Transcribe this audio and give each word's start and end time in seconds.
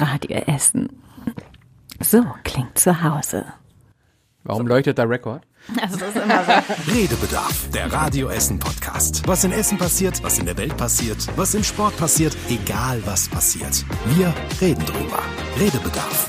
Radio 0.00 0.38
Essen. 0.46 0.88
So 2.00 2.24
klingt 2.42 2.78
zu 2.78 3.02
Hause. 3.02 3.44
Warum 4.42 4.66
leuchtet 4.66 4.98
der 4.98 5.08
Rekord? 5.08 5.42
Also 5.80 5.96
das 5.96 6.14
ist 6.14 6.22
immer 6.22 6.44
so. 6.44 6.92
Redebedarf, 6.92 7.70
der 7.70 7.90
Radio 7.92 8.28
Essen 8.28 8.58
Podcast. 8.58 9.26
Was 9.26 9.44
in 9.44 9.52
Essen 9.52 9.78
passiert, 9.78 10.22
was 10.22 10.38
in 10.38 10.44
der 10.44 10.58
Welt 10.58 10.76
passiert, 10.76 11.26
was 11.36 11.54
im 11.54 11.64
Sport 11.64 11.96
passiert, 11.96 12.36
egal 12.50 13.00
was 13.06 13.28
passiert. 13.28 13.84
Wir 14.06 14.34
reden 14.60 14.84
drüber. 14.84 15.20
Redebedarf. 15.58 16.28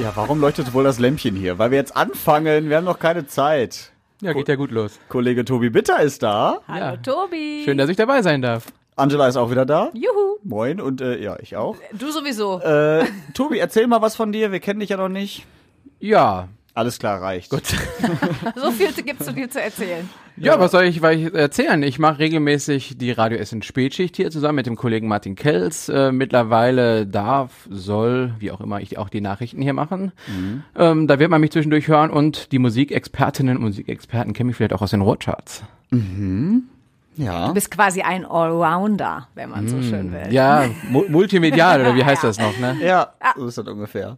Ja, 0.00 0.12
warum 0.14 0.40
leuchtet 0.40 0.72
wohl 0.72 0.84
das 0.84 0.98
Lämpchen 0.98 1.36
hier? 1.36 1.58
Weil 1.58 1.70
wir 1.72 1.78
jetzt 1.78 1.96
anfangen, 1.96 2.70
wir 2.70 2.78
haben 2.78 2.84
noch 2.84 2.98
keine 3.00 3.26
Zeit. 3.26 3.92
Ja, 4.22 4.32
geht 4.32 4.48
ja 4.48 4.54
gut 4.56 4.70
los. 4.70 4.98
Kollege 5.08 5.44
Tobi 5.44 5.68
Bitter 5.70 6.00
ist 6.00 6.22
da. 6.22 6.60
Hallo 6.66 6.78
Ja. 6.78 6.96
Tobi. 6.96 7.62
Schön, 7.64 7.76
dass 7.78 7.90
ich 7.90 7.96
dabei 7.96 8.22
sein 8.22 8.40
darf. 8.40 8.64
Angela 8.98 9.28
ist 9.28 9.36
auch 9.36 9.50
wieder 9.50 9.64
da. 9.64 9.90
Juhu. 9.94 10.38
Moin 10.42 10.80
und 10.80 11.00
äh, 11.00 11.22
ja, 11.22 11.36
ich 11.40 11.56
auch. 11.56 11.76
Du 11.92 12.10
sowieso. 12.10 12.60
Äh, 12.60 13.04
Tobi, 13.34 13.58
erzähl 13.58 13.86
mal 13.86 14.02
was 14.02 14.16
von 14.16 14.32
dir. 14.32 14.52
Wir 14.52 14.60
kennen 14.60 14.80
dich 14.80 14.90
ja 14.90 14.96
noch 14.96 15.08
nicht. 15.08 15.46
Ja. 16.00 16.48
Alles 16.74 16.98
klar, 16.98 17.20
reicht. 17.20 17.50
Gut. 17.50 17.62
So 18.54 18.70
viel 18.70 18.92
gibt's 18.92 19.26
zu 19.26 19.32
dir 19.32 19.50
zu 19.50 19.60
erzählen. 19.60 20.08
Ja, 20.36 20.60
was 20.60 20.70
soll 20.70 20.84
ich, 20.84 21.02
weil 21.02 21.18
ich 21.18 21.34
erzählen? 21.34 21.82
Ich 21.82 21.98
mache 21.98 22.20
regelmäßig 22.20 22.96
die 22.98 23.10
Radio 23.10 23.38
Essen 23.38 23.62
Spätschicht 23.62 24.16
hier 24.16 24.30
zusammen 24.30 24.56
mit 24.56 24.66
dem 24.66 24.76
Kollegen 24.76 25.08
Martin 25.08 25.34
Kells. 25.34 25.88
Äh, 25.88 26.12
mittlerweile 26.12 27.06
darf, 27.06 27.66
soll, 27.70 28.32
wie 28.38 28.52
auch 28.52 28.60
immer, 28.60 28.80
ich 28.80 28.96
auch 28.98 29.08
die 29.08 29.20
Nachrichten 29.20 29.60
hier 29.60 29.72
machen. 29.72 30.12
Ähm, 30.76 31.06
da 31.08 31.18
wird 31.18 31.30
man 31.30 31.40
mich 31.40 31.50
zwischendurch 31.50 31.88
hören 31.88 32.10
und 32.10 32.52
die 32.52 32.58
Musikexpertinnen 32.60 33.56
und 33.56 33.64
Musikexperten 33.64 34.32
kennen 34.32 34.48
mich 34.48 34.56
vielleicht 34.56 34.72
auch 34.72 34.82
aus 34.82 34.90
den 34.90 35.00
Roadcharts. 35.00 35.62
Ja. 37.18 37.48
Du 37.48 37.54
bist 37.54 37.70
quasi 37.70 38.00
ein 38.02 38.24
Allrounder, 38.24 39.28
wenn 39.34 39.50
man 39.50 39.68
so 39.68 39.82
schön 39.82 40.12
will. 40.12 40.32
Ja, 40.32 40.64
mu 40.88 41.04
multimedial 41.08 41.80
oder 41.80 41.94
wie 41.94 42.04
heißt 42.04 42.22
das 42.24 42.38
noch, 42.38 42.56
ne? 42.58 42.76
Ja, 42.80 43.12
so 43.36 43.46
ist 43.46 43.58
das 43.58 43.66
ungefähr. 43.66 44.16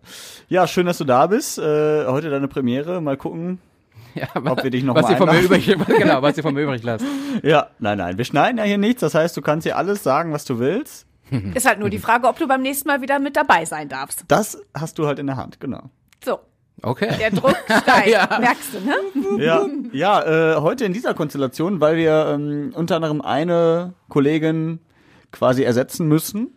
Ja, 0.49 0.67
schön, 0.67 0.87
dass 0.87 0.99
du 0.99 1.05
da 1.05 1.27
bist. 1.27 1.59
Äh, 1.59 2.07
heute 2.07 2.31
deine 2.31 2.47
Premiere. 2.49 3.01
Mal 3.01 3.17
gucken. 3.17 3.59
Ja, 4.17 4.27
Ob 4.35 4.65
wir 4.65 4.71
dich 4.73 4.83
noch 4.83 4.97
was 4.97 5.05
mal 5.05 5.13
ihr 5.13 5.17
von 5.19 5.27
mir 5.29 5.35
einladen. 5.39 5.63
übrig, 5.63 5.87
genau, 5.99 6.21
was 6.21 6.37
ihr 6.37 6.43
von 6.43 6.53
mir 6.53 6.63
übrig 6.63 6.83
lasst. 6.83 7.05
Ja, 7.45 7.69
nein, 7.79 7.97
nein. 7.97 8.19
Wir 8.19 8.25
schneiden 8.25 8.59
ja 8.59 8.65
hier 8.65 8.77
nichts. 8.77 9.03
Das 9.03 9.15
heißt, 9.15 9.37
du 9.37 9.41
kannst 9.41 9.65
hier 9.65 9.77
alles 9.77 10.03
sagen, 10.03 10.33
was 10.33 10.45
du 10.45 10.59
willst. 10.59 11.07
Ist 11.55 11.65
halt 11.65 11.79
nur 11.79 11.91
die 11.91 12.01
Frage, 12.01 12.27
ob 12.27 12.37
du 12.37 12.49
beim 12.49 12.61
nächsten 12.61 12.89
Mal 12.89 13.03
wieder 13.03 13.21
mit 13.21 13.37
dabei 13.37 13.65
sein 13.67 13.89
darfst. 13.89 14.25
Das 14.27 14.59
hast 14.77 14.99
du 14.99 15.07
halt 15.07 15.21
in 15.21 15.29
der 15.29 15.37
Hand, 15.37 15.61
genau. 15.61 15.91
So, 16.25 16.41
Okay. 16.83 17.11
der 17.19 17.31
Druck 17.31 17.57
steigt, 17.83 18.09
Ja. 18.09 18.39
merkst 18.41 18.71
du, 18.75 18.81
ne? 18.81 19.43
Ja, 19.45 19.67
ja 19.93 20.55
äh, 20.57 20.61
heute 20.61 20.85
in 20.85 20.93
dieser 20.93 21.15
Konstellation, 21.15 21.81
weil 21.81 21.97
wir 21.97 22.27
ähm, 22.35 22.73
unter 22.75 22.97
anderem 22.97 23.21
eine 23.21 23.95
Kollegin 24.09 24.81
quasi 25.33 25.63
ersetzen 25.63 26.09
müssen, 26.09 26.49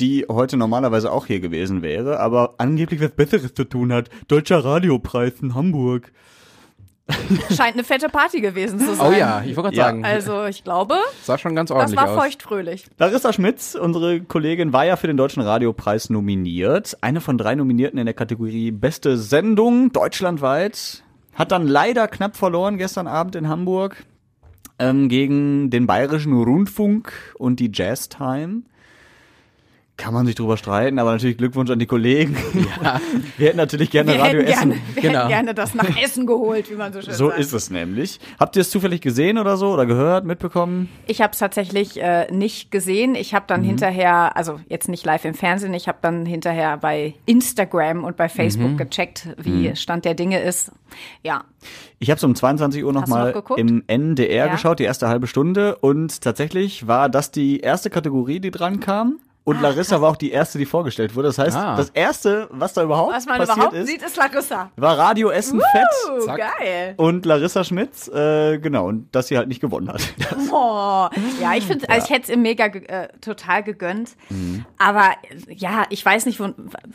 die 0.00 0.26
heute 0.30 0.56
normalerweise 0.56 1.10
auch 1.10 1.26
hier 1.26 1.40
gewesen 1.40 1.82
wäre, 1.82 2.20
aber 2.20 2.54
angeblich 2.58 3.00
was 3.00 3.10
Besseres 3.10 3.54
zu 3.54 3.64
tun 3.64 3.92
hat. 3.92 4.08
Deutscher 4.28 4.64
Radiopreis 4.64 5.34
in 5.42 5.54
Hamburg. 5.54 6.12
Scheint 7.54 7.74
eine 7.74 7.84
fette 7.84 8.08
Party 8.08 8.40
gewesen 8.40 8.80
zu 8.80 8.94
sein. 8.96 9.06
Oh 9.08 9.16
ja, 9.16 9.40
ich 9.46 9.56
wollte 9.56 9.70
gerade 9.70 9.76
Ja. 9.76 9.84
sagen, 9.86 10.04
Also 10.04 10.44
ich 10.46 10.64
glaube, 10.64 10.96
sah 11.22 11.38
schon 11.38 11.54
ganz 11.54 11.68
das 11.68 11.76
ordentlich 11.76 12.00
war 12.00 12.10
aus. 12.10 12.16
feuchtfröhlich. 12.18 12.86
Larissa 12.98 13.32
Schmitz, 13.32 13.76
unsere 13.76 14.20
Kollegin, 14.22 14.72
war 14.72 14.84
ja 14.86 14.96
für 14.96 15.06
den 15.06 15.16
Deutschen 15.16 15.42
Radiopreis 15.42 16.10
nominiert. 16.10 16.96
Eine 17.02 17.20
von 17.20 17.38
drei 17.38 17.54
Nominierten 17.54 17.98
in 17.98 18.06
der 18.06 18.14
Kategorie 18.14 18.72
Beste 18.72 19.16
Sendung 19.18 19.92
deutschlandweit. 19.92 21.04
Hat 21.34 21.52
dann 21.52 21.66
leider 21.68 22.08
knapp 22.08 22.36
verloren 22.36 22.76
gestern 22.78 23.06
Abend 23.06 23.36
in 23.36 23.48
Hamburg 23.48 24.04
ähm, 24.80 25.08
gegen 25.08 25.70
den 25.70 25.86
Bayerischen 25.86 26.32
Rundfunk 26.32 27.12
und 27.38 27.60
die 27.60 27.70
Jazz 27.72 28.08
Time. 28.08 28.62
Kann 29.98 30.12
man 30.12 30.26
sich 30.26 30.34
drüber 30.34 30.58
streiten, 30.58 30.98
aber 30.98 31.12
natürlich 31.12 31.38
Glückwunsch 31.38 31.70
an 31.70 31.78
die 31.78 31.86
Kollegen. 31.86 32.36
Ja. 32.84 33.00
Wir 33.38 33.46
hätten 33.48 33.56
natürlich 33.56 33.90
gerne 33.90 34.12
Wir 34.12 34.20
Radio 34.20 34.40
Essen. 34.42 34.70
gerne, 34.70 34.74
wir 34.94 35.02
Genau. 35.02 35.18
hätten 35.20 35.28
gerne 35.30 35.54
das 35.54 35.74
nach 35.74 35.88
Essen 36.02 36.26
geholt, 36.26 36.70
wie 36.70 36.74
man 36.74 36.92
so 36.92 37.00
schön 37.00 37.14
So 37.14 37.28
sagt. 37.28 37.40
ist 37.40 37.52
es 37.54 37.70
nämlich. 37.70 38.20
Habt 38.38 38.56
ihr 38.56 38.60
es 38.62 38.70
zufällig 38.70 39.00
gesehen 39.00 39.38
oder 39.38 39.56
so 39.56 39.68
oder 39.72 39.86
gehört, 39.86 40.26
mitbekommen? 40.26 40.90
Ich 41.06 41.22
habe 41.22 41.32
es 41.32 41.38
tatsächlich 41.38 41.98
äh, 42.02 42.30
nicht 42.30 42.70
gesehen. 42.70 43.14
Ich 43.14 43.32
habe 43.34 43.44
Mhm. 43.44 43.48
dann 43.48 43.62
hinterher, 43.64 44.36
also 44.36 44.60
jetzt 44.68 44.88
nicht 44.90 45.04
live 45.06 45.24
im 45.24 45.32
Fernsehen, 45.34 45.72
ich 45.72 45.88
habe 45.88 45.98
dann 46.02 46.26
hinterher 46.26 46.76
bei 46.76 47.14
Instagram 47.24 48.04
und 48.04 48.18
bei 48.18 48.28
Facebook 48.28 48.72
Mhm. 48.72 48.76
gecheckt, 48.76 49.28
wie 49.38 49.74
Stand 49.76 50.04
der 50.04 50.12
Dinge 50.14 50.40
ist. 50.40 50.72
Ja, 51.22 51.44
Ich 51.98 52.10
habe 52.10 52.18
es 52.18 52.24
um 52.24 52.34
22 52.34 52.84
Uhr 52.84 52.92
nochmal 52.92 53.32
noch 53.32 53.56
im 53.56 53.82
NDR 53.86 54.46
Ja. 54.46 54.52
geschaut, 54.52 54.78
die 54.78 54.84
erste 54.84 55.08
halbe 55.08 55.26
Stunde. 55.26 55.76
Und 55.76 56.20
tatsächlich 56.20 56.86
war 56.86 57.08
das 57.08 57.30
die 57.30 57.60
erste 57.60 57.88
Kategorie, 57.88 58.40
die 58.40 58.50
dran 58.50 58.80
kam. 58.80 59.18
Und 59.48 59.60
Larissa 59.62 60.00
war 60.00 60.10
auch 60.10 60.16
die 60.16 60.32
erste, 60.32 60.58
die 60.58 60.66
vorgestellt 60.66 61.14
wurde. 61.14 61.28
Das 61.28 61.38
heißt, 61.38 61.56
Ah. 61.56 61.76
das 61.76 61.90
erste, 61.90 62.48
was 62.50 62.72
da 62.72 62.82
überhaupt 62.82 63.12
was 63.14 63.26
man 63.26 63.38
passiert 63.38 63.56
überhaupt 63.58 63.76
ist, 63.76 63.86
sieht, 63.88 64.02
ist 64.02 64.16
Larissa. 64.16 64.70
war 64.76 64.98
Radio 64.98 65.30
Essen 65.30 65.60
Fett 65.60 65.86
Uh, 66.20 66.26
Zack. 66.26 66.38
geil. 66.58 66.94
und 66.96 67.24
Larissa 67.24 67.62
Schmitz. 67.62 68.08
Äh, 68.08 68.58
genau, 68.58 68.88
und 68.88 69.06
dass 69.14 69.28
sie 69.28 69.36
halt 69.38 69.46
nicht 69.46 69.60
gewonnen 69.60 69.88
hat. 69.88 70.02
Oh, 70.58 71.08
ja, 71.40 71.54
ich 71.56 71.64
finde, 71.64 71.88
also 71.90 72.04
ich 72.06 72.10
hätte 72.10 72.24
es 72.24 72.28
ihm 72.30 72.40
mega 72.42 72.66
äh, 72.66 73.08
total 73.20 73.62
gegönnt. 73.62 74.16
Aber 74.78 75.10
äh, 75.48 75.54
ja, 75.54 75.84
ich 75.90 76.04
weiß 76.04 76.26
nicht, 76.26 76.40
wo, 76.40 76.48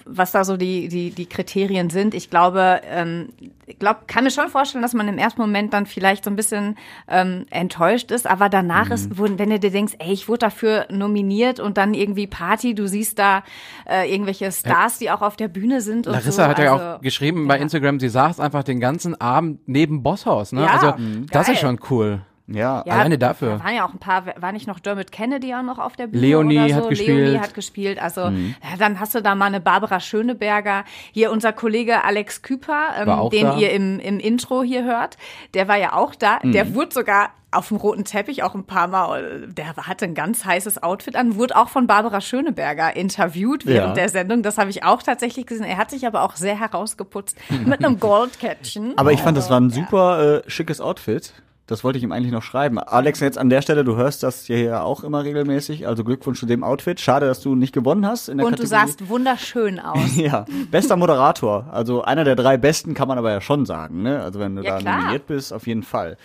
was 0.05 0.31
da 0.31 0.43
so 0.43 0.57
die, 0.57 0.87
die, 0.87 1.11
die 1.11 1.25
Kriterien 1.27 1.89
sind. 1.89 2.13
Ich 2.13 2.29
glaube, 2.29 2.81
ähm, 2.89 3.29
ich 3.67 3.77
glaub, 3.79 4.07
kann 4.07 4.23
mir 4.25 4.31
schon 4.31 4.49
vorstellen, 4.49 4.81
dass 4.81 4.93
man 4.93 5.07
im 5.07 5.17
ersten 5.17 5.39
Moment 5.41 5.73
dann 5.73 5.85
vielleicht 5.85 6.23
so 6.25 6.29
ein 6.31 6.35
bisschen 6.35 6.77
ähm, 7.07 7.45
enttäuscht 7.49 8.11
ist. 8.11 8.27
Aber 8.27 8.49
danach 8.49 8.89
ist, 8.89 9.17
wo, 9.17 9.23
wenn 9.23 9.49
du 9.49 9.59
dir 9.59 9.71
denkst, 9.71 9.93
ey, 9.99 10.11
ich 10.11 10.27
wurde 10.27 10.39
dafür 10.39 10.87
nominiert 10.89 11.59
und 11.59 11.77
dann 11.77 11.93
irgendwie 11.93 12.27
Party, 12.41 12.73
du 12.73 12.87
siehst 12.87 13.19
da 13.19 13.43
äh, 13.87 14.11
irgendwelche 14.11 14.51
Stars, 14.51 14.97
die 14.97 15.11
auch 15.11 15.21
auf 15.21 15.35
der 15.35 15.47
Bühne 15.47 15.81
sind. 15.81 16.07
Und 16.07 16.13
Larissa 16.13 16.43
so. 16.43 16.49
hat 16.49 16.57
ja 16.57 16.73
also, 16.73 16.85
auch 16.85 17.01
geschrieben 17.01 17.47
bei 17.47 17.57
ja. 17.57 17.61
Instagram, 17.61 17.99
sie 17.99 18.09
saß 18.09 18.39
einfach 18.39 18.63
den 18.63 18.79
ganzen 18.79 19.19
Abend 19.21 19.59
neben 19.67 20.01
Bosshaus, 20.01 20.51
ne? 20.51 20.61
Ja, 20.61 20.67
also, 20.73 20.93
mhm. 20.97 21.27
das 21.29 21.45
geil. 21.45 21.55
ist 21.55 21.61
schon 21.61 21.79
cool. 21.91 22.21
Ja, 22.53 22.83
Ja, 22.85 22.93
Alleine 22.93 23.17
dafür. 23.17 23.57
Da 23.57 23.63
waren 23.63 23.75
ja 23.75 23.85
auch 23.85 23.93
ein 23.93 23.99
paar, 23.99 24.23
war 24.37 24.51
nicht 24.51 24.67
noch 24.67 24.79
Dermot 24.79 25.11
Kennedy 25.11 25.53
auch 25.53 25.61
noch 25.63 25.79
auf 25.79 25.95
der 25.95 26.07
Bühne 26.07 26.21
Leonie 26.21 26.57
oder 26.59 26.69
so? 26.69 26.75
hat 26.75 26.89
gespielt. 26.89 27.17
Leonie 27.17 27.39
hat 27.39 27.53
gespielt. 27.53 28.01
Also 28.01 28.21
ja, 28.21 28.31
dann 28.79 28.99
hast 28.99 29.15
du 29.15 29.21
da 29.21 29.35
mal 29.35 29.45
eine 29.45 29.59
Barbara 29.61 29.99
Schöneberger. 29.99 30.83
Hier 31.11 31.31
unser 31.31 31.53
Kollege 31.53 32.03
Alex 32.03 32.41
Küper, 32.41 32.89
ähm, 32.99 33.29
den 33.29 33.43
da. 33.45 33.57
ihr 33.57 33.71
im, 33.71 33.99
im 33.99 34.19
Intro 34.19 34.63
hier 34.63 34.83
hört, 34.83 35.17
der 35.53 35.67
war 35.67 35.77
ja 35.77 35.93
auch 35.93 36.15
da. 36.15 36.39
Der 36.43 36.73
wurde 36.75 36.93
sogar 36.93 37.29
auf 37.53 37.67
dem 37.67 37.75
roten 37.75 38.05
Teppich 38.05 38.43
auch 38.43 38.55
ein 38.55 38.63
paar 38.63 38.87
Mal, 38.87 39.45
der 39.49 39.75
hatte 39.75 40.05
ein 40.05 40.13
ganz 40.15 40.45
heißes 40.45 40.81
Outfit 40.83 41.17
an, 41.17 41.35
wurde 41.35 41.57
auch 41.57 41.67
von 41.67 41.85
Barbara 41.85 42.21
Schöneberger 42.21 42.95
interviewt 42.95 43.65
während 43.65 43.89
Ja. 43.89 43.93
der 43.93 44.07
Sendung. 44.07 44.41
Das 44.41 44.57
habe 44.57 44.69
ich 44.69 44.85
auch 44.85 45.03
tatsächlich 45.03 45.45
gesehen. 45.47 45.65
Er 45.65 45.75
hat 45.75 45.91
sich 45.91 46.07
aber 46.07 46.21
auch 46.21 46.37
sehr 46.37 46.57
herausgeputzt 46.57 47.37
mit 47.65 47.83
einem 47.83 47.99
Goldkettchen. 47.99 48.97
aber 48.97 49.11
ich 49.11 49.21
fand, 49.21 49.37
das 49.37 49.49
war 49.49 49.59
ein 49.59 49.69
super 49.69 50.43
äh, 50.45 50.49
schickes 50.49 50.79
Outfit. 50.79 51.33
Das 51.71 51.85
wollte 51.85 51.97
ich 51.97 52.03
ihm 52.03 52.11
eigentlich 52.11 52.33
noch 52.33 52.43
schreiben. 52.43 52.79
Alex, 52.79 53.21
jetzt 53.21 53.37
an 53.37 53.49
der 53.49 53.61
Stelle, 53.61 53.85
du 53.85 53.95
hörst 53.95 54.23
das 54.23 54.43
hier 54.43 54.59
ja 54.59 54.81
auch 54.81 55.05
immer 55.05 55.23
regelmäßig. 55.23 55.87
Also 55.87 56.03
Glückwunsch 56.03 56.37
zu 56.37 56.45
dem 56.45 56.65
Outfit. 56.65 56.99
Schade, 56.99 57.27
dass 57.27 57.39
du 57.39 57.55
nicht 57.55 57.73
gewonnen 57.73 58.05
hast 58.05 58.27
in 58.27 58.39
der 58.39 58.45
Und 58.45 58.59
du 58.59 58.63
Kategorie. 58.63 58.87
sahst 58.87 59.07
wunderschön 59.07 59.79
aus. 59.79 59.97
Ja, 60.17 60.45
bester 60.69 60.97
Moderator. 60.97 61.67
Also 61.71 62.01
einer 62.03 62.25
der 62.25 62.35
drei 62.35 62.57
besten 62.57 62.93
kann 62.93 63.07
man 63.07 63.17
aber 63.17 63.31
ja 63.31 63.39
schon 63.39 63.65
sagen, 63.65 64.01
ne? 64.03 64.21
Also 64.21 64.41
wenn 64.41 64.57
du 64.57 64.63
Ja, 64.63 64.71
da 64.73 64.77
klar. 64.79 64.97
nominiert 64.97 65.27
bist, 65.27 65.53
auf 65.53 65.65
jeden 65.65 65.83
Fall. 65.83 66.17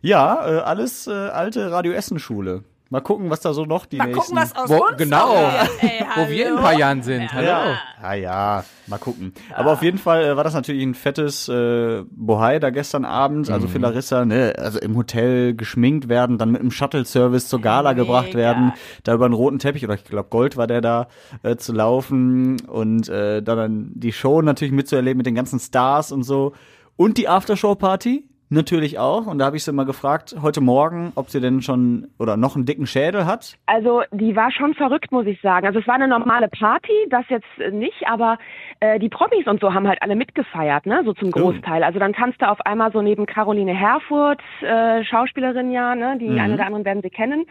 Ja, 0.00 0.46
äh, 0.48 0.58
alles 0.60 1.06
äh, 1.06 1.10
alte 1.12 1.70
Radio 1.70 1.92
Essen 1.92 2.18
Schule. 2.18 2.64
Mal 2.94 3.00
gucken, 3.00 3.28
was 3.28 3.40
da 3.40 3.52
so 3.52 3.64
noch 3.64 3.86
die 3.86 3.96
Mal 3.96 4.06
nächsten. 4.06 4.20
gucken, 4.22 4.36
was 4.36 4.54
aus 4.56 4.68
Wo, 4.70 4.84
uns 4.86 4.96
genau, 4.98 5.32
wird. 5.34 5.70
Ey, 5.82 6.06
wo 6.14 6.30
wir 6.30 6.46
in 6.46 6.52
ein 6.56 6.62
paar 6.62 6.78
Jahren 6.78 7.02
sind. 7.02 7.32
Hallo. 7.32 7.44
ja, 7.44 7.74
ja, 8.02 8.14
ja, 8.14 8.64
mal 8.86 8.98
gucken. 8.98 9.34
Aber 9.52 9.72
auf 9.72 9.82
jeden 9.82 9.98
Fall 9.98 10.22
äh, 10.24 10.36
war 10.36 10.44
das 10.44 10.54
natürlich 10.54 10.84
ein 10.84 10.94
fettes 10.94 11.48
äh, 11.48 12.04
Bohai 12.08 12.60
da 12.60 12.70
gestern 12.70 13.04
Abend. 13.04 13.50
Also 13.50 13.66
Mhm. 13.66 13.70
für 13.72 13.78
Larissa, 13.78 14.24
ne, 14.24 14.54
also 14.58 14.78
im 14.78 14.94
Hotel 14.96 15.54
geschminkt 15.56 16.08
werden, 16.08 16.38
dann 16.38 16.52
mit 16.52 16.60
einem 16.60 16.70
Shuttle-Service 16.70 17.48
zur 17.48 17.60
Gala 17.60 17.90
Mega. 17.90 18.04
gebracht 18.04 18.34
werden, 18.34 18.72
da 19.02 19.14
über 19.14 19.24
einen 19.24 19.34
roten 19.34 19.58
Teppich, 19.58 19.84
oder 19.84 19.94
ich 19.94 20.04
glaube 20.04 20.28
Gold 20.30 20.56
war 20.56 20.68
der 20.68 20.80
da, 20.80 21.08
äh, 21.42 21.56
zu 21.56 21.72
laufen 21.72 22.60
und 22.68 23.08
äh, 23.08 23.42
dann, 23.42 23.58
dann 23.58 23.90
die 23.94 24.12
Show 24.12 24.40
natürlich 24.40 24.72
mitzuerleben 24.72 25.16
mit 25.16 25.26
den 25.26 25.34
ganzen 25.34 25.58
Stars 25.58 26.12
und 26.12 26.22
so. 26.22 26.52
Und 26.96 27.18
die 27.18 27.28
Aftershow-Party. 27.28 28.28
Natürlich 28.54 29.00
auch. 29.00 29.26
Und 29.26 29.38
da 29.38 29.46
habe 29.46 29.56
ich 29.56 29.64
sie 29.64 29.72
mal 29.72 29.84
gefragt, 29.84 30.36
heute 30.40 30.60
Morgen, 30.60 31.12
ob 31.16 31.28
sie 31.28 31.40
denn 31.40 31.60
schon 31.60 32.06
oder 32.20 32.36
noch 32.36 32.54
einen 32.54 32.66
dicken 32.66 32.86
Schädel 32.86 33.26
hat. 33.26 33.58
Also 33.66 34.02
die 34.12 34.36
war 34.36 34.52
schon 34.52 34.74
verrückt, 34.74 35.10
muss 35.10 35.26
ich 35.26 35.40
sagen. 35.40 35.66
Also 35.66 35.80
es 35.80 35.86
war 35.88 35.96
eine 35.96 36.06
normale 36.06 36.48
Party, 36.48 36.92
das 37.10 37.24
jetzt 37.28 37.72
nicht, 37.72 38.06
aber 38.06 38.38
äh, 38.78 39.00
die 39.00 39.08
Promis 39.08 39.46
und 39.46 39.60
so 39.60 39.74
haben 39.74 39.88
halt 39.88 40.00
alle 40.02 40.14
mitgefeiert, 40.14 40.86
ne, 40.86 41.02
so 41.04 41.12
zum 41.14 41.32
Großteil. 41.32 41.82
Also 41.82 41.98
dann 41.98 42.12
tanzte 42.12 42.48
auf 42.48 42.60
einmal 42.60 42.92
so 42.92 43.02
neben 43.02 43.26
Caroline 43.26 43.74
Herfurth, 43.74 44.40
äh, 44.62 45.04
Schauspielerin 45.04 45.72
ja, 45.72 45.96
ne, 45.96 46.16
die 46.20 46.38
eine 46.38 46.54
oder 46.54 46.66
anderen 46.66 46.84
werden 46.84 47.02
sie 47.02 47.10
kennen. 47.10 47.46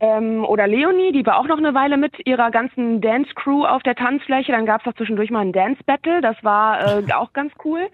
Ähm, 0.00 0.44
oder 0.44 0.66
Leonie, 0.66 1.12
die 1.12 1.24
war 1.24 1.38
auch 1.38 1.46
noch 1.46 1.56
eine 1.56 1.72
Weile 1.72 1.96
mit 1.96 2.26
ihrer 2.26 2.50
ganzen 2.50 3.00
Dance-Crew 3.00 3.64
auf 3.64 3.82
der 3.82 3.94
Tanzfläche. 3.94 4.52
Dann 4.52 4.66
gab 4.66 4.82
es 4.82 4.86
auch 4.86 4.96
zwischendurch 4.96 5.30
mal 5.30 5.40
ein 5.40 5.52
Dance-Battle, 5.52 6.20
das 6.20 6.36
war 6.42 6.98
äh, 6.98 7.12
auch 7.14 7.32
ganz 7.32 7.52
cool. 7.64 7.88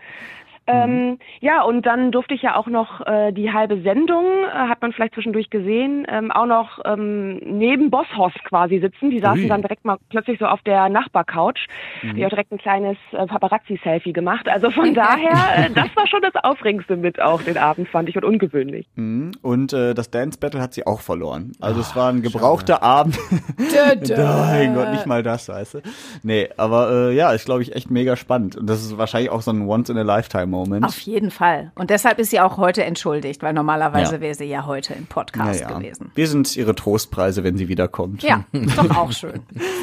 Ähm, 0.71 1.19
ja, 1.41 1.63
und 1.63 1.87
dann 1.87 2.13
durfte 2.13 2.35
ich 2.35 2.43
ja 2.43 2.57
auch 2.57 2.67
noch 2.67 3.07
äh, 3.07 3.33
die 3.33 3.53
halbe 3.53 3.81
Sendung, 3.83 4.25
äh, 4.25 4.53
hat 4.53 4.81
man 4.83 4.93
vielleicht 4.93 5.15
zwischendurch 5.15 5.51
gesehen, 5.51 6.07
ähm, 6.09 6.31
auch 6.31 6.47
noch 6.47 6.79
ähm, 6.85 7.39
neben 7.39 7.91
Bosshorst 7.91 8.43
quasi 8.45 8.79
sitzen. 8.79 9.11
Die 9.11 9.19
saßen 9.19 9.43
Ui. 9.43 9.49
dann 9.49 9.63
direkt 9.63 9.85
mal 9.85 9.99
plötzlich 10.09 10.39
so 10.39 10.47
auf 10.47 10.63
der 10.63 10.89
Nachbarcouch. 10.89 11.67
Mhm. 12.03 12.17
Ich 12.17 12.23
habe 12.23 12.31
direkt 12.31 12.53
ein 12.53 12.59
kleines 12.59 12.97
äh, 13.13 13.27
Paparazzi-Selfie 13.27 14.13
gemacht. 14.13 14.49
Also 14.49 14.71
von 14.71 14.95
daher, 14.95 15.67
äh, 15.67 15.71
das 15.71 15.95
war 15.95 16.07
schon 16.07 16.23
das 16.23 16.35
Aufregendste 16.43 16.97
mit 16.97 17.21
auch 17.21 17.43
den 17.43 17.59
Abend, 17.59 17.89
fand 17.89 18.09
ich, 18.09 18.17
und 18.17 18.25
ungewöhnlich. 18.25 18.87
Mhm. 18.97 19.33
Und 19.43 19.73
äh, 19.73 19.95
das 19.95 20.11
Dance 20.11 20.39
Battle 20.39 20.61
hat 20.61 20.75
sie 20.75 20.87
auch 20.87 21.01
verloren. 21.01 21.53
Also 21.61 21.81
es 21.81 21.95
war 21.97 22.11
ein 22.11 22.23
gebrauchter 22.23 22.83
Abend. 22.83 23.19
Mein 23.59 24.75
Gott, 24.75 24.93
nicht 24.93 25.07
mal 25.07 25.23
das, 25.23 25.49
weißt 25.49 25.75
du. 25.75 25.79
Nee, 26.23 26.49
aber 26.57 26.91
äh, 26.91 27.15
ja, 27.15 27.33
ist 27.33 27.45
glaube 27.45 27.63
ich 27.63 27.75
echt 27.75 27.91
mega 27.91 28.17
spannend. 28.17 28.57
Und 28.57 28.69
das 28.69 28.83
ist 28.83 28.97
wahrscheinlich 28.99 29.31
auch 29.31 29.43
so 29.43 29.51
ein 29.51 29.67
Once-in-a-Lifetime-Moment. 29.67 30.60
Auf 30.85 30.99
jeden 31.01 31.31
Fall. 31.31 31.73
Und 31.75 31.91
deshalb 31.91 32.19
ist 32.19 32.31
sie 32.31 32.41
auch 32.41 32.57
heute 32.57 32.85
entschuldigt, 32.85 33.43
weil 33.43 33.53
normalerweise 33.53 34.17
Ja. 34.17 34.21
wäre 34.21 34.35
sie 34.35 34.45
ja 34.45 34.67
heute 34.67 34.95
im 34.95 35.07
Podcast 35.07 35.61
Ja, 35.61 35.71
ja. 35.71 35.79
gewesen. 35.79 36.11
Wir 36.15 36.27
sind 36.27 36.57
ihre 36.57 36.75
Trostpreise, 36.75 37.45
wenn 37.45 37.57
sie 37.57 37.69
wiederkommt. 37.69 38.23
Ja, 38.23 38.45
ist 38.53 38.77
doch 38.79 38.97
auch 38.97 39.13
schön. 39.13 39.41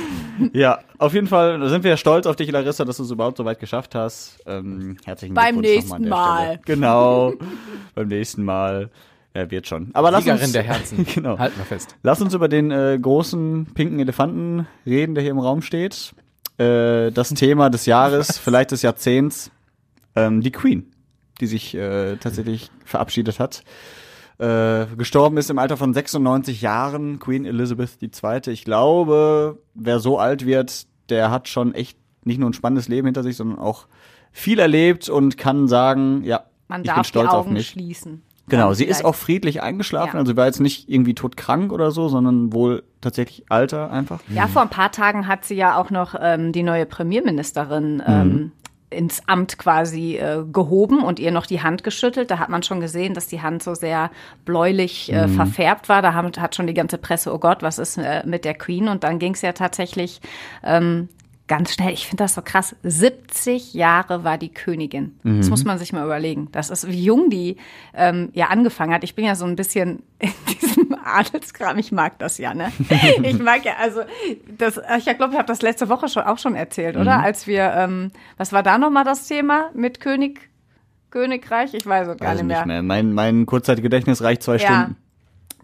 Ja, 0.54 0.78
auf 1.00 1.16
jeden 1.16 1.26
Fall 1.26 1.68
sind 1.68 1.84
wir 1.84 1.98
stolz 1.98 2.28
auf 2.28 2.36
dich, 2.36 2.52
Larissa, 2.52 2.86
dass 2.86 2.98
du 2.98 3.04
es 3.04 3.10
überhaupt 3.10 3.38
so 3.38 3.46
weit 3.46 3.60
geschafft 3.60 3.96
hast. 3.96 4.38
Ähm, 4.46 4.98
herzlichen 5.04 5.34
Beim 5.34 5.56
Glückwunsch 5.60 5.76
nächsten 5.90 6.10
Mal. 6.10 6.44
Stelle. 6.44 6.60
Genau, 6.66 7.34
beim 7.96 8.08
nächsten 8.08 8.44
Mal. 8.44 8.92
Ja, 9.34 9.50
wird 9.50 9.66
schon. 9.68 9.90
Aber 9.94 10.12
lass 10.12 10.26
Siegerin 10.26 10.44
uns, 10.44 10.52
der 10.52 10.62
Herzen. 10.62 11.08
genau. 11.12 11.40
Halten 11.40 11.58
wir 11.58 11.66
fest. 11.66 11.96
Lass 12.04 12.22
uns 12.22 12.36
über 12.36 12.48
den 12.50 12.70
äh, 12.70 13.00
großen 13.02 13.66
pinken 13.74 14.00
Elefanten 14.00 14.68
reden, 14.86 15.16
der 15.16 15.24
hier 15.24 15.32
im 15.32 15.40
Raum 15.40 15.64
steht. 15.64 16.14
Äh, 16.60 17.12
das 17.12 17.30
Thema 17.30 17.72
des 17.72 17.88
Jahres, 17.88 18.38
vielleicht 18.38 18.70
des 18.72 18.84
Jahrzehnts, 18.84 19.50
ähm, 20.18 20.42
die 20.42 20.52
Queen, 20.52 20.92
die 21.40 21.48
sich 21.48 21.76
äh, 21.76 22.18
tatsächlich 22.18 22.70
verabschiedet 22.86 23.40
hat. 23.40 23.64
Äh, 24.40 24.86
gestorben 24.98 25.38
ist 25.38 25.50
im 25.50 25.58
Alter 25.58 25.78
von 25.78 25.94
96 25.94 26.62
Jahren, 26.62 27.20
Queen 27.20 27.46
Elizabeth 27.46 27.98
II. 28.02 28.42
Ich 28.54 28.66
glaube, 28.66 29.58
wer 29.74 30.00
so 30.00 30.20
alt 30.20 30.46
wird, 30.46 30.86
der 31.10 31.32
hat 31.32 31.48
schon 31.48 31.74
echt 31.74 31.98
nicht 32.24 32.40
nur 32.40 32.50
ein 32.50 32.54
spannendes 32.54 32.88
Leben 32.88 33.08
hinter 33.08 33.24
sich, 33.24 33.36
sondern 33.38 33.58
auch 33.58 33.88
viel 34.32 34.60
erlebt 34.60 35.10
und 35.10 35.38
kann 35.38 35.68
sagen, 35.68 36.24
ja, 36.24 36.44
Man 36.68 36.82
ich 36.82 36.88
bin 36.88 36.96
darf 36.96 37.06
die 37.08 37.10
stolz 37.10 37.30
auf 37.30 37.46
Augen 37.46 37.54
mich. 37.54 37.70
schließen. 37.70 38.22
Genau, 38.50 38.74
sie 38.74 38.86
ist 38.86 39.04
auch 39.04 39.16
friedlich 39.16 39.62
eingeschlafen, 39.62 40.14
Ja. 40.14 40.20
also 40.20 40.32
sie 40.32 40.38
war 40.38 40.46
jetzt 40.46 40.62
nicht 40.62 40.88
irgendwie 40.88 41.14
todkrank 41.16 41.72
oder 41.74 41.92
so, 41.92 42.08
sondern 42.08 42.54
wohl 42.54 42.84
tatsächlich 43.02 43.44
Alter 43.50 43.92
einfach. 43.92 44.22
Ja, 44.30 44.48
vor 44.48 44.62
ein 44.62 44.70
paar 44.70 44.92
Tagen 44.92 45.28
hat 45.28 45.44
sie 45.44 45.56
ja 45.56 45.78
auch 45.78 45.90
noch 45.90 46.16
ähm, 46.20 46.54
die 46.54 46.64
neue 46.64 46.86
Premierministerin 46.86 48.02
ähm, 48.08 48.52
ins 48.90 49.22
Amt 49.28 49.58
quasi 49.58 50.16
äh, 50.16 50.44
gehoben 50.52 51.04
und 51.04 51.20
ihr 51.20 51.32
noch 51.32 51.46
die 51.46 51.62
Hand 51.62 51.84
geschüttelt. 51.84 52.32
Da 52.32 52.40
hat 52.40 52.50
man 52.50 52.64
schon 52.64 52.80
gesehen, 52.80 53.14
dass 53.14 53.28
die 53.28 53.42
Hand 53.42 53.62
so 53.62 53.76
sehr 53.76 54.12
bläulich 54.46 55.12
äh, 55.12 55.28
verfärbt 55.28 55.90
war. 55.90 56.02
Da 56.02 56.14
haben, 56.14 56.32
hat 56.40 56.56
schon 56.56 56.68
die 56.68 56.74
ganze 56.74 56.98
Presse, 56.98 57.34
oh 57.34 57.40
Gott, 57.40 57.64
was 57.64 57.80
ist 57.80 57.98
äh, 57.98 58.24
mit 58.26 58.46
der 58.46 58.54
Queen? 58.54 58.88
Und 58.88 59.04
dann 59.04 59.20
ging 59.20 59.34
es 59.34 59.42
ja 59.42 59.52
tatsächlich 59.52 60.22
ähm, 60.64 61.10
ganz 61.48 61.74
schnell. 61.74 61.94
Ich 61.94 62.06
finde 62.08 62.24
das 62.24 62.36
so 62.36 62.42
krass. 62.42 62.76
70 62.84 63.74
Jahre 63.74 64.24
war 64.24 64.38
die 64.38 64.50
Königin. 64.50 65.18
Das 65.24 65.50
muss 65.50 65.64
man 65.64 65.78
sich 65.78 65.94
mal 65.94 66.04
überlegen. 66.06 66.50
Das 66.52 66.70
ist, 66.70 66.88
wie 66.88 67.04
jung 67.04 67.30
die 67.30 67.58
ähm, 67.94 68.30
ja 68.34 68.48
angefangen 68.48 68.94
hat. 68.94 69.04
Ich 69.04 69.16
bin 69.16 69.24
ja 69.26 69.36
so 69.36 69.46
ein 69.46 69.56
bisschen 69.56 70.04
in 70.20 70.30
diesem 70.62 70.96
Adelskram. 71.04 71.78
Ich 71.78 71.92
mag 71.92 72.20
das 72.20 72.38
ja, 72.38 72.54
ne? 72.54 72.72
Ich 73.24 73.40
mag 73.40 73.64
ja, 73.66 73.74
also, 73.82 74.02
das, 74.58 74.78
ich 74.98 75.06
glaube, 75.06 75.32
ich 75.32 75.38
habe 75.38 75.46
das 75.48 75.62
letzte 75.62 75.88
Woche 75.90 76.10
schon 76.10 76.24
auch 76.24 76.38
schon 76.38 76.56
erzählt, 76.56 76.98
oder? 76.98 77.20
Als 77.20 77.48
wir, 77.48 77.72
ähm, 77.76 78.12
was 78.38 78.52
war 78.52 78.64
da 78.64 78.78
nochmal 78.78 79.04
das 79.06 79.28
Thema 79.28 79.70
mit 79.74 80.00
König, 80.02 80.50
Königreich? 81.12 81.74
Ich 81.74 81.86
weiß 81.86 82.08
es 82.10 82.18
gar 82.18 82.30
Also 82.30 82.44
nicht 82.44 82.48
mehr. 82.48 82.58
nicht 82.60 82.68
mehr. 82.68 82.84
Mein, 82.84 83.14
mein 83.14 83.46
kurzzeitiges 83.46 83.84
Gedächtnis 83.84 84.22
reicht 84.22 84.44
zwei 84.44 84.58
Ja. 84.58 84.60
Stunden. 84.84 84.98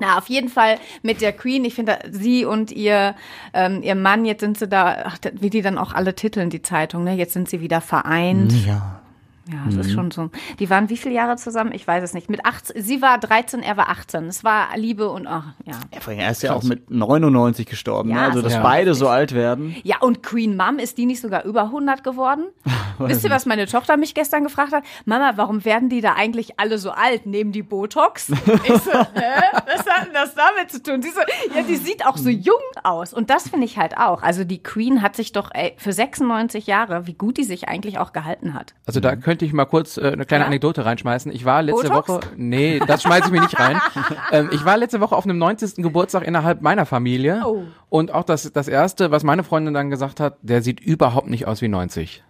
Na, 0.04 0.18
auf 0.18 0.28
jeden 0.28 0.50
Fall 0.50 0.80
mit 1.02 1.22
der 1.22 1.32
Queen. 1.32 1.64
Ich 1.64 1.76
finde, 1.76 2.00
sie 2.12 2.44
und 2.44 2.72
ihr, 2.72 3.16
ähm, 3.54 3.82
ihr 3.84 3.96
Mann, 3.96 4.26
jetzt 4.26 4.42
sind 4.42 4.58
sie 4.58 4.68
da, 4.68 5.04
ach, 5.06 5.18
wie 5.32 5.50
die 5.50 5.62
dann 5.62 5.78
auch 5.78 5.94
alle 5.94 6.14
titeln, 6.14 6.50
die 6.50 6.62
Zeitung, 6.62 7.06
ne? 7.06 7.14
Jetzt 7.14 7.32
sind 7.32 7.48
sie 7.48 7.62
wieder 7.62 7.80
vereint. 7.80 8.52
Ja. 8.66 9.03
Ja, 9.52 9.58
das 9.66 9.88
ist 9.88 9.92
schon 9.94 10.10
so. 10.12 10.30
Die 10.60 10.70
waren 10.70 10.90
wie 10.90 10.96
viele 10.96 11.16
Jahre 11.16 11.36
zusammen? 11.36 11.74
Ich 11.74 11.86
weiß 11.86 12.02
es 12.04 12.14
nicht. 12.14 12.30
Mit 12.30 12.46
18, 12.46 12.82
sie 12.82 13.02
war 13.02 13.18
13, 13.18 13.62
er 13.62 13.76
war 13.76 13.90
18. 13.90 14.26
Es 14.28 14.44
war 14.44 14.70
Liebe 14.78 15.10
und 15.10 15.28
ach, 15.28 15.48
ja. 15.66 15.74
Ja, 15.94 16.00
vor 16.00 16.12
allem, 16.12 16.20
er 16.22 16.32
ist 16.32 16.44
ja 16.44 16.54
auch 16.54 16.64
mit 16.64 16.90
99 16.90 17.66
gestorben, 17.66 18.10
Ja, 18.10 18.16
ne? 18.16 18.22
also 18.24 18.42
das 18.42 18.54
dass 18.54 18.60
ist 18.60 18.64
beide 18.64 18.94
so 18.94 19.10
alt 19.10 19.34
werden. 19.34 19.76
Ja, 19.84 19.98
und 20.00 20.24
Queen 20.24 20.56
Mom, 20.56 20.80
ist 20.80 20.98
die 20.98 21.06
nicht 21.06 21.20
sogar 21.20 21.44
über 21.44 21.64
100 21.64 22.04
geworden? 22.04 22.46
Wisst 23.00 23.24
ihr, 23.26 23.30
was 23.32 23.46
meine 23.46 23.66
Tochter 23.68 23.98
mich 23.98 24.14
gestern 24.14 24.44
gefragt 24.44 24.72
hat? 24.72 24.84
Mama, 25.06 25.34
warum 25.36 25.66
werden 25.66 25.90
die 25.90 26.00
da 26.00 26.14
eigentlich 26.14 26.60
alle 26.60 26.78
so 26.78 26.92
alt? 26.92 27.26
Nehmen 27.26 27.52
die 27.52 27.64
Botox? 27.64 28.32
Ich 28.66 28.82
so, 28.84 28.92
hä? 28.92 29.42
Was 29.66 29.86
hat 29.86 30.06
denn 30.08 30.14
das 30.14 30.36
damit 30.36 30.72
zu 30.72 30.82
tun? 30.82 31.02
Sie 31.02 31.10
so, 31.10 31.20
ja, 31.56 31.64
die 31.64 31.76
sieht 31.76 32.06
auch 32.06 32.18
so 32.18 32.30
jung 32.30 32.56
aus. 32.84 33.14
Und 33.14 33.30
das 33.30 33.50
finde 33.50 33.66
ich 33.66 33.78
halt 33.78 33.98
auch. 33.98 34.22
Also 34.22 34.44
die 34.44 34.62
Queen 34.62 35.02
hat 35.02 35.16
sich 35.16 35.32
doch 35.32 35.50
ey, 35.54 35.74
für 35.78 35.92
96 35.92 36.68
Jahre, 36.68 37.08
wie 37.08 37.14
gut 37.14 37.38
die 37.38 37.44
sich 37.44 37.68
eigentlich 37.68 37.98
auch 37.98 38.14
gehalten 38.14 38.54
hat. 38.54 38.74
Also 38.86 39.00
da 39.00 39.16
könnte 39.34 39.46
ich 39.46 39.54
mal 39.54 39.66
kurz 39.66 39.98
äh, 39.98 40.12
eine 40.12 40.26
kleine 40.26 40.44
Ja? 40.44 40.48
Anekdote 40.48 40.86
reinschmeißen. 40.86 41.32
Ich 41.32 41.44
war 41.44 41.62
letzte 41.64 41.90
Botox? 41.90 42.08
Woche, 42.10 42.20
nee, 42.38 42.80
das 42.86 43.02
schmeiße 43.02 43.26
ich 43.28 43.32
mir 43.32 43.42
nicht 43.42 43.60
rein. 43.60 43.80
ähm, 44.32 44.50
ich 44.52 44.64
war 44.64 44.78
letzte 44.78 45.00
Woche 45.02 45.16
auf 45.16 45.24
einem 45.26 45.40
90. 45.40 45.84
Geburtstag 45.84 46.28
innerhalb 46.28 46.62
meiner 46.62 46.86
Familie 46.86 47.42
Oh. 47.46 47.64
und 47.90 48.14
auch 48.14 48.24
das 48.24 48.52
das 48.54 48.68
erste, 48.68 49.10
was 49.12 49.24
meine 49.24 49.44
Freundin 49.44 49.74
dann 49.74 49.90
gesagt 49.90 50.20
hat, 50.20 50.38
der 50.44 50.62
sieht 50.62 50.80
überhaupt 50.80 51.30
nicht 51.30 51.48
aus 51.48 51.62
wie 51.62 51.68
90. 51.68 52.24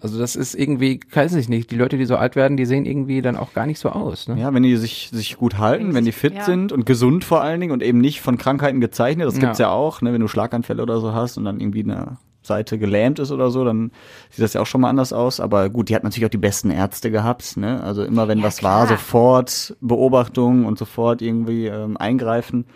Also 0.00 0.18
das 0.18 0.34
ist 0.34 0.56
irgendwie, 0.56 0.98
weiß 1.12 1.32
ich 1.36 1.48
nicht, 1.48 1.70
die 1.70 1.76
Leute, 1.76 1.96
die 1.96 2.06
so 2.06 2.16
alt 2.16 2.34
werden, 2.34 2.56
die 2.56 2.66
sehen 2.66 2.84
irgendwie 2.86 3.22
dann 3.22 3.36
auch 3.36 3.52
gar 3.54 3.66
nicht 3.66 3.78
so 3.78 3.88
aus. 3.88 4.26
Ne? 4.26 4.36
Ja, 4.40 4.52
wenn 4.52 4.64
die 4.64 4.76
sich, 4.76 5.10
sich 5.12 5.36
gut 5.36 5.58
halten, 5.58 5.94
wenn 5.94 6.04
die 6.04 6.10
fit 6.10 6.34
Ja. 6.34 6.42
sind 6.42 6.72
und 6.72 6.86
gesund 6.86 7.22
vor 7.22 7.40
allen 7.40 7.60
Dingen 7.60 7.72
und 7.72 7.80
eben 7.80 7.98
nicht 8.00 8.20
von 8.20 8.36
Krankheiten 8.36 8.80
gezeichnet, 8.80 9.28
das 9.28 9.38
gibt's 9.38 9.60
Ja. 9.60 9.66
ja 9.68 9.72
auch, 9.72 10.02
ne? 10.02 10.12
wenn 10.12 10.20
du 10.20 10.26
Schlaganfälle 10.26 10.82
oder 10.82 10.98
so 10.98 11.14
hast 11.14 11.38
und 11.38 11.44
dann 11.44 11.60
irgendwie 11.60 11.84
eine 11.84 12.16
Seite 12.46 12.78
gelähmt 12.78 13.18
ist 13.18 13.30
oder 13.30 13.50
so, 13.50 13.64
dann 13.64 13.90
sieht 14.30 14.44
das 14.44 14.52
ja 14.52 14.60
auch 14.60 14.66
schon 14.66 14.80
mal 14.82 14.90
anders 14.90 15.12
aus. 15.12 15.40
Aber 15.40 15.70
gut, 15.70 15.88
die 15.88 15.94
hat 15.94 16.04
natürlich 16.04 16.26
auch 16.26 16.30
die 16.30 16.36
besten 16.38 16.70
Ärzte 16.70 17.10
gehabt. 17.10 17.56
Ne? 17.56 17.82
Also 17.82 18.04
immer 18.04 18.28
wenn 18.28 18.42
was 18.42 18.62
war, 18.62 18.84
klar. 18.86 18.98
sofort 18.98 19.76
Beobachtung 19.80 20.66
und 20.66 20.78
sofort 20.78 21.22
irgendwie 21.22 21.66
ähm, 21.66 21.96
eingreifen. 21.96 22.66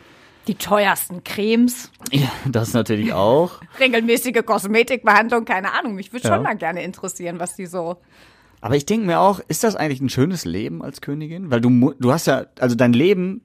Die 0.47 0.55
teuersten 0.55 1.23
Cremes, 1.25 1.91
Ja, 2.11 2.31
das 2.50 2.73
natürlich 2.73 3.12
auch. 3.12 3.61
regelmäßige 3.81 4.43
Kosmetikbehandlung, 4.47 5.44
keine 5.44 5.75
Ahnung. 5.75 5.94
Mich 5.94 6.12
würde 6.12 6.26
Ja. 6.26 6.35
schon 6.35 6.43
mal 6.43 6.56
gerne 6.56 6.82
interessieren, 6.82 7.38
was 7.38 7.55
die 7.55 7.67
so. 7.67 7.99
Aber 8.61 8.75
ich 8.75 8.87
denke 8.87 9.06
mir 9.06 9.21
auch, 9.21 9.41
ist 9.49 9.62
das 9.62 9.76
eigentlich 9.76 10.00
ein 10.00 10.09
schönes 10.09 10.44
Leben 10.44 10.82
als 10.82 11.00
Königin? 11.00 11.50
Weil 11.50 11.61
du, 11.61 11.93
du 12.00 12.12
hast 12.12 12.26
ja, 12.26 12.47
also 12.59 12.75
dein 12.75 12.93
Leben 12.93 13.43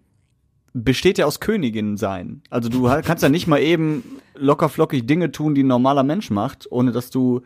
besteht 0.73 1.17
ja 1.17 1.25
aus 1.25 1.39
Königin 1.39 1.97
sein. 1.97 2.41
Also 2.49 2.69
du 2.69 2.83
kannst 3.03 3.23
ja 3.23 3.29
nicht 3.29 3.47
mal 3.47 3.59
eben 3.59 4.03
locker 4.35 4.69
flockig 4.69 5.05
Dinge 5.05 5.31
tun, 5.31 5.53
die 5.55 5.63
ein 5.63 5.67
normaler 5.67 6.03
Mensch 6.03 6.31
macht, 6.31 6.71
ohne 6.71 6.91
dass 6.91 7.09
du 7.09 7.41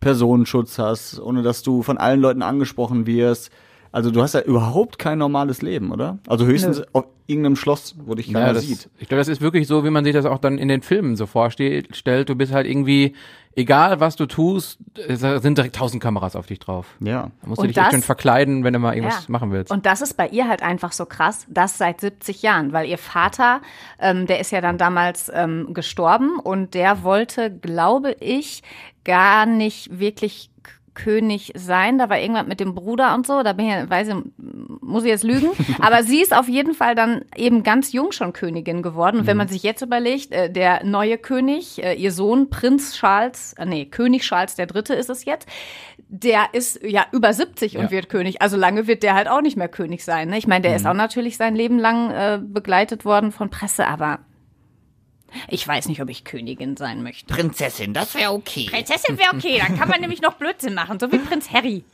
Personenschutz 0.00 0.78
hast, 0.78 1.20
ohne 1.20 1.42
dass 1.42 1.62
du 1.62 1.82
von 1.82 1.96
allen 1.96 2.20
Leuten 2.20 2.42
angesprochen 2.42 3.06
wirst. 3.06 3.50
Also 3.92 4.10
du 4.10 4.22
hast 4.22 4.34
ja 4.34 4.40
überhaupt 4.40 4.98
kein 4.98 5.18
normales 5.18 5.60
Leben, 5.62 5.92
oder? 5.92 6.18
Also 6.26 6.46
höchstens 6.46 6.78
Nö. 6.78 6.84
auf 6.94 7.04
irgendeinem 7.26 7.56
Schloss, 7.56 7.94
wo 8.04 8.14
dich 8.14 8.32
keiner 8.32 8.46
Ja, 8.48 8.52
das, 8.54 8.66
sieht. 8.66 8.88
ich 8.98 9.06
glaube, 9.06 9.20
das 9.20 9.28
ist 9.28 9.42
wirklich 9.42 9.68
so, 9.68 9.84
wie 9.84 9.90
man 9.90 10.02
sich 10.04 10.14
das 10.14 10.24
auch 10.24 10.38
dann 10.38 10.56
in 10.58 10.68
den 10.68 10.82
Filmen 10.82 11.14
so 11.14 11.26
vorstellt. 11.26 11.94
Stellt, 11.94 12.28
Du 12.30 12.34
bist 12.34 12.52
halt 12.52 12.66
irgendwie, 12.66 13.14
egal 13.56 14.00
was 14.00 14.16
du 14.16 14.26
tust, 14.26 14.78
es 15.08 15.20
sind 15.20 15.58
direkt 15.58 15.76
tausend 15.76 16.02
Kameras 16.02 16.36
auf 16.36 16.46
dich 16.46 16.58
drauf. 16.58 16.86
Ja. 17.00 17.30
Da 17.42 17.48
musst 17.48 17.58
Und 17.60 17.64
du 17.64 17.68
dich 17.68 17.76
echt 17.76 17.86
das- 17.86 17.92
schön 17.92 18.02
verkleiden, 18.02 18.64
wenn 18.64 18.72
du 18.72 18.78
mal 18.78 18.94
irgendwas 18.94 19.26
Ja. 19.26 19.32
machen 19.32 19.50
willst. 19.52 19.70
Und 19.70 19.86
das 19.86 20.00
ist 20.02 20.16
bei 20.16 20.28
ihr 20.28 20.48
halt 20.48 20.62
einfach 20.62 20.92
so 20.92 21.06
krass, 21.06 21.46
das 21.48 21.78
seit 21.78 22.00
70 22.00 22.42
Jahren, 22.42 22.72
weil 22.72 22.86
ihr 22.88 22.98
Vater, 22.98 23.60
ähm, 23.98 24.26
der 24.26 24.40
ist 24.40 24.50
ja 24.52 24.60
dann 24.60 24.78
damals 24.78 25.30
ähm, 25.34 25.74
gestorben 25.74 26.38
und 26.38 26.74
der 26.74 27.02
wollte, 27.02 27.50
glaube 27.50 28.16
ich, 28.20 28.62
gar 29.04 29.46
nicht 29.46 29.98
wirklich 29.98 30.50
König 30.94 31.52
sein. 31.56 31.96
Da 31.96 32.10
war 32.10 32.18
irgendwas 32.18 32.46
mit 32.46 32.60
dem 32.60 32.74
Bruder 32.74 33.14
und 33.14 33.26
so. 33.26 33.42
Da 33.42 33.54
bin 33.54 33.66
ich, 33.66 33.88
weiß 33.90 34.08
ich, 34.08 34.14
muss 34.92 35.02
ich 35.04 35.08
jetzt 35.10 35.24
lügen. 35.24 35.48
Aber 35.80 36.02
sie 36.04 36.20
ist 36.20 36.34
auf 36.36 36.48
jeden 36.48 36.74
Fall 36.74 36.94
dann 36.94 37.22
eben 37.36 37.62
ganz 37.62 37.92
jung 37.92 38.12
schon 38.12 38.32
Königin 38.32 38.82
geworden. 38.82 39.20
Und 39.20 39.26
wenn 39.26 39.36
man 39.36 39.48
sich 39.48 39.62
jetzt 39.62 39.82
überlegt, 39.82 40.32
äh, 40.32 40.50
der 40.50 40.84
neue 40.84 41.18
König, 41.18 41.82
äh, 41.82 41.94
ihr 41.94 42.12
Sohn 42.12 42.50
Prinz 42.50 42.94
Charles, 42.94 43.54
äh, 43.54 43.64
nee, 43.66 43.86
König 43.86 44.22
Charles 44.22 44.54
der 44.54 44.66
Dritte 44.66 44.94
ist 44.94 45.10
es 45.10 45.24
jetzt, 45.24 45.48
der 46.08 46.46
ist 46.52 46.82
ja 46.82 47.06
über 47.12 47.32
70 47.32 47.78
und 47.78 47.84
Ja. 47.84 47.90
wird 47.90 48.08
König. 48.10 48.42
Also 48.42 48.56
lange 48.56 48.86
wird 48.86 49.02
der 49.02 49.14
halt 49.14 49.28
auch 49.28 49.40
nicht 49.40 49.56
mehr 49.56 49.68
König 49.68 50.04
sein. 50.04 50.28
Ne? 50.28 50.38
Ich 50.38 50.46
meine, 50.46 50.62
der 50.62 50.76
ist 50.76 50.86
auch 50.86 50.92
natürlich 50.94 51.36
sein 51.38 51.56
Leben 51.56 51.78
lang 51.78 52.10
äh, 52.10 52.38
begleitet 52.42 53.04
worden 53.04 53.32
von 53.32 53.48
Presse, 53.50 53.86
aber 53.86 54.18
Ich 55.48 55.66
weiß 55.66 55.88
nicht, 55.88 56.00
ob 56.02 56.08
ich 56.08 56.24
Königin 56.24 56.76
sein 56.76 57.02
möchte. 57.02 57.32
Prinzessin, 57.32 57.92
das 57.92 58.14
wäre 58.14 58.32
okay. 58.32 58.68
Prinzessin 58.70 59.18
wäre 59.18 59.34
okay, 59.34 59.60
dann 59.66 59.78
kann 59.78 59.88
man 59.88 60.00
nämlich 60.02 60.22
noch 60.22 60.34
Blödsinn 60.34 60.74
machen, 60.74 60.98
so 60.98 61.10
wie 61.12 61.18
Prinz 61.18 61.52
Harry. 61.52 61.84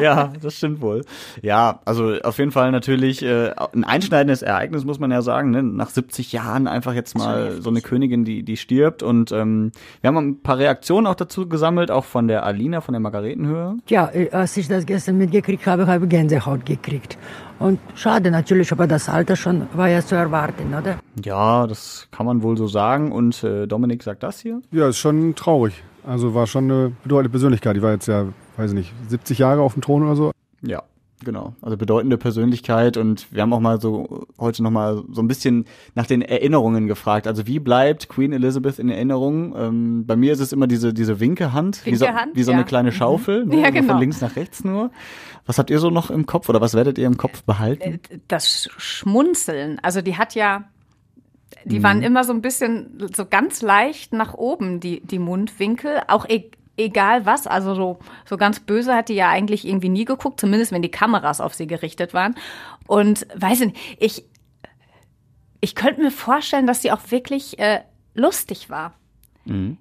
ja, 0.00 0.32
das 0.40 0.56
stimmt 0.56 0.80
wohl. 0.80 1.04
Ja, 1.42 1.80
also 1.84 2.14
auf 2.22 2.38
jeden 2.38 2.52
Fall 2.52 2.72
natürlich 2.72 3.22
äh, 3.22 3.52
ein 3.74 3.84
einschneidendes 3.84 4.42
Ereignis, 4.42 4.84
muss 4.84 4.98
man 4.98 5.10
ja 5.10 5.22
sagen. 5.22 5.50
Ne? 5.50 5.62
Nach 5.62 5.90
70 5.90 6.32
Jahren 6.32 6.66
einfach 6.66 6.94
jetzt 6.94 7.16
mal 7.16 7.60
so 7.60 7.70
eine 7.70 7.80
Königin, 7.80 8.24
die, 8.24 8.42
die 8.42 8.56
stirbt. 8.56 9.02
Und 9.02 9.32
ähm, 9.32 9.72
wir 10.00 10.08
haben 10.08 10.16
ein 10.16 10.42
paar 10.42 10.58
Reaktionen 10.58 11.06
auch 11.06 11.14
dazu 11.14 11.48
gesammelt, 11.48 11.90
auch 11.90 12.04
von 12.04 12.28
der 12.28 12.44
Alina, 12.44 12.80
von 12.80 12.92
der 12.92 13.00
Margaretenhöhe. 13.00 13.76
Ja, 13.88 14.10
äh, 14.12 14.30
als 14.30 14.56
ich 14.56 14.68
das 14.68 14.86
gestern 14.86 15.18
mitgekriegt 15.18 15.66
habe, 15.66 15.86
habe 15.86 16.04
ich 16.04 16.10
Gänsehaut 16.10 16.66
gekriegt. 16.66 17.18
Und 17.58 17.80
schade 17.94 18.30
natürlich, 18.30 18.70
aber 18.72 18.86
das 18.86 19.08
Alter 19.08 19.36
schon 19.36 19.66
war 19.74 19.88
ja 19.88 20.02
zu 20.02 20.14
erwarten, 20.14 20.74
oder? 20.74 20.98
Ja, 21.24 21.66
das 21.66 22.08
kann 22.10 22.26
man 22.26 22.42
wohl 22.42 22.56
so 22.56 22.66
sagen. 22.66 23.12
Und 23.12 23.42
äh, 23.42 23.66
Dominik 23.66 24.02
sagt 24.02 24.22
das 24.22 24.40
hier. 24.40 24.60
Ja, 24.72 24.88
ist 24.88 24.98
schon 24.98 25.34
traurig. 25.34 25.82
Also 26.06 26.34
war 26.34 26.46
schon 26.46 26.64
eine 26.64 26.92
bedeutende 27.02 27.30
Persönlichkeit. 27.30 27.76
Die 27.76 27.82
war 27.82 27.92
jetzt 27.92 28.06
ja, 28.06 28.26
weiß 28.56 28.70
ich 28.72 28.76
nicht, 28.76 28.92
70 29.08 29.38
Jahre 29.38 29.62
auf 29.62 29.72
dem 29.72 29.82
Thron 29.82 30.02
oder 30.04 30.16
so. 30.16 30.32
Ja, 30.62 30.82
genau. 31.24 31.54
Also 31.62 31.76
bedeutende 31.76 32.18
Persönlichkeit 32.18 32.96
und 32.96 33.26
wir 33.32 33.42
haben 33.42 33.52
auch 33.52 33.60
mal 33.60 33.80
so 33.80 34.26
heute 34.38 34.62
noch 34.62 34.70
mal 34.70 35.02
so 35.10 35.20
ein 35.20 35.28
bisschen 35.28 35.64
nach 35.94 36.06
den 36.06 36.22
Erinnerungen 36.22 36.86
gefragt. 36.86 37.26
Also 37.26 37.46
wie 37.46 37.58
bleibt 37.58 38.08
Queen 38.08 38.32
Elizabeth 38.32 38.78
in 38.78 38.88
Erinnerung? 38.88 39.54
Ähm, 39.56 40.06
bei 40.06 40.16
mir 40.16 40.32
ist 40.32 40.40
es 40.40 40.52
immer 40.52 40.66
diese 40.66 40.94
diese 40.94 41.18
Winkehand, 41.18 41.84
wie 41.84 41.96
so, 41.96 42.06
Winkehand, 42.06 42.36
wie 42.36 42.42
so 42.42 42.52
ja. 42.52 42.58
eine 42.58 42.66
kleine 42.66 42.92
Schaufel, 42.92 43.46
ne? 43.46 43.62
Ja, 43.62 43.70
genau. 43.70 43.94
von 43.94 44.00
links 44.00 44.20
nach 44.20 44.36
rechts 44.36 44.62
nur. 44.62 44.90
Was 45.46 45.58
habt 45.58 45.70
ihr 45.70 45.78
so 45.78 45.90
noch 45.90 46.10
im 46.10 46.26
Kopf 46.26 46.48
oder 46.48 46.60
was 46.60 46.74
werdet 46.74 46.98
ihr 46.98 47.06
im 47.06 47.16
Kopf 47.16 47.42
behalten? 47.44 48.00
Das 48.28 48.68
Schmunzeln, 48.76 49.78
also 49.80 50.02
die 50.02 50.16
hat 50.16 50.34
ja, 50.34 50.64
die 51.64 51.78
Mhm. 51.78 51.82
waren 51.84 52.02
immer 52.02 52.24
so 52.24 52.32
ein 52.32 52.42
bisschen, 52.42 53.08
so 53.14 53.26
ganz 53.26 53.62
leicht 53.62 54.12
nach 54.12 54.34
oben, 54.34 54.80
die, 54.80 55.00
die 55.00 55.20
Mundwinkel, 55.20 56.02
auch 56.08 56.28
e 56.28 56.50
egal 56.78 57.24
was, 57.24 57.46
also 57.46 57.74
so, 57.74 57.98
so 58.26 58.36
ganz 58.36 58.60
böse 58.60 58.94
hat 58.94 59.08
die 59.08 59.14
ja 59.14 59.30
eigentlich 59.30 59.66
irgendwie 59.66 59.88
nie 59.88 60.04
geguckt, 60.04 60.38
zumindest 60.38 60.72
wenn 60.72 60.82
die 60.82 60.90
Kameras 60.90 61.40
auf 61.40 61.54
sie 61.54 61.66
gerichtet 61.66 62.12
waren. 62.12 62.34
Und 62.86 63.26
weiß 63.34 63.62
ich 63.62 63.66
nicht, 63.68 63.96
ich, 63.98 64.24
ich 65.62 65.74
könnte 65.74 66.02
mir 66.02 66.10
vorstellen, 66.10 66.66
dass 66.66 66.82
sie 66.82 66.92
auch 66.92 67.00
wirklich 67.10 67.58
äh, 67.58 67.80
lustig 68.14 68.68
war. 68.68 68.92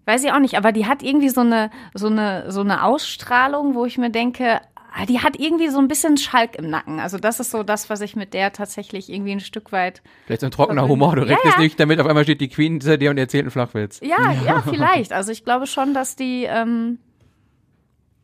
Weiß 0.05 0.23
ich 0.23 0.31
auch 0.31 0.39
nicht, 0.39 0.55
aber 0.57 0.71
die 0.71 0.85
hat 0.85 1.03
irgendwie 1.03 1.27
so 1.27 1.41
eine, 1.41 1.69
so 1.93 2.07
eine, 2.07 2.49
so 2.51 2.61
eine 2.61 2.83
Ausstrahlung, 2.83 3.75
wo 3.75 3.83
ich 3.85 3.97
mir 3.97 4.09
denke, 4.11 4.61
die 5.09 5.19
hat 5.19 5.37
irgendwie 5.37 5.67
so 5.67 5.79
ein 5.79 5.89
bisschen 5.89 6.15
Schalk 6.17 6.55
im 6.55 6.69
Nacken. 6.69 7.01
Also 7.01 7.17
das 7.17 7.41
ist 7.41 7.51
so 7.51 7.63
das, 7.63 7.89
was 7.89 7.99
ich 7.99 8.15
mit 8.15 8.33
der 8.33 8.53
tatsächlich 8.53 9.09
irgendwie 9.09 9.33
ein 9.33 9.41
Stück 9.41 9.73
weit. 9.73 10.01
Vielleicht 10.25 10.41
so 10.41 10.47
ein 10.47 10.51
trockener. 10.51 10.87
Humor. 10.87 11.17
Du 11.17 11.23
Ja, 11.23 11.35
rechnest 11.35 11.57
ja. 11.57 11.63
nicht 11.63 11.79
damit, 11.79 11.99
auf 11.99 12.07
einmal 12.07 12.23
steht 12.23 12.39
die 12.39 12.47
Queen 12.47 12.73
hinter 12.73 12.97
dir 12.97 13.09
und 13.09 13.17
erzählt 13.17 13.43
einen 13.43 13.51
Flachwitz. 13.51 13.99
Ja, 14.01 14.31
ja, 14.45 14.61
vielleicht. 14.67 15.11
Also 15.11 15.31
ich 15.31 15.43
glaube 15.43 15.67
schon, 15.67 15.93
dass 15.93 16.15
die, 16.15 16.45
ähm, 16.45 16.99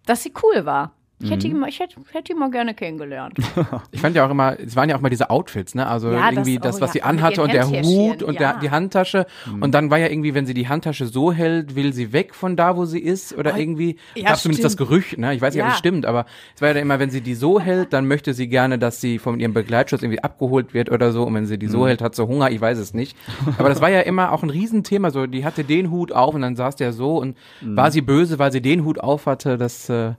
dass 0.05 0.23
sie 0.23 0.33
cool 0.43 0.65
war. 0.65 0.95
Ich 1.23 1.29
hätte, 1.31 1.47
die, 1.47 1.53
mal- 1.53 1.69
ich 1.69 1.79
hätte, 1.79 1.95
hätte 2.11 2.33
die 2.33 2.33
mal 2.33 2.49
gerne 2.51 2.73
kennengelernt. 2.73 3.37
Ich 3.91 3.99
fand 4.01 4.15
ja 4.15 4.25
auch 4.25 4.31
immer, 4.31 4.57
es 4.59 4.75
waren 4.75 4.89
ja 4.89 4.95
auch 4.95 5.01
mal 5.01 5.09
diese 5.09 5.29
Outfits, 5.29 5.75
ne? 5.75 5.85
Also 5.87 6.11
Ja, 6.11 6.21
das- 6.21 6.31
irgendwie 6.31 6.57
oh 6.57 6.61
das, 6.61 6.81
was 6.81 6.89
ja, 6.89 6.93
sie 6.93 7.01
anhatte 7.03 7.41
und 7.41 7.53
der 7.53 7.67
Hut 7.67 8.23
und 8.23 8.35
ja. 8.35 8.53
der, 8.53 8.59
die 8.61 8.71
Handtasche. 8.71 9.25
Mhm. 9.45 9.61
Und 9.63 9.71
dann 9.73 9.89
war 9.91 9.97
ja 9.99 10.07
irgendwie, 10.07 10.33
wenn 10.33 10.45
sie 10.45 10.53
die 10.53 10.67
Handtasche 10.67 11.05
so 11.05 11.31
hält, 11.31 11.75
will 11.75 11.93
sie 11.93 12.13
weg 12.13 12.33
von 12.33 12.55
da, 12.55 12.75
wo 12.77 12.85
sie 12.85 12.99
ist. 12.99 13.37
Oder 13.37 13.57
irgendwie, 13.57 13.97
Oh, 14.15 14.19
ja, 14.19 14.29
gab 14.29 14.37
zumindest 14.37 14.65
das. 14.65 14.77
Gerücht, 14.77 15.17
ne? 15.17 15.33
Ich 15.35 15.41
weiß 15.41 15.53
nicht, 15.53 15.63
ob 15.63 15.69
es 15.71 15.77
stimmt, 15.77 16.05
aber 16.05 16.25
es 16.55 16.61
war 16.61 16.69
ja 16.69 16.73
dann 16.75 16.83
immer, 16.83 16.99
wenn 16.99 17.09
sie 17.09 17.21
die 17.21 17.35
so 17.35 17.59
hält, 17.59 17.93
dann 17.93 18.07
möchte 18.07 18.33
sie 18.33 18.47
gerne, 18.47 18.79
dass 18.79 19.01
sie 19.01 19.19
von 19.19 19.39
ihrem 19.39 19.53
Begleitschutz 19.53 20.01
irgendwie 20.01 20.23
abgeholt 20.23 20.73
wird 20.73 20.91
oder 20.91 21.11
so. 21.11 21.23
Und 21.23 21.33
wenn 21.35 21.45
sie 21.45 21.57
die 21.57 21.67
Mhm. 21.67 21.71
so 21.71 21.87
hält, 21.87 22.01
hat 22.01 22.15
sie 22.15 22.25
Hunger, 22.27 22.49
ich 22.51 22.61
weiß 22.61 22.77
es 22.77 22.93
nicht. 22.93 23.15
Aber 23.57 23.69
das 23.69 23.81
war 23.81 23.89
ja 23.89 24.01
immer 24.01 24.31
auch 24.31 24.43
ein 24.43 24.49
Riesenthema. 24.49 25.11
So, 25.11 25.27
die 25.27 25.45
hatte 25.45 25.63
den 25.63 25.91
Hut 25.91 26.11
auf 26.11 26.33
und 26.35 26.41
dann 26.41 26.55
saß 26.55 26.75
der 26.77 26.93
so 26.93 27.17
und 27.17 27.37
Mhm. 27.61 27.75
war 27.75 27.91
sie 27.91 28.01
böse, 28.01 28.39
weil 28.39 28.51
sie 28.51 28.61
den 28.61 28.83
Hut 28.85 28.99
auf 28.99 29.25
hatte, 29.25 29.57
das, 29.57 29.89
äh, 29.89 30.13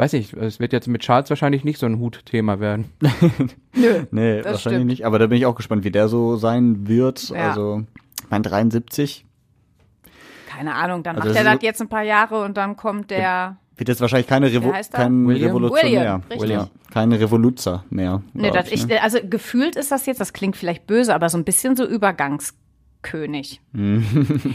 Weiß 0.00 0.14
ich, 0.14 0.32
es 0.32 0.60
wird 0.60 0.72
jetzt 0.72 0.88
mit 0.88 1.02
Charles 1.02 1.28
wahrscheinlich 1.28 1.62
nicht 1.62 1.78
so 1.78 1.84
ein 1.84 1.98
Hutthema 2.00 2.58
werden. 2.58 2.86
Nee, 4.10 4.38
das 4.38 4.52
wahrscheinlich 4.52 4.60
stimmt. 4.62 4.86
nicht. 4.86 5.04
Aber 5.04 5.18
da 5.18 5.26
bin 5.26 5.36
ich 5.36 5.44
auch 5.44 5.54
gespannt, 5.54 5.84
wie 5.84 5.90
der 5.90 6.08
so 6.08 6.36
sein 6.36 6.88
wird. 6.88 7.28
Ja. 7.28 7.50
Also, 7.50 7.82
ich 8.18 8.30
mein 8.30 8.42
73 8.42 9.26
Keine 10.48 10.74
Ahnung, 10.74 11.02
dann 11.02 11.16
Also 11.16 11.28
macht 11.28 11.36
er 11.36 11.44
das 11.44 11.62
jetzt 11.62 11.82
ein 11.82 11.90
paar 11.90 12.02
Jahre 12.02 12.42
und 12.42 12.56
dann 12.56 12.76
kommt 12.76 13.10
der. 13.10 13.58
wird 13.76 13.90
jetzt 13.90 14.00
wahrscheinlich 14.00 14.26
keine 14.26 14.50
Revo 14.50 14.72
kein 14.90 15.28
William? 15.28 15.48
Revolutionär. 15.48 16.22
William. 16.30 16.60
Ja, 16.60 16.68
keine 16.90 17.20
Revoluzer 17.20 17.84
mehr. 17.90 18.22
Nee, 18.32 18.50
das, 18.50 18.72
ich, 18.72 19.02
also 19.02 19.18
gefühlt 19.22 19.76
ist 19.76 19.92
das 19.92 20.06
jetzt, 20.06 20.18
das 20.18 20.32
klingt 20.32 20.56
vielleicht 20.56 20.86
böse, 20.86 21.14
aber 21.14 21.28
so 21.28 21.36
ein 21.36 21.44
bisschen 21.44 21.76
so 21.76 21.86
Übergangskönig. 21.86 23.60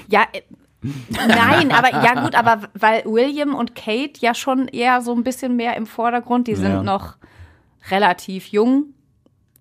ja, 0.10 0.26
äh, 0.34 0.42
nein, 1.28 1.72
aber 1.72 1.92
ja 1.92 2.22
gut, 2.24 2.36
aber 2.36 2.62
weil 2.74 3.04
William 3.06 3.56
und 3.56 3.76
Kate 3.76 4.14
ja 4.20 4.34
schon 4.34 4.68
eher 4.68 5.02
so 5.02 5.14
ein 5.14 5.24
bisschen 5.24 5.56
mehr 5.56 5.76
im 5.78 5.86
Vordergrund, 5.86 6.48
die 6.48 6.56
sind 6.56 6.72
Ja. 6.72 6.84
noch 6.84 7.16
relativ 7.90 8.48
jung 8.48 8.94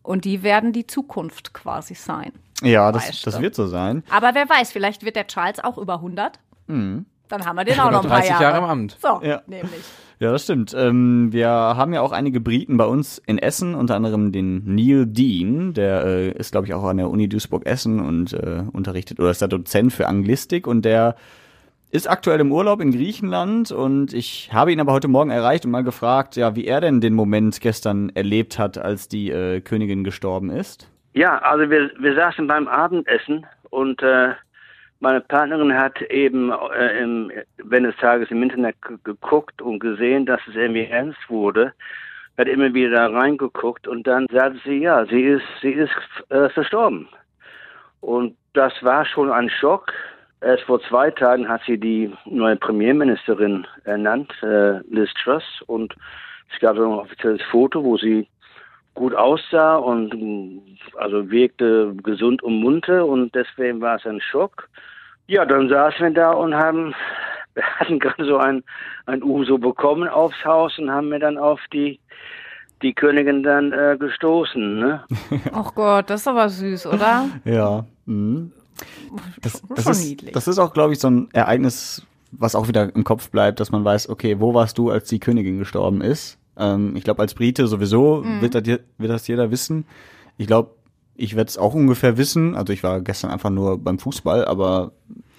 und 0.02 0.24
die 0.24 0.42
werden 0.42 0.72
die 0.72 0.86
Zukunft 0.86 1.52
quasi 1.54 1.94
sein. 1.94 2.32
Ja, 2.62 2.92
das, 2.92 3.08
Weißt 3.08 3.26
das 3.26 3.40
wird 3.40 3.54
so 3.54 3.66
sein. 3.66 4.02
Aber 4.10 4.34
wer 4.34 4.48
weiß, 4.48 4.72
vielleicht 4.72 5.04
wird 5.04 5.16
der 5.16 5.26
Charles 5.26 5.60
auch 5.62 5.76
über 5.78 5.94
100. 5.94 6.38
Dann 6.66 7.06
haben 7.30 7.56
wir 7.56 7.64
den 7.64 7.78
auch 7.80 7.90
noch 7.90 8.02
ein 8.04 8.08
paar 8.08 8.18
30 8.18 8.30
Jahre. 8.30 8.42
Jahre 8.44 8.58
im 8.58 8.64
Amt. 8.64 8.96
So, 9.00 9.20
Ja. 9.22 9.42
nämlich. 9.46 9.82
Ja, 10.24 10.32
das 10.32 10.44
stimmt. 10.44 10.74
Ähm, 10.74 11.34
wir 11.34 11.50
haben 11.50 11.92
ja 11.92 12.00
auch 12.00 12.10
einige 12.10 12.40
Briten 12.40 12.78
bei 12.78 12.86
uns 12.86 13.18
in 13.18 13.36
Essen, 13.36 13.74
unter 13.74 13.94
anderem 13.94 14.32
den 14.32 14.62
Neil 14.64 15.04
Dean, 15.04 15.74
der 15.74 16.02
äh, 16.06 16.30
ist, 16.30 16.52
glaube 16.52 16.66
ich, 16.66 16.72
auch 16.72 16.82
an 16.84 16.96
der 16.96 17.10
Uni 17.10 17.28
Duisburg-Essen 17.28 18.00
und 18.00 18.32
äh, 18.32 18.62
unterrichtet 18.72 19.20
oder 19.20 19.28
ist 19.28 19.42
der 19.42 19.48
Dozent 19.48 19.92
für 19.92 20.08
Anglistik 20.08 20.66
und 20.66 20.86
der 20.86 21.16
ist 21.90 22.08
aktuell 22.08 22.40
im 22.40 22.52
Urlaub 22.52 22.80
in 22.80 22.92
Griechenland 22.92 23.70
und 23.70 24.14
ich 24.14 24.48
habe 24.50 24.72
ihn 24.72 24.80
aber 24.80 24.92
heute 24.92 25.08
Morgen 25.08 25.28
erreicht 25.28 25.66
und 25.66 25.72
mal 25.72 25.84
gefragt, 25.84 26.36
ja, 26.36 26.56
wie 26.56 26.64
er 26.64 26.80
denn 26.80 27.02
den 27.02 27.12
Moment 27.12 27.60
gestern 27.60 28.08
erlebt 28.08 28.58
hat, 28.58 28.78
als 28.78 29.08
die 29.08 29.28
äh, 29.28 29.60
Königin 29.60 30.04
gestorben 30.04 30.48
ist. 30.48 30.90
Ja, 31.12 31.36
also 31.36 31.68
wir, 31.68 31.90
wir 32.00 32.14
saßen 32.14 32.46
beim 32.46 32.66
Abendessen 32.66 33.44
und 33.68 34.02
äh, 34.02 34.30
meine 35.04 35.20
Partnerin 35.20 35.76
hat 35.76 36.00
eben 36.02 36.50
äh, 36.50 37.02
im, 37.02 37.30
wenn 37.58 37.84
des 37.84 37.96
Tages 37.98 38.30
im 38.30 38.42
Internet 38.42 38.80
ge- 38.80 38.96
geguckt 39.04 39.60
und 39.60 39.78
gesehen, 39.78 40.24
dass 40.24 40.40
es 40.48 40.56
irgendwie 40.56 40.86
ernst 40.86 41.20
wurde, 41.28 41.74
hat 42.38 42.48
immer 42.48 42.72
wieder 42.72 42.90
da 42.90 43.06
reingeguckt 43.08 43.86
und 43.86 44.06
dann 44.06 44.26
sagte 44.32 44.58
sie, 44.64 44.78
ja, 44.78 45.04
sie 45.04 45.22
ist, 45.22 45.44
sie 45.60 45.72
ist 45.72 45.92
äh, 46.30 46.48
verstorben. 46.48 47.06
Und 48.00 48.34
das 48.54 48.72
war 48.82 49.04
schon 49.04 49.30
ein 49.30 49.50
Schock. 49.50 49.92
Erst 50.40 50.64
vor 50.64 50.80
zwei 50.88 51.10
Tagen 51.10 51.48
hat 51.48 51.60
sie 51.66 51.78
die 51.78 52.10
neue 52.24 52.56
Premierministerin 52.56 53.66
ernannt, 53.84 54.32
äh, 54.42 54.78
Liz 54.88 55.10
Truss, 55.22 55.44
und 55.66 55.94
es 56.50 56.58
gab 56.60 56.76
ein 56.76 56.82
offizielles 56.82 57.42
Foto, 57.50 57.84
wo 57.84 57.98
sie 57.98 58.26
gut 58.94 59.14
aussah 59.14 59.76
und 59.76 60.62
also 60.96 61.30
wirkte 61.30 61.94
gesund 62.02 62.42
und 62.42 62.60
munter 62.60 63.04
und 63.04 63.34
deswegen 63.34 63.82
war 63.82 63.96
es 63.96 64.06
ein 64.06 64.20
Schock. 64.20 64.68
Ja, 65.26 65.44
dann 65.46 65.68
saßen 65.68 66.00
wir 66.00 66.10
da 66.10 66.32
und 66.32 66.54
haben, 66.54 66.94
wir 67.54 67.62
hatten 67.78 67.98
gerade 67.98 68.24
so 68.26 68.36
ein, 68.38 68.62
ein 69.06 69.22
Uso 69.22 69.58
bekommen 69.58 70.08
aufs 70.08 70.44
Haus 70.44 70.78
und 70.78 70.90
haben 70.90 71.08
mir 71.08 71.18
dann 71.18 71.38
auf 71.38 71.60
die, 71.72 71.98
die 72.82 72.92
Königin 72.92 73.42
dann 73.42 73.72
äh, 73.72 73.96
gestoßen. 73.98 74.78
Ne? 74.80 75.04
Ach 75.52 75.74
Gott, 75.74 76.10
das 76.10 76.22
ist 76.22 76.28
aber 76.28 76.48
süß, 76.48 76.86
oder? 76.86 77.26
Ja. 77.44 77.84
Mhm. 78.06 78.52
Das, 79.40 79.62
das, 79.74 79.86
ist, 79.86 80.34
das 80.36 80.48
ist 80.48 80.58
auch, 80.58 80.72
glaube 80.74 80.92
ich, 80.92 80.98
so 80.98 81.08
ein 81.08 81.28
Ereignis, 81.32 82.04
was 82.32 82.54
auch 82.56 82.66
wieder 82.68 82.94
im 82.94 83.04
Kopf 83.04 83.30
bleibt, 83.30 83.60
dass 83.60 83.70
man 83.70 83.84
weiß, 83.84 84.08
okay, 84.08 84.40
wo 84.40 84.52
warst 84.52 84.76
du, 84.76 84.90
als 84.90 85.08
die 85.08 85.20
Königin 85.20 85.58
gestorben 85.58 86.00
ist? 86.00 86.38
Ähm, 86.58 86.96
ich 86.96 87.04
glaube, 87.04 87.22
als 87.22 87.34
Brite 87.34 87.66
sowieso 87.66 88.22
Mhm. 88.24 88.40
wird, 88.42 88.54
das, 88.56 88.64
wird 88.66 89.10
das 89.12 89.26
jeder 89.28 89.50
wissen. 89.50 89.86
Ich 90.36 90.48
glaube, 90.48 90.72
ich 91.16 91.36
werde 91.36 91.48
es 91.48 91.58
auch 91.58 91.74
ungefähr 91.74 92.16
wissen. 92.16 92.56
Also 92.56 92.72
ich 92.72 92.82
war 92.82 93.00
gestern 93.00 93.30
einfach 93.30 93.50
nur 93.50 93.78
beim 93.78 93.98
Fußball, 93.98 94.44
aber 94.44 94.92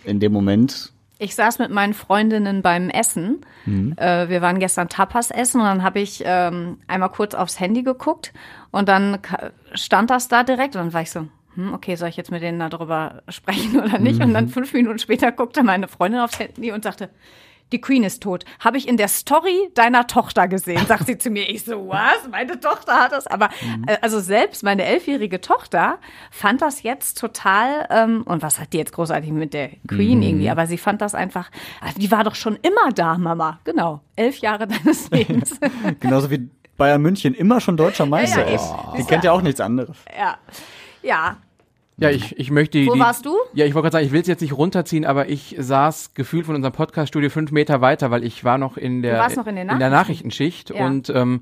in 0.04 0.20
dem 0.20 0.32
Moment, 0.32 0.92
Ich 1.18 1.36
saß 1.36 1.60
mit 1.60 1.72
meinen 1.72 1.94
Freundinnen 1.94 2.62
beim 2.62 2.90
Essen. 2.90 3.42
Äh, 3.66 4.30
wir 4.30 4.42
waren 4.42 4.60
gestern 4.60 4.90
Tapas 4.90 5.32
essen 5.32 5.62
und 5.62 5.66
dann 5.66 5.82
habe 5.84 6.00
ich 6.00 6.22
ähm, 6.26 6.78
einmal 6.88 7.10
kurz 7.10 7.34
aufs 7.34 7.60
Handy 7.60 7.84
geguckt 7.84 8.34
und 8.72 8.90
dann 8.90 9.18
stand 9.74 10.10
das 10.10 10.28
da 10.28 10.44
direkt 10.44 10.76
und 10.76 10.82
dann 10.82 10.94
war 10.94 11.02
ich 11.02 11.12
so, 11.12 11.28
hm, 11.56 11.74
okay, 11.74 11.96
soll 11.96 12.10
ich 12.10 12.18
jetzt 12.18 12.32
mit 12.32 12.42
denen 12.44 12.60
darüber 12.60 13.24
sprechen 13.30 13.80
oder 13.80 13.98
nicht? 13.98 14.22
Und 14.22 14.34
dann 14.34 14.50
fünf 14.50 14.74
Minuten 14.74 15.00
später 15.00 15.32
guckte 15.32 15.64
meine 15.64 15.88
Freundin 15.88 16.20
aufs 16.20 16.38
Handy 16.38 16.72
und 16.72 16.84
sagte, 16.84 17.10
die 17.72 17.82
Queen 17.82 18.04
ist 18.04 18.22
tot. 18.24 18.46
Habe 18.60 18.78
ich 18.78 18.88
in 18.88 18.98
der 18.98 19.08
Story 19.08 19.70
deiner 19.74 20.08
Tochter 20.08 20.48
gesehen, 20.48 20.86
sagt 20.86 21.08
sie 21.08 21.18
zu 21.18 21.30
mir. 21.30 21.50
Ich 21.50 21.64
so, 21.66 21.88
was? 21.88 22.28
Meine 22.30 22.60
Tochter 22.60 22.94
hat 23.00 23.12
das. 23.12 23.28
Aber 23.28 23.50
äh, 23.88 23.98
also 24.02 24.20
selbst 24.20 24.64
meine 24.64 24.84
elfjährige 24.86 25.42
Tochter 25.42 25.98
fand 26.32 26.62
das 26.62 26.84
jetzt 26.84 27.20
total, 27.20 27.88
ähm, 27.90 28.22
und 28.26 28.42
was 28.42 28.60
hat 28.60 28.74
die 28.74 28.78
jetzt 28.78 28.94
großartig 28.94 29.32
mit 29.32 29.54
der 29.54 29.70
Queen 29.88 30.22
irgendwie, 30.22 30.50
aber 30.50 30.68
sie 30.68 30.78
fand 30.78 31.02
das 31.02 31.16
einfach, 31.16 31.50
ah, 31.82 31.90
die 31.98 32.12
war 32.12 32.24
doch 32.24 32.36
schon 32.36 32.58
immer 32.62 32.92
da, 32.94 33.18
Mama. 33.18 33.60
Genau, 33.64 34.02
elf 34.16 34.38
Jahre 34.38 34.68
deines 34.68 35.10
Lebens. 35.12 35.60
genauso 36.00 36.30
wie 36.30 36.50
Bayern 36.78 37.02
München 37.02 37.34
immer 37.34 37.62
schon 37.62 37.78
deutscher 37.78 38.06
Meister 38.06 38.42
Ja, 38.46 38.50
ja, 38.50 38.56
ist. 38.56 38.74
Die 38.98 39.04
kennt 39.06 39.24
ja 39.24 39.32
auch 39.32 39.42
nichts 39.42 39.60
anderes. 39.62 39.98
ja, 40.18 40.38
ja. 41.02 41.38
Ja, 41.98 42.10
ich, 42.10 42.38
ich 42.38 42.52
möchte 42.52 42.86
Wo 42.86 42.94
die, 42.94 43.00
warst 43.00 43.26
du? 43.26 43.36
Ja, 43.54 43.66
ich 43.66 43.74
wollte 43.74 43.86
gerade 43.86 43.94
sagen, 43.94 44.06
ich 44.06 44.12
will 44.12 44.22
es 44.22 44.28
jetzt 44.28 44.42
nicht 44.42 44.54
runterziehen, 44.58 45.06
aber 45.06 45.30
ich 45.30 45.56
saß 45.58 46.14
gefühlt 46.14 46.46
von 46.46 46.56
unserem 46.56 46.74
Podcaststudio 46.74 47.30
fünf 47.30 47.52
Meter 47.52 47.80
weiter, 47.80 48.12
weil 48.12 48.26
ich 48.26 48.44
war 48.44 48.58
noch 48.58 48.76
in 48.78 49.02
der, 49.02 49.18
noch 49.30 49.48
in 49.48 49.56
den 49.56 49.56
der 49.56 49.66
Nachrichten. 49.66 49.90
Nachrichtenschicht 49.92 50.72
Ja. 50.72 50.86
und 50.86 51.10
ähm, 51.10 51.42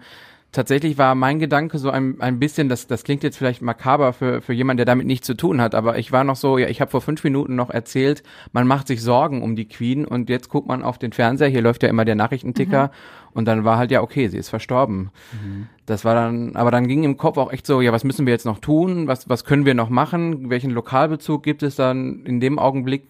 tatsächlich 0.54 0.98
war 0.98 1.16
mein 1.16 1.40
Gedanke 1.40 1.78
so 1.80 1.90
ein, 1.90 2.22
ein 2.22 2.40
bisschen, 2.40 2.70
das, 2.70 2.88
das 2.88 3.04
klingt 3.04 3.24
jetzt 3.24 3.38
vielleicht 3.38 3.62
makaber 3.62 4.14
für, 4.14 4.42
für 4.42 4.54
jemanden, 4.54 4.78
der 4.78 4.86
damit 4.86 5.06
nichts 5.06 5.28
zu 5.28 5.34
tun 5.34 5.60
hat, 5.60 5.76
aber 5.76 5.98
ich 5.98 6.12
war 6.12 6.24
noch 6.24 6.38
so, 6.38 6.58
ja, 6.58 6.68
ich 6.70 6.80
habe 6.80 6.92
vor 6.92 7.02
fünf 7.02 7.24
Minuten 7.24 7.56
noch 7.56 7.70
erzählt, 7.70 8.24
man 8.54 8.68
macht 8.68 8.88
sich 8.88 9.02
Sorgen 9.02 9.42
um 9.42 9.56
die 9.56 9.68
Queen 9.68 10.06
und 10.06 10.30
jetzt 10.30 10.50
guckt 10.50 10.68
man 10.68 10.84
auf 10.84 10.98
den 10.98 11.12
Fernseher, 11.12 11.50
hier 11.50 11.62
läuft 11.62 11.84
ja 11.84 11.90
immer 11.90 12.06
der 12.06 12.16
Nachrichtenticker 12.16 12.92
und 13.34 13.46
dann 13.46 13.66
war 13.66 13.78
halt 13.78 13.92
ja, 13.92 14.02
okay, 14.02 14.28
sie 14.28 14.38
ist 14.38 14.50
verstorben. 14.50 15.10
Das 15.88 16.06
war 16.06 16.14
dann, 16.14 16.56
aber 16.56 16.72
dann 16.72 16.88
ging 16.88 17.04
im 17.04 17.18
Kopf 17.18 17.38
auch 17.38 17.52
echt 17.52 17.66
so, 17.66 17.82
ja, 17.82 17.92
was 17.92 18.04
müssen 18.04 18.26
wir 18.26 18.34
jetzt 18.34 18.46
noch 18.46 18.60
tun? 18.60 19.08
Was, 19.08 19.28
was 19.28 19.44
können 19.44 19.66
wir 19.66 19.74
noch 19.74 19.90
machen? 19.90 20.50
Welchen 20.50 20.72
Lokalbezug 20.72 21.44
gibt 21.44 21.64
es 21.64 21.76
dann 21.76 22.26
in 22.26 22.40
dem 22.40 22.60
Augenblick? 22.60 23.08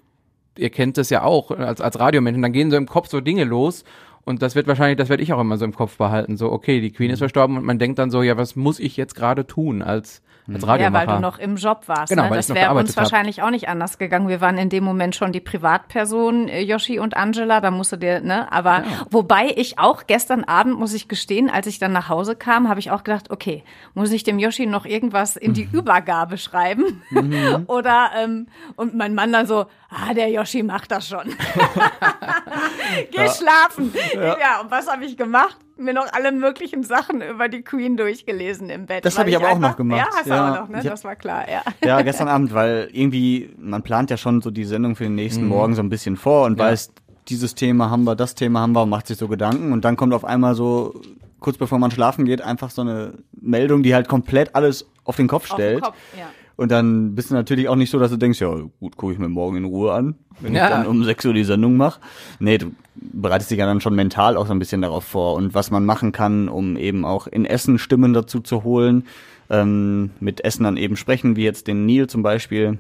Ihr 0.58 0.70
kennt 0.70 0.98
es 0.98 1.10
ja 1.10 1.24
auch 1.24 1.52
als, 1.52 1.82
als 1.82 2.00
Radiomenschen, 2.00 2.42
dann 2.42 2.54
gehen 2.54 2.72
so 2.72 2.78
im 2.78 2.88
Kopf 2.88 3.10
so 3.10 3.20
Dinge 3.20 3.44
los. 3.44 3.84
Und 4.26 4.42
das 4.42 4.56
wird 4.56 4.68
wahrscheinlich, 4.68 4.98
das 4.98 5.10
werde 5.10 5.22
ich 5.24 5.34
auch 5.34 5.40
immer 5.42 5.58
so 5.58 5.66
im 5.66 5.76
Kopf 5.76 5.98
behalten. 5.98 6.38
So, 6.38 6.52
okay, 6.52 6.80
die 6.80 6.92
Queen 6.92 7.10
ist 7.12 7.20
verstorben 7.20 7.58
und 7.58 7.66
man 7.66 7.78
denkt 7.80 8.00
dann 8.00 8.10
so, 8.10 8.22
ja, 8.22 8.38
was 8.38 8.56
muss 8.56 8.80
ich 8.80 8.96
jetzt 8.96 9.16
gerade 9.16 9.46
tun 9.46 9.82
als, 9.82 10.22
als 10.48 10.62
Ja, 10.64 10.68
Radiomacher? 10.70 11.08
weil 11.08 11.16
du 11.18 11.22
noch 11.22 11.40
im 11.40 11.58
Job 11.58 11.84
warst. 11.88 12.10
Genau, 12.10 12.24
ne? 12.24 12.30
weil 12.30 12.38
Das 12.38 12.48
wäre 12.54 12.74
uns 12.74 12.92
hab. 12.96 13.04
wahrscheinlich 13.04 13.42
auch 13.44 13.50
nicht 13.50 13.68
anders 13.68 13.98
gegangen. 13.98 14.30
Wir 14.30 14.40
waren 14.40 14.58
in 14.58 14.70
dem 14.70 14.86
Moment 14.86 15.14
schon 15.16 15.34
die 15.34 15.42
Privatpersonen, 15.42 16.48
äh, 16.48 16.62
Yoshi 16.62 17.00
und 17.00 17.18
Angela, 17.18 17.60
da 17.60 17.70
musste 17.70 17.98
dir, 17.98 18.22
ne? 18.22 18.50
Aber 18.52 18.84
wobei 19.12 19.54
ich 19.58 19.78
auch 19.78 20.08
gestern 20.08 20.46
Abend, 20.46 20.80
muss 20.80 20.94
ich 20.94 21.10
gestehen, 21.10 21.50
als 21.50 21.68
ich 21.68 21.80
dann 21.80 21.92
nach 21.92 22.08
Hause 22.08 22.38
kam, 22.38 22.70
habe 22.70 22.80
ich 22.80 22.92
auch 22.92 23.04
gedacht, 23.04 23.30
okay, 23.30 23.64
muss 23.94 24.12
ich 24.14 24.24
dem 24.24 24.40
Yoshi 24.40 24.66
noch 24.68 24.86
irgendwas 24.86 25.36
in 25.36 25.52
Mhm. 25.52 25.56
die 25.56 25.68
Übergabe 25.74 26.38
schreiben? 26.38 27.02
Oder 27.68 28.12
ähm, 28.24 28.48
und 28.78 28.96
mein 28.96 29.16
Mann 29.16 29.34
dann 29.34 29.48
so, 29.48 29.66
ah, 29.90 30.14
der 30.16 30.30
Yoshi 30.30 30.64
macht 30.64 30.92
das 30.92 31.10
schon. 31.10 31.24
Geh 33.12 33.28
schlafen. 33.30 33.94
Ja. 34.22 34.62
und 34.62 34.72
was 34.72 34.88
habe 34.92 35.06
ich 35.06 35.18
gemacht? 35.18 35.58
Mir 35.78 35.94
noch 35.94 36.06
alle 36.14 36.32
möglichen 36.32 36.84
Sachen 36.84 37.22
über 37.22 37.50
die 37.50 37.62
Queen 37.64 37.98
durchgelesen 37.98 38.70
im 38.70 38.86
Bett. 38.86 39.04
Das 39.06 39.16
weil 39.18 39.22
hab 39.24 39.28
ich 39.30 39.36
aber 39.38 39.46
auch 39.48 39.56
einfach- 39.56 39.70
noch 39.72 39.78
gemacht. 39.78 40.00
Ja, 40.00 40.08
hast 40.16 40.26
du 40.26 40.30
Ja. 40.30 40.52
auch 40.54 40.60
noch, 40.62 40.70
ne? 40.70 40.78
Hab- 40.78 40.84
Das 40.84 41.04
war 41.04 41.16
klar, 41.16 41.46
ja. 41.50 41.62
Ja, 41.84 42.02
gestern 42.04 42.28
Abend, 42.28 42.54
weil 42.54 42.90
irgendwie, 42.92 43.54
man 43.58 43.82
plant 43.84 44.10
ja 44.12 44.18
schon 44.18 44.42
so 44.42 44.52
die 44.52 44.66
Sendung 44.66 44.96
für 44.96 45.04
den 45.06 45.16
nächsten 45.16 45.48
Morgen 45.48 45.74
so 45.76 45.82
ein 45.82 45.90
bisschen 45.90 46.16
vor 46.18 46.46
und 46.46 46.60
Ja. 46.60 46.66
weiß, 46.66 46.92
dieses 47.30 47.56
Thema 47.56 47.90
haben 47.90 48.04
wir, 48.04 48.16
das 48.16 48.36
Thema 48.36 48.60
haben 48.62 48.74
wir 48.74 48.84
und 48.84 48.90
macht 48.90 49.08
sich 49.08 49.18
so 49.18 49.28
Gedanken 49.28 49.72
und 49.72 49.84
dann 49.86 49.96
kommt 49.96 50.14
auf 50.14 50.26
einmal 50.26 50.56
so, 50.56 51.02
kurz 51.40 51.58
bevor 51.58 51.80
man 51.80 51.90
schlafen 51.92 52.26
geht, 52.26 52.42
einfach 52.42 52.70
so 52.70 52.82
eine 52.82 53.14
Meldung, 53.42 53.82
die 53.84 53.96
halt 53.96 54.08
komplett 54.08 54.56
alles 54.56 54.86
auf 55.06 55.16
den 55.18 55.28
Kopf 55.28 55.50
Auf 55.52 55.58
den 55.58 55.64
stellt. 55.64 55.84
Kopf, 55.84 55.96
ja. 56.18 56.26
Und 56.56 56.72
dann 56.72 57.16
bist 57.16 57.32
du 57.32 57.34
natürlich 57.36 57.68
auch 57.68 57.76
nicht 57.76 57.90
so, 57.90 57.98
dass 58.00 58.12
du 58.12 58.18
denkst, 58.18 58.40
ja 58.40 58.50
gut, 58.80 58.96
gucke 58.96 59.14
ich 59.14 59.20
mir 59.20 59.28
morgen 59.30 59.58
in 59.58 59.66
Ruhe 59.66 59.92
an, 59.94 60.16
wenn 60.40 60.54
Ja. 60.54 60.66
ich 60.66 60.70
dann 60.72 60.86
um 60.88 61.04
6 61.04 61.26
Uhr 61.26 61.34
die 61.34 61.44
Sendung 61.44 61.78
mache. 61.78 62.00
Nee, 62.40 62.60
du 62.60 62.72
bereitest 62.96 63.50
dich 63.52 63.58
ja 63.58 63.66
dann 63.66 63.82
schon 63.82 63.96
mental 63.96 64.38
auch 64.38 64.46
so 64.46 64.54
ein 64.54 64.60
bisschen 64.60 64.82
darauf 64.84 65.04
vor 65.04 65.34
und 65.36 65.56
was 65.56 65.72
man 65.72 65.84
machen 65.86 66.12
kann, 66.12 66.50
um 66.50 66.78
eben 66.78 67.06
auch 67.06 67.26
in 67.28 67.46
Essen 67.46 67.80
Stimmen 67.80 68.14
dazu 68.14 68.40
zu 68.40 68.64
holen, 68.64 69.06
ähm, 69.50 70.12
mit 70.20 70.46
Essen 70.46 70.64
dann 70.64 70.78
eben 70.78 70.96
sprechen, 70.96 71.36
wie 71.36 71.44
jetzt 71.44 71.68
den 71.68 71.86
Neil 71.88 72.08
zum 72.08 72.22
Beispiel. 72.22 72.78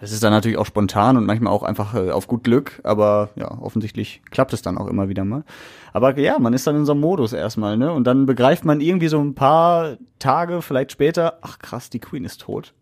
Das 0.00 0.12
ist 0.12 0.22
dann 0.22 0.32
natürlich 0.32 0.56
auch 0.58 0.66
spontan 0.66 1.16
und 1.16 1.26
manchmal 1.26 1.52
auch 1.52 1.62
einfach 1.64 1.94
äh, 1.94 2.10
auf 2.10 2.26
gut 2.28 2.44
Glück, 2.44 2.80
aber 2.84 3.30
ja, 3.36 3.50
offensichtlich 3.60 4.22
klappt 4.30 4.52
es 4.52 4.62
dann 4.62 4.78
auch 4.78 4.86
immer 4.86 5.08
wieder 5.08 5.24
mal. 5.24 5.44
Aber 5.92 6.16
ja, 6.18 6.38
man 6.38 6.54
ist 6.54 6.66
dann 6.66 6.76
in 6.76 6.84
so 6.86 6.92
einem 6.92 7.00
Modus 7.02 7.32
erstmal, 7.32 7.76
ne? 7.76 7.92
Und 7.92 8.04
dann 8.04 8.26
begreift 8.26 8.64
man 8.64 8.80
irgendwie 8.80 9.08
so 9.08 9.20
ein 9.20 9.34
paar 9.34 9.96
Tage, 10.18 10.62
vielleicht 10.62 10.92
später, 10.92 11.38
ach 11.42 11.58
krass, 11.58 11.90
die 11.90 11.98
Queen 11.98 12.24
ist 12.24 12.40
tot. 12.40 12.72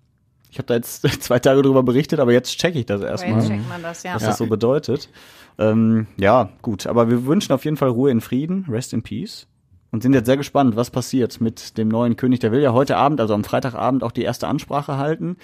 Ich 0.50 0.58
habe 0.58 0.66
da 0.66 0.74
jetzt 0.74 1.02
zwei 1.22 1.38
Tage 1.38 1.62
drüber 1.62 1.82
berichtet, 1.82 2.20
aber 2.20 2.32
jetzt 2.32 2.58
checke 2.58 2.78
ich 2.78 2.86
das 2.86 3.02
erstmal, 3.02 3.38
Jetzt 3.38 3.48
checkt 3.48 3.68
man 3.68 3.82
das, 3.82 4.02
ja. 4.02 4.14
was 4.14 4.24
das 4.24 4.38
so 4.38 4.46
bedeutet. 4.46 5.08
Ähm, 5.58 6.06
ja, 6.16 6.50
gut, 6.62 6.86
aber 6.86 7.08
wir 7.08 7.26
wünschen 7.26 7.52
auf 7.52 7.64
jeden 7.64 7.76
Fall 7.76 7.90
Ruhe 7.90 8.10
in 8.10 8.20
Frieden, 8.20 8.66
rest 8.68 8.92
in 8.92 9.02
peace. 9.02 9.46
Und 9.92 10.02
sind 10.02 10.12
jetzt 10.12 10.26
sehr 10.26 10.36
gespannt, 10.36 10.76
was 10.76 10.90
passiert 10.90 11.40
mit 11.40 11.76
dem 11.76 11.88
neuen 11.88 12.16
König. 12.16 12.38
Der 12.38 12.52
will 12.52 12.60
ja 12.60 12.72
heute 12.72 12.96
Abend, 12.96 13.20
also 13.20 13.34
am 13.34 13.42
Freitagabend, 13.42 14.04
auch 14.04 14.12
die 14.12 14.22
erste 14.22 14.46
Ansprache 14.46 14.98
halten. 14.98 15.36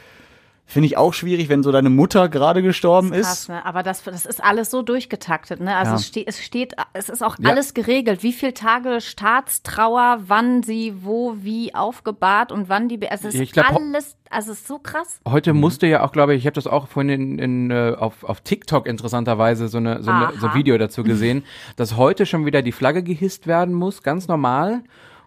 Finde 0.69 0.87
ich 0.89 0.97
auch 0.97 1.15
schwierig, 1.15 1.49
wenn 1.49 1.63
so 1.63 1.71
deine 1.71 1.91
Mutter 1.91 2.29
gerade 2.29 2.61
gestorben 2.61 3.13
Krass, 3.13 3.43
ist. 3.43 3.49
ne? 3.51 3.65
Aber 3.65 3.85
das, 3.85 4.03
das 4.03 4.27
ist 4.27 4.43
alles 4.43 4.69
so 4.71 4.83
durchgetaktet, 4.83 5.61
ne? 5.61 5.77
Also 5.77 5.93
Ja. 5.93 5.97
es, 5.99 6.07
steht, 6.09 6.27
es 6.29 6.43
steht, 6.45 6.75
es 6.93 7.09
ist 7.09 7.23
auch 7.23 7.37
Ja. 7.39 7.51
alles 7.51 7.73
geregelt. 7.73 8.25
Wie 8.25 8.33
viele 8.33 8.53
Tage 8.53 9.01
Staatstrauer, 9.01 10.19
wann 10.27 10.65
sie 10.65 10.93
wo, 11.03 11.37
wie 11.41 11.73
aufgebahrt 11.75 12.51
und 12.51 12.69
wann 12.69 12.89
die, 12.89 12.97
Be- 12.97 13.11
also 13.13 13.29
es 13.29 13.35
ist 13.37 13.53
glaub, 13.53 13.71
alles, 13.71 14.17
also 14.29 14.51
es 14.53 14.59
ist 14.59 14.67
so 14.67 14.79
krass. 14.81 15.21
Heute 15.29 15.55
musste 15.55 15.87
ja 15.87 16.03
auch, 16.05 16.11
glaube 16.11 16.35
ich, 16.35 16.41
ich 16.41 16.47
habe 16.47 16.55
das 16.55 16.67
auch 16.67 16.89
vorhin 16.89 17.11
in, 17.11 17.39
in, 17.39 17.71
äh, 17.71 17.95
auf, 17.97 18.25
auf 18.25 18.41
TikTok 18.41 18.87
interessanterweise 18.89 19.69
so, 19.69 19.79
eine, 19.79 20.03
so, 20.03 20.11
eine, 20.11 20.33
so 20.41 20.49
ein. 20.49 20.55
Video 20.55 20.77
dazu 20.79 21.05
gesehen, 21.05 21.45
dass 21.77 21.97
heute 21.97 22.27
schon 22.27 22.45
wieder 22.45 22.63
die 22.63 22.73
Flagge 22.73 23.03
gehisst 23.05 23.47
werden 23.47 23.73
muss, 23.75 24.03
ganz 24.03 24.27
normal. 24.27 24.83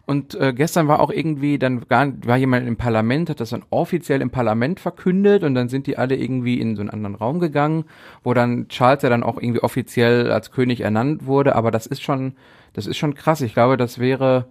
Und 0.09 0.33
äh, 0.33 0.53
gestern 0.53 0.87
war 0.87 1.01
auch 1.01 1.11
irgendwie, 1.11 1.59
dann 1.59 1.81
gar, 1.87 2.11
war 2.25 2.35
jemand 2.35 2.67
im 2.67 2.77
Parlament, 2.77 3.29
hat 3.29 3.39
das 3.39 3.51
dann 3.51 3.61
offiziell 3.69 4.21
im 4.21 4.31
Parlament 4.31 4.79
verkündet 4.79 5.43
und 5.43 5.53
dann 5.53 5.69
sind 5.69 5.85
die 5.85 5.99
alle 5.99 6.15
irgendwie 6.15 6.59
in 6.59 6.75
so 6.75 6.81
einen 6.81 6.89
anderen 6.89 7.13
Raum 7.13 7.39
gegangen, 7.39 7.83
wo 8.23 8.33
dann 8.33 8.67
Charles 8.69 9.03
ja 9.03 9.09
dann 9.09 9.21
auch 9.21 9.37
irgendwie 9.39 9.61
offiziell 9.61 10.31
als 10.31 10.49
König 10.49 10.81
ernannt 10.81 11.27
wurde. 11.27 11.55
Aber 11.55 11.69
das 11.69 11.85
ist 11.85 12.01
schon, 12.01 12.33
das 12.73 12.87
ist 12.87 12.97
schon 12.97 13.13
krass. 13.13 13.41
Ich 13.41 13.53
glaube, 13.53 13.77
das 13.77 13.99
wäre 13.99 14.47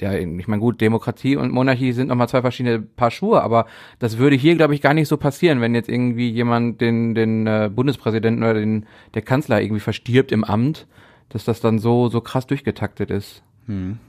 ja, 0.00 0.12
ich 0.12 0.46
meine, 0.46 0.60
gut, 0.60 0.80
Demokratie 0.80 1.34
und 1.34 1.50
Monarchie 1.50 1.90
sind 1.90 2.06
nochmal 2.06 2.28
zwei 2.28 2.42
verschiedene 2.42 2.78
Paar 2.78 3.10
Schuhe, 3.10 3.42
aber 3.42 3.66
das 3.98 4.16
würde 4.16 4.36
hier, 4.36 4.54
glaube 4.54 4.76
ich, 4.76 4.80
gar 4.80 4.94
nicht 4.94 5.08
so 5.08 5.16
passieren, 5.16 5.60
wenn 5.60 5.74
jetzt 5.74 5.88
irgendwie 5.88 6.30
jemand 6.30 6.80
den, 6.80 7.16
den 7.16 7.48
äh, 7.48 7.68
Bundespräsidenten 7.74 8.44
oder 8.44 8.54
den, 8.54 8.86
der 9.14 9.22
Kanzler 9.22 9.60
irgendwie 9.60 9.80
verstirbt 9.80 10.30
im 10.30 10.44
Amt, 10.44 10.86
dass 11.30 11.44
das 11.44 11.60
dann 11.60 11.80
so, 11.80 12.08
so 12.08 12.20
krass 12.20 12.46
durchgetaktet 12.46 13.10
ist. 13.10 13.42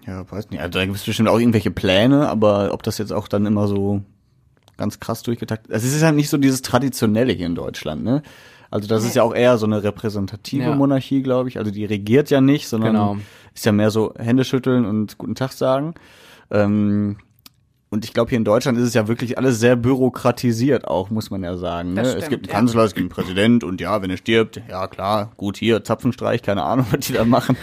Ja, 0.07 0.29
weiß 0.31 0.49
nicht. 0.49 0.59
Also 0.61 0.79
da 0.79 0.85
gibt 0.85 0.97
es 0.97 1.03
bestimmt 1.03 1.29
auch 1.29 1.39
irgendwelche 1.39 1.71
Pläne, 1.71 2.29
aber 2.29 2.73
ob 2.73 2.83
das 2.83 2.97
jetzt 2.97 3.11
auch 3.13 3.27
dann 3.27 3.45
immer 3.45 3.67
so 3.67 4.01
ganz 4.77 4.99
krass 4.99 5.21
durchgetaktet 5.23 5.71
Also 5.71 5.85
es 5.87 5.93
ist 5.93 6.01
ja 6.01 6.11
nicht 6.11 6.29
so 6.29 6.37
dieses 6.37 6.61
Traditionelle 6.61 7.33
hier 7.33 7.45
in 7.45 7.55
Deutschland, 7.55 8.03
ne? 8.03 8.23
Also 8.71 8.87
das 8.87 9.03
ist 9.03 9.15
ja 9.15 9.23
auch 9.23 9.35
eher 9.35 9.57
so 9.57 9.65
eine 9.65 9.83
repräsentative 9.83 10.63
Ja. 10.63 10.75
Monarchie, 10.75 11.21
glaube 11.21 11.49
ich. 11.49 11.57
Also 11.57 11.71
die 11.71 11.83
regiert 11.85 12.29
ja 12.29 12.39
nicht, 12.39 12.67
sondern 12.69 12.93
Genau. 12.93 13.17
ist 13.53 13.65
ja 13.65 13.73
mehr 13.73 13.91
so 13.91 14.13
Hände 14.17 14.45
schütteln 14.45 14.85
und 14.85 15.17
guten 15.17 15.35
Tag 15.35 15.51
sagen. 15.51 15.93
Ähm, 16.49 17.17
und 17.89 18.05
ich 18.05 18.13
glaube, 18.13 18.29
hier 18.29 18.37
in 18.37 18.45
Deutschland 18.45 18.77
ist 18.77 18.85
es 18.85 18.93
ja 18.93 19.09
wirklich 19.09 19.37
alles 19.37 19.59
sehr 19.59 19.75
bürokratisiert 19.75 20.87
auch, 20.87 21.09
muss 21.09 21.29
man 21.29 21.43
ja 21.43 21.57
sagen. 21.57 21.89
Ne? 21.93 22.01
Das 22.01 22.07
es 22.07 22.13
stimmt, 22.13 22.29
gibt 22.29 22.45
einen 22.45 22.49
ja. 22.53 22.55
Kanzler, 22.59 22.83
es 22.85 22.93
gibt 22.95 23.01
einen 23.01 23.09
Präsident 23.25 23.63
und 23.65 23.81
ja, 23.81 24.01
wenn 24.01 24.09
er 24.09 24.15
stirbt, 24.17 24.61
ja 24.69 24.87
klar, 24.87 25.33
gut, 25.35 25.57
hier, 25.57 25.83
Zapfenstreich, 25.83 26.41
keine 26.41 26.63
Ahnung, 26.63 26.85
was 26.91 27.01
die 27.05 27.13
da 27.13 27.25
machen. 27.25 27.57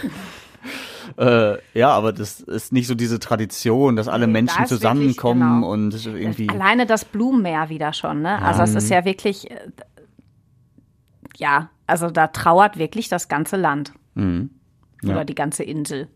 Äh, 1.17 1.57
ja, 1.73 1.89
aber 1.89 2.13
das 2.13 2.41
ist 2.41 2.71
nicht 2.73 2.87
so 2.87 2.95
diese 2.95 3.19
Tradition, 3.19 3.95
dass 3.95 4.07
alle 4.07 4.27
Menschen 4.27 4.57
da 4.57 4.63
ist 4.63 4.71
wirklich, 4.71 4.79
zusammenkommen 4.81 5.61
genau. 5.61 5.71
und 5.71 6.05
irgendwie. 6.05 6.49
Alleine 6.49 6.85
das 6.85 7.05
Blumenmeer 7.05 7.69
wieder 7.69 7.93
schon, 7.93 8.21
ne? 8.21 8.41
Also 8.41 8.63
es 8.63 8.75
ist 8.75 8.89
ja 8.89 9.05
wirklich, 9.05 9.49
äh, 9.49 9.55
ja, 11.37 11.69
also 11.87 12.09
da 12.09 12.27
trauert 12.27 12.77
wirklich 12.77 13.09
das 13.09 13.27
ganze 13.27 13.57
Land. 13.57 13.93
Mhm. 14.15 14.51
Ja. 15.01 15.13
Oder 15.13 15.25
die 15.25 15.35
ganze 15.35 15.63
Insel. 15.63 16.09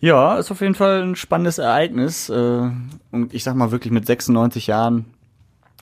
Ja, 0.00 0.36
ist 0.36 0.50
auf 0.50 0.60
jeden 0.60 0.74
Fall 0.74 1.02
ein 1.02 1.16
spannendes 1.16 1.58
Ereignis. 1.58 2.28
Äh, 2.28 2.70
und 3.10 3.34
ich 3.34 3.42
sag 3.42 3.54
mal 3.56 3.70
wirklich 3.70 3.92
mit 3.92 4.06
96 4.06 4.66
Jahren, 4.66 5.06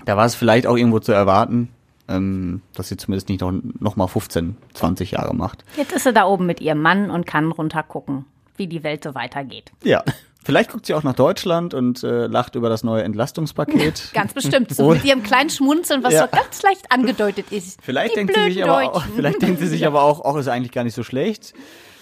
da 0.04 0.16
war 0.16 0.26
es 0.26 0.35
vielleicht 0.35 0.66
auch 0.66 0.76
irgendwo 0.76 1.00
zu 1.00 1.12
erwarten, 1.12 1.68
ähm, 2.09 2.62
dass 2.75 2.88
sie 2.88 2.97
zumindest 2.97 3.29
nicht 3.29 3.40
noch, 3.40 3.53
noch 3.81 3.97
mal 3.97 4.07
15, 4.07 4.57
20 4.75 5.12
Jahre 5.12 5.35
macht. 5.35 5.64
Jetzt 5.77 5.92
ist 5.92 6.05
sie 6.05 6.12
da 6.12 6.25
oben 6.27 6.47
mit 6.47 6.61
ihrem 6.61 6.81
Mann 6.83 7.11
und 7.11 7.27
kann 7.27 7.51
runtergucken, 7.51 8.25
wie 8.57 8.66
die 8.66 8.83
Welt 8.83 9.05
so 9.05 9.14
weitergeht. 9.14 9.73
Ja. 9.83 10.03
Vielleicht 10.45 10.71
guckt 10.71 10.87
sie 10.87 10.95
auch 10.95 11.03
nach 11.03 11.14
Deutschland 11.16 11.75
und 11.75 12.05
äh, 12.05 12.29
lacht 12.29 12.55
über 12.55 12.69
das 12.69 12.85
neue 12.85 13.03
Entlastungspaket. 13.03 14.11
Ganz 14.14 14.33
bestimmt. 14.33 14.73
So 14.73 14.90
mit 14.92 15.05
ihrem 15.05 15.25
kleinen 15.25 15.51
Schmunzeln, 15.51 16.05
was 16.05 16.14
Ja. 16.14 16.23
so 16.23 16.29
ganz 16.31 16.62
leicht 16.62 16.92
angedeutet 16.92 17.51
ist. 17.51 17.81
Vielleicht 17.83 18.12
die 18.12 18.19
denkt 18.21 18.35
sie 18.37 18.53
sich 18.53 18.62
aber 18.62 18.92
auch, 18.92 19.05
vielleicht 19.16 19.42
denkt 19.42 19.59
sie 19.59 19.66
sich 19.66 19.85
aber 19.85 20.03
auch, 20.03 20.21
auch 20.21 20.37
ist 20.37 20.47
eigentlich 20.47 20.71
gar 20.71 20.85
nicht 20.85 20.95
so 20.95 21.03
schlecht. 21.03 21.53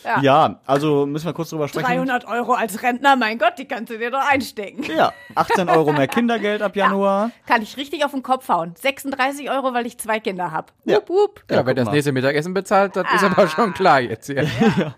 Ja. 0.05 0.21
Ja, 0.21 0.61
also 0.67 1.07
müssen 1.07 1.27
wir 1.27 1.33
kurz 1.33 1.51
drüber 1.51 1.67
sprechen. 1.69 1.87
300 1.87 2.27
Euro 2.27 2.53
als 2.53 2.83
Rentner, 2.83 3.17
mein 3.17 3.39
Gott, 3.39 3.55
die 3.59 3.65
kannst 3.65 3.91
du 3.91 3.99
dir 3.99 4.11
doch 4.11 4.21
einstecken. 4.31 4.85
Ja, 4.97 5.13
18 5.35 5.69
Euro 5.69 5.93
mehr 5.93 6.07
Kindergeld 6.09 6.63
ab 6.63 6.77
Januar. 6.77 7.31
Kann 7.47 7.63
ich 7.63 7.77
richtig 7.77 8.05
auf 8.05 8.11
den 8.13 8.23
Kopf 8.23 8.49
hauen. 8.49 8.75
36 8.81 9.51
Euro, 9.51 9.73
weil 9.75 9.87
ich 9.87 9.99
zwei 9.99 10.21
Kinder 10.21 10.51
habe. 10.53 10.69
Ja. 10.85 10.97
Wup, 10.99 11.09
wup. 11.09 11.45
Ja, 11.51 11.57
Ja, 11.57 11.67
wer 11.67 11.75
das 11.75 11.91
nächste 11.91 12.13
Mittagessen 12.13 12.55
bezahlt, 12.55 12.97
das 12.97 13.07
ist 13.15 13.25
aber 13.25 13.49
schon 13.49 13.73
klar 13.75 14.01
jetzt. 14.01 14.29
Ja. 14.35 14.95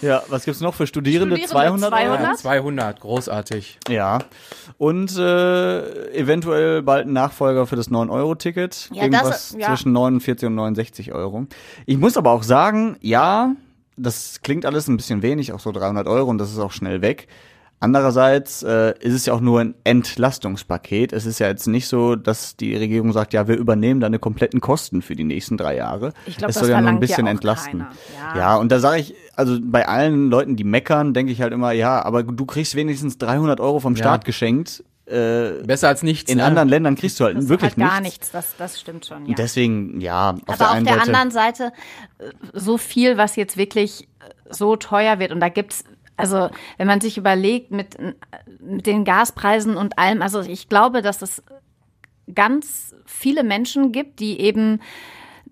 Ja, 0.00 0.22
was 0.28 0.44
gibt's 0.44 0.60
noch 0.60 0.74
für 0.74 0.86
Studierende? 0.86 1.36
Studierende 1.36 1.88
200 1.88 1.92
Euro? 1.92 2.14
200? 2.16 2.38
200, 2.38 3.00
großartig. 3.00 3.78
Ja. 3.88 4.18
Und 4.76 5.16
äh, 5.18 6.12
eventuell 6.16 6.82
bald 6.82 7.06
ein 7.08 7.12
Nachfolger 7.12 7.66
für 7.66 7.74
das 7.74 7.90
9-Euro-Ticket. 7.90 8.90
Ja, 8.92 9.02
Irgendwas 9.02 9.28
das- 9.50 9.56
ja. 9.58 9.66
zwischen 9.68 9.90
49 9.92 10.46
und 10.46 10.54
69 10.54 11.12
Euro. 11.12 11.46
Ich 11.86 11.98
muss 11.98 12.16
aber 12.16 12.30
auch 12.30 12.44
sagen, 12.44 12.96
ja, 13.00 13.54
das 13.98 14.40
klingt 14.42 14.64
alles 14.66 14.88
ein 14.88 14.96
bisschen 14.96 15.22
wenig, 15.22 15.52
auch 15.52 15.60
so 15.60 15.72
300 15.72 16.06
Euro 16.06 16.30
und 16.30 16.38
das 16.38 16.50
ist 16.50 16.58
auch 16.58 16.72
schnell 16.72 17.02
weg. 17.02 17.28
Andererseits 17.80 18.64
äh, 18.64 18.94
ist 18.98 19.14
es 19.14 19.26
ja 19.26 19.34
auch 19.34 19.40
nur 19.40 19.60
ein 19.60 19.74
Entlastungspaket. 19.84 21.12
Es 21.12 21.26
ist 21.26 21.38
ja 21.38 21.46
jetzt 21.46 21.68
nicht 21.68 21.86
so, 21.86 22.16
dass 22.16 22.56
die 22.56 22.74
Regierung 22.74 23.12
sagt, 23.12 23.32
ja, 23.32 23.46
wir 23.46 23.56
übernehmen 23.56 24.00
deine 24.00 24.18
kompletten 24.18 24.60
Kosten 24.60 25.00
für 25.00 25.14
die 25.14 25.22
nächsten 25.22 25.56
drei 25.56 25.76
Jahre. 25.76 26.12
Ich 26.26 26.38
glaube, 26.38 26.50
es 26.50 26.56
das 26.56 26.64
soll 26.64 26.72
ja 26.72 26.80
nur 26.80 26.90
ein 26.90 26.96
ja 26.96 27.00
bisschen 27.00 27.26
auch 27.26 27.30
entlasten. 27.30 27.86
Ja. 28.34 28.36
Ja, 28.36 28.56
und 28.56 28.72
da 28.72 28.80
sage 28.80 29.00
ich, 29.00 29.14
also 29.36 29.58
bei 29.62 29.86
allen 29.86 30.28
Leuten, 30.28 30.56
die 30.56 30.64
meckern, 30.64 31.14
denke 31.14 31.30
ich 31.30 31.40
halt 31.40 31.52
immer, 31.52 31.70
ja, 31.70 32.04
aber 32.04 32.24
du 32.24 32.46
kriegst 32.46 32.74
wenigstens 32.74 33.16
300 33.18 33.60
Euro 33.60 33.78
vom 33.78 33.94
Ja. 33.94 33.98
Staat 33.98 34.24
geschenkt. 34.24 34.82
Äh, 35.10 35.62
Besser 35.64 35.88
als 35.88 36.02
nichts. 36.02 36.30
in 36.30 36.38
ne? 36.38 36.44
anderen 36.44 36.68
Ländern 36.68 36.94
kriegst 36.96 37.18
du 37.18 37.24
halt 37.24 37.36
Das 37.36 37.48
wirklich 37.48 37.70
halt 37.70 37.78
gar 37.78 38.00
nichts. 38.00 38.18
nichts, 38.18 38.30
das, 38.32 38.56
das 38.56 38.80
stimmt 38.80 39.06
schon. 39.06 39.26
Ja. 39.26 39.34
Deswegen, 39.34 40.00
ja, 40.00 40.30
auf 40.46 40.60
Aber 40.60 40.64
der 40.64 40.70
auf 40.70 40.82
der 40.82 40.94
Seite. 40.94 41.00
anderen 41.06 41.30
Seite 41.30 41.72
äh, 42.18 42.30
so 42.52 42.76
viel, 42.78 43.16
was 43.16 43.36
jetzt 43.36 43.56
wirklich 43.56 44.02
äh, 44.04 44.32
so 44.50 44.76
teuer 44.76 45.18
wird. 45.18 45.32
Und 45.32 45.40
da 45.40 45.48
gibt's, 45.48 45.84
also 46.16 46.50
wenn 46.76 46.86
man 46.86 47.00
sich 47.00 47.16
überlegt 47.16 47.70
mit, 47.70 47.96
mit 48.60 48.86
den 48.86 49.04
Gaspreisen 49.04 49.76
und 49.76 49.98
allem, 49.98 50.20
also 50.22 50.40
ich 50.40 50.68
glaube, 50.68 51.00
dass 51.02 51.22
es 51.22 51.42
ganz 52.34 52.94
viele 53.06 53.42
Menschen 53.44 53.92
gibt, 53.92 54.20
die 54.20 54.40
eben 54.40 54.80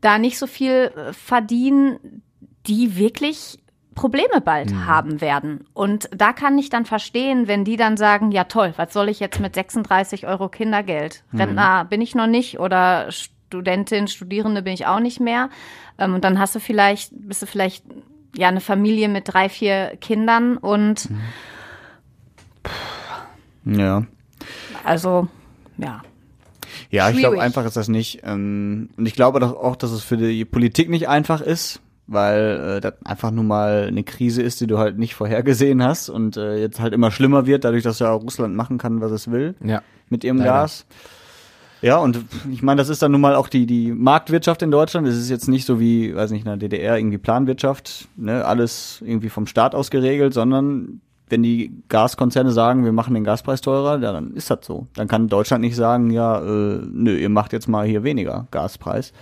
da 0.00 0.18
nicht 0.18 0.38
so 0.38 0.46
viel 0.46 0.92
äh, 0.94 1.12
verdienen, 1.12 2.22
die 2.66 2.96
wirklich 2.96 3.58
Probleme 3.96 4.40
bald 4.40 4.72
haben 4.74 5.20
werden. 5.20 5.66
Und 5.72 6.08
da 6.14 6.32
kann 6.32 6.56
ich 6.58 6.68
dann 6.68 6.84
verstehen, 6.84 7.48
wenn 7.48 7.64
die 7.64 7.76
dann 7.76 7.96
sagen, 7.96 8.30
ja 8.30 8.44
toll, 8.44 8.72
was 8.76 8.92
soll 8.92 9.08
ich 9.08 9.18
jetzt 9.18 9.40
mit 9.40 9.54
36 9.54 10.26
Euro 10.28 10.48
Kindergeld? 10.48 11.24
Rentner 11.32 11.84
bin 11.86 12.00
ich 12.00 12.14
noch 12.14 12.28
nicht 12.28 12.60
oder 12.60 13.10
Studentin, 13.10 14.06
Studierende 14.06 14.62
bin 14.62 14.74
ich 14.74 14.86
auch 14.86 15.00
nicht 15.00 15.18
mehr. 15.18 15.48
Ähm, 15.98 16.14
und 16.14 16.22
dann 16.22 16.38
hast 16.38 16.54
du 16.54 16.60
vielleicht, 16.60 17.10
bist 17.12 17.42
du 17.42 17.46
vielleicht 17.46 17.84
ja 18.36 18.48
eine 18.48 18.60
Familie 18.60 19.08
mit 19.08 19.32
drei, 19.32 19.48
vier 19.48 19.96
Kindern 20.00 20.58
und 20.58 21.08
Ja. 23.64 24.04
also 24.84 25.26
ja. 25.78 26.02
Ja, 26.90 27.10
ich 27.10 27.16
glaube, 27.16 27.40
einfach 27.40 27.64
ist 27.64 27.76
das 27.76 27.88
nicht. 27.88 28.20
Ähm, 28.24 28.90
und 28.96 29.06
ich 29.06 29.14
glaube 29.14 29.40
doch 29.40 29.54
auch, 29.56 29.76
dass 29.76 29.90
es 29.90 30.02
für 30.02 30.16
die 30.18 30.44
Politik 30.44 30.90
nicht 30.90 31.08
einfach 31.08 31.40
ist, 31.40 31.80
weil 32.06 32.76
äh, 32.76 32.80
das 32.80 32.94
einfach 33.04 33.30
nur 33.30 33.44
mal 33.44 33.86
eine 33.88 34.04
Krise 34.04 34.42
ist, 34.42 34.60
die 34.60 34.66
du 34.66 34.78
halt 34.78 34.98
nicht 34.98 35.14
vorhergesehen 35.14 35.82
hast 35.82 36.08
und 36.08 36.36
äh, 36.36 36.56
jetzt 36.60 36.80
halt 36.80 36.92
immer 36.92 37.10
schlimmer 37.10 37.46
wird, 37.46 37.64
dadurch, 37.64 37.82
dass 37.82 37.98
ja 37.98 38.12
Russland 38.12 38.54
machen 38.54 38.78
kann, 38.78 39.00
was 39.00 39.10
es 39.10 39.30
will 39.30 39.54
Ja. 39.64 39.82
mit 40.08 40.22
ihrem 40.24 40.38
Leider. 40.38 40.52
Gas. 40.52 40.86
Ja, 41.82 41.98
und 41.98 42.18
ich 42.50 42.62
meine, 42.62 42.78
das 42.78 42.88
ist 42.88 43.02
dann 43.02 43.12
nun 43.12 43.20
mal 43.20 43.34
auch 43.34 43.48
die, 43.48 43.66
die 43.66 43.92
Marktwirtschaft 43.92 44.62
in 44.62 44.70
Deutschland. 44.70 45.06
Es 45.06 45.16
ist 45.16 45.28
jetzt 45.28 45.46
nicht 45.46 45.66
so 45.66 45.78
wie, 45.78 46.14
weiß 46.16 46.30
nicht, 46.30 46.40
in 46.40 46.46
der 46.46 46.56
DDR 46.56 46.96
irgendwie 46.96 47.18
Planwirtschaft, 47.18 48.08
ne, 48.16 48.44
alles 48.44 49.02
irgendwie 49.04 49.28
vom 49.28 49.46
Staat 49.46 49.74
aus 49.74 49.90
geregelt, 49.90 50.32
sondern 50.32 51.00
wenn 51.28 51.42
die 51.42 51.72
Gaskonzerne 51.88 52.50
sagen, 52.52 52.84
wir 52.84 52.92
machen 52.92 53.12
den 53.14 53.24
Gaspreis 53.24 53.60
teurer, 53.60 54.00
ja, 54.00 54.12
dann 54.12 54.32
ist 54.34 54.48
das 54.50 54.60
so. 54.62 54.86
Dann 54.94 55.06
kann 55.06 55.28
Deutschland 55.28 55.60
nicht 55.62 55.76
sagen, 55.76 56.10
ja, 56.10 56.40
äh, 56.40 56.80
nö, 56.90 57.14
ihr 57.16 57.28
macht 57.28 57.52
jetzt 57.52 57.68
mal 57.68 57.84
hier 57.86 58.04
weniger 58.04 58.46
Gaspreis. 58.52 59.12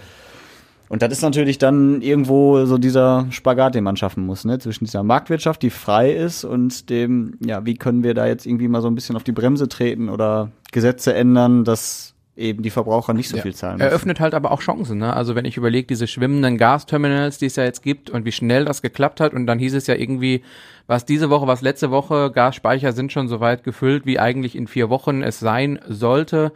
Und 0.88 1.03
das 1.03 1.12
ist 1.12 1.23
natürlich 1.23 1.59
dann 1.59 2.03
irgendwo 2.03 2.66
so 2.66 2.79
dieser 2.79 3.27
Spagat, 3.31 3.75
den 3.75 3.85
man 3.85 3.97
schaffen 3.97 4.27
muss, 4.27 4.44
ne? 4.44 4.59
Zwischen 4.59 4.85
dieser 4.85 5.03
Marktwirtschaft, 5.03 5.62
die 5.62 5.70
frei 5.70 6.12
ist, 6.12 6.44
und 6.44 6.90
dem, 6.90 7.38
ja, 7.44 7.64
wie 7.64 7.75
können 7.75 8.03
wir 8.03 8.14
da 8.14 8.27
jetzt 8.27 8.47
irgendwie 8.47 8.68
mal 8.68 8.83
so 8.83 8.88
ein 8.88 8.94
bisschen 8.94 9.16
auf 9.16 9.25
die 9.25 9.33
Bremse 9.33 9.68
treten 9.68 10.09
oder 10.09 10.51
Gesetze 10.73 11.14
ändern, 11.14 11.64
dass 11.64 12.14
eben 12.37 12.62
die 12.62 12.70
Verbraucher 12.70 13.14
nicht 13.14 13.29
so 13.29 13.37
Ja. 13.37 13.42
viel 13.42 13.55
zahlen 13.55 13.79
müssen. 13.79 13.88
Eröffnet 13.88 14.18
halt 14.18 14.35
aber 14.35 14.51
auch 14.51 14.61
Chancen. 14.61 14.99
Ne? 14.99 15.14
Also 15.14 15.37
wenn 15.37 15.44
ich 15.44 15.57
überlege, 15.57 15.87
diese 15.87 16.09
schwimmenden 16.09 16.59
Gasterminals, 16.59 17.38
die 17.38 17.47
es 17.47 17.55
ja 17.57 17.62
jetzt 17.62 17.83
gibt 17.83 18.11
und 18.11 18.25
wie 18.25 18.33
schnell 18.33 18.64
das 18.64 18.83
geklappt 18.83 19.20
hat 19.20 19.33
und 19.35 19.47
dann 19.47 19.61
hieß 19.61 19.75
es 19.75 19.87
ja 19.87 19.94
irgendwie, 19.94 20.42
was 20.88 21.05
diese 21.07 21.31
Woche, 21.31 21.47
was 21.47 21.62
letzte 21.62 21.92
Woche, 21.92 22.33
Gasspeicher 22.33 22.92
sind 22.92 23.12
schon 23.12 23.29
so 23.29 23.38
weit 23.38 23.62
gefüllt, 23.62 24.05
wie 24.05 24.18
eigentlich 24.18 24.57
in 24.57 24.66
vier 24.66 24.90
Wochen 24.90 25.23
es 25.23 25.38
sein 25.38 25.79
sollte. 25.88 26.53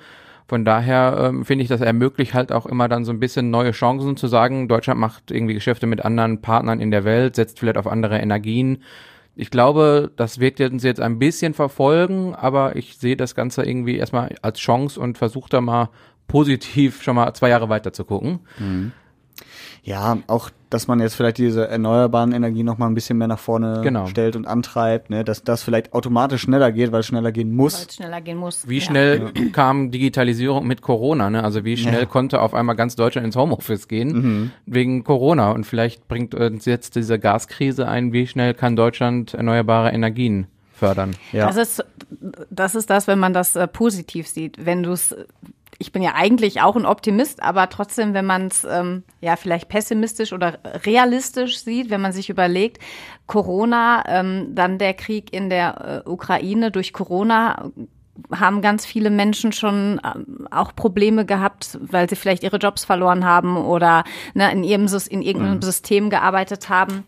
Von 0.48 0.64
daher 0.64 1.28
ähm, 1.28 1.44
finde 1.44 1.62
ich, 1.62 1.68
das 1.68 1.82
ermöglicht 1.82 2.32
halt 2.32 2.52
auch 2.52 2.64
immer 2.64 2.88
dann 2.88 3.04
so 3.04 3.12
ein 3.12 3.20
bisschen 3.20 3.50
neue 3.50 3.72
Chancen 3.72 4.16
zu 4.16 4.28
sagen, 4.28 4.66
Deutschland 4.66 4.98
macht 4.98 5.30
irgendwie 5.30 5.52
Geschäfte 5.52 5.86
mit 5.86 6.02
anderen 6.02 6.40
Partnern 6.40 6.80
in 6.80 6.90
der 6.90 7.04
Welt, 7.04 7.36
setzt 7.36 7.58
vielleicht 7.58 7.76
auf 7.76 7.86
andere 7.86 8.18
Energien. 8.18 8.82
Ich 9.36 9.50
glaube, 9.50 10.10
das 10.16 10.40
wird 10.40 10.58
uns 10.60 10.82
jetzt 10.82 11.00
ein 11.00 11.18
bisschen 11.18 11.52
verfolgen, 11.52 12.34
aber 12.34 12.76
ich 12.76 12.96
sehe 12.96 13.16
das 13.16 13.34
Ganze 13.34 13.62
irgendwie 13.62 13.98
erstmal 13.98 14.34
als 14.40 14.58
Chance 14.58 14.98
und 14.98 15.18
versuche 15.18 15.50
da 15.50 15.60
mal 15.60 15.90
positiv 16.28 17.02
schon 17.02 17.16
mal 17.16 17.32
zwei 17.34 17.50
Jahre 17.50 17.68
weiter 17.68 17.92
zu 17.92 18.04
gucken. 18.06 18.40
Ja, 19.82 20.18
auch, 20.26 20.50
dass 20.70 20.86
man 20.86 21.00
jetzt 21.00 21.14
vielleicht 21.14 21.38
diese 21.38 21.66
erneuerbaren 21.68 22.32
Energien 22.32 22.66
noch 22.66 22.76
mal 22.78 22.86
ein 22.86 22.94
bisschen 22.94 23.16
mehr 23.16 23.28
nach 23.28 23.38
vorne 23.38 23.80
Genau. 23.82 24.06
stellt 24.06 24.36
und 24.36 24.46
antreibt, 24.46 25.08
ne? 25.08 25.24
dass 25.24 25.42
das 25.42 25.62
vielleicht 25.62 25.92
automatisch 25.94 26.42
schneller 26.42 26.72
geht, 26.72 26.92
weil 26.92 27.00
es 27.00 27.06
schneller 27.06 27.32
gehen 27.32 27.48
Weil 27.50 27.56
muss. 27.56 27.86
es 27.88 27.94
schneller 27.94 28.20
gehen 28.20 28.36
muss. 28.36 28.68
Wie 28.68 28.78
ja. 28.78 28.84
schnell 28.84 29.32
kam 29.52 29.90
Digitalisierung 29.90 30.66
mit 30.66 30.82
Corona? 30.82 31.30
Ne? 31.30 31.42
Also 31.42 31.64
wie 31.64 31.76
schnell 31.76 32.00
Ja. 32.00 32.06
konnte 32.06 32.40
auf 32.42 32.52
einmal 32.54 32.76
ganz 32.76 32.96
Deutschland 32.96 33.24
ins 33.26 33.36
Homeoffice 33.36 33.88
gehen 33.88 34.52
wegen 34.66 35.04
Corona? 35.04 35.52
Und 35.52 35.64
vielleicht 35.64 36.06
bringt 36.08 36.34
uns 36.34 36.64
jetzt 36.66 36.96
diese 36.96 37.18
Gaskrise 37.18 37.88
ein, 37.88 38.12
wie 38.12 38.26
schnell 38.26 38.52
kann 38.54 38.76
Deutschland 38.76 39.32
erneuerbare 39.34 39.90
Energien 39.92 40.48
fördern? 40.74 41.16
Ja. 41.32 41.46
Das 41.46 41.56
ist, 41.56 41.84
das 42.50 42.74
ist 42.74 42.90
das, 42.90 43.06
wenn 43.08 43.18
man 43.18 43.32
das 43.32 43.56
äh, 43.56 43.66
positiv 43.66 44.28
sieht. 44.28 44.64
Wenn 44.64 44.82
du 44.82 44.92
es, 44.92 45.14
ich 45.78 45.92
bin 45.92 46.02
ja 46.02 46.14
eigentlich 46.14 46.60
auch 46.60 46.74
ein 46.74 46.86
Optimist, 46.86 47.42
aber 47.42 47.68
trotzdem, 47.68 48.12
wenn 48.12 48.26
man 48.26 48.48
es 48.48 48.64
ähm, 48.64 49.04
ja 49.20 49.36
vielleicht 49.36 49.68
pessimistisch 49.68 50.32
oder 50.32 50.58
realistisch 50.84 51.60
sieht, 51.60 51.90
wenn 51.90 52.00
man 52.00 52.12
sich 52.12 52.30
überlegt, 52.30 52.82
Corona, 53.26 54.02
ähm, 54.06 54.54
dann 54.54 54.78
der 54.78 54.94
Krieg 54.94 55.32
in 55.32 55.50
der 55.50 56.02
äh, 56.06 56.08
Ukraine 56.08 56.70
durch 56.70 56.92
Corona 56.92 57.70
haben 58.32 58.62
ganz 58.62 58.84
viele 58.84 59.10
Menschen 59.10 59.52
schon 59.52 60.00
ähm, 60.04 60.48
auch 60.50 60.74
Probleme 60.74 61.24
gehabt, 61.24 61.78
weil 61.80 62.08
sie 62.08 62.16
vielleicht 62.16 62.42
ihre 62.42 62.56
Jobs 62.56 62.84
verloren 62.84 63.24
haben 63.24 63.56
oder 63.56 64.02
ne, 64.34 64.50
in, 64.50 64.64
ihrem, 64.64 64.88
in 65.08 65.22
irgendeinem 65.22 65.62
System 65.62 66.10
gearbeitet 66.10 66.68
haben 66.68 67.04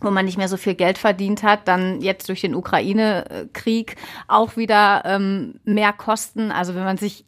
wo 0.00 0.10
man 0.10 0.26
nicht 0.26 0.36
mehr 0.36 0.48
so 0.48 0.58
viel 0.58 0.74
Geld 0.74 0.98
verdient 0.98 1.42
hat, 1.42 1.66
dann 1.66 2.02
jetzt 2.02 2.28
durch 2.28 2.42
den 2.42 2.54
Ukraine-Krieg 2.54 3.96
auch 4.28 4.56
wieder 4.56 5.02
ähm, 5.06 5.54
mehr 5.64 5.94
Kosten. 5.94 6.52
Also 6.52 6.74
wenn 6.74 6.84
man 6.84 6.98
sich, 6.98 7.24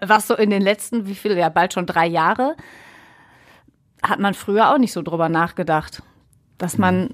was 0.00 0.26
so 0.28 0.34
in 0.34 0.50
den 0.50 0.62
letzten, 0.62 1.06
wie 1.06 1.14
viel, 1.14 1.36
ja 1.36 1.48
bald 1.48 1.72
schon 1.72 1.86
drei 1.86 2.06
Jahre, 2.06 2.56
hat 4.02 4.18
man 4.20 4.34
früher 4.34 4.72
auch 4.72 4.78
nicht 4.78 4.92
so 4.92 5.02
drüber 5.02 5.28
nachgedacht, 5.28 6.02
dass 6.58 6.78
man 6.78 7.10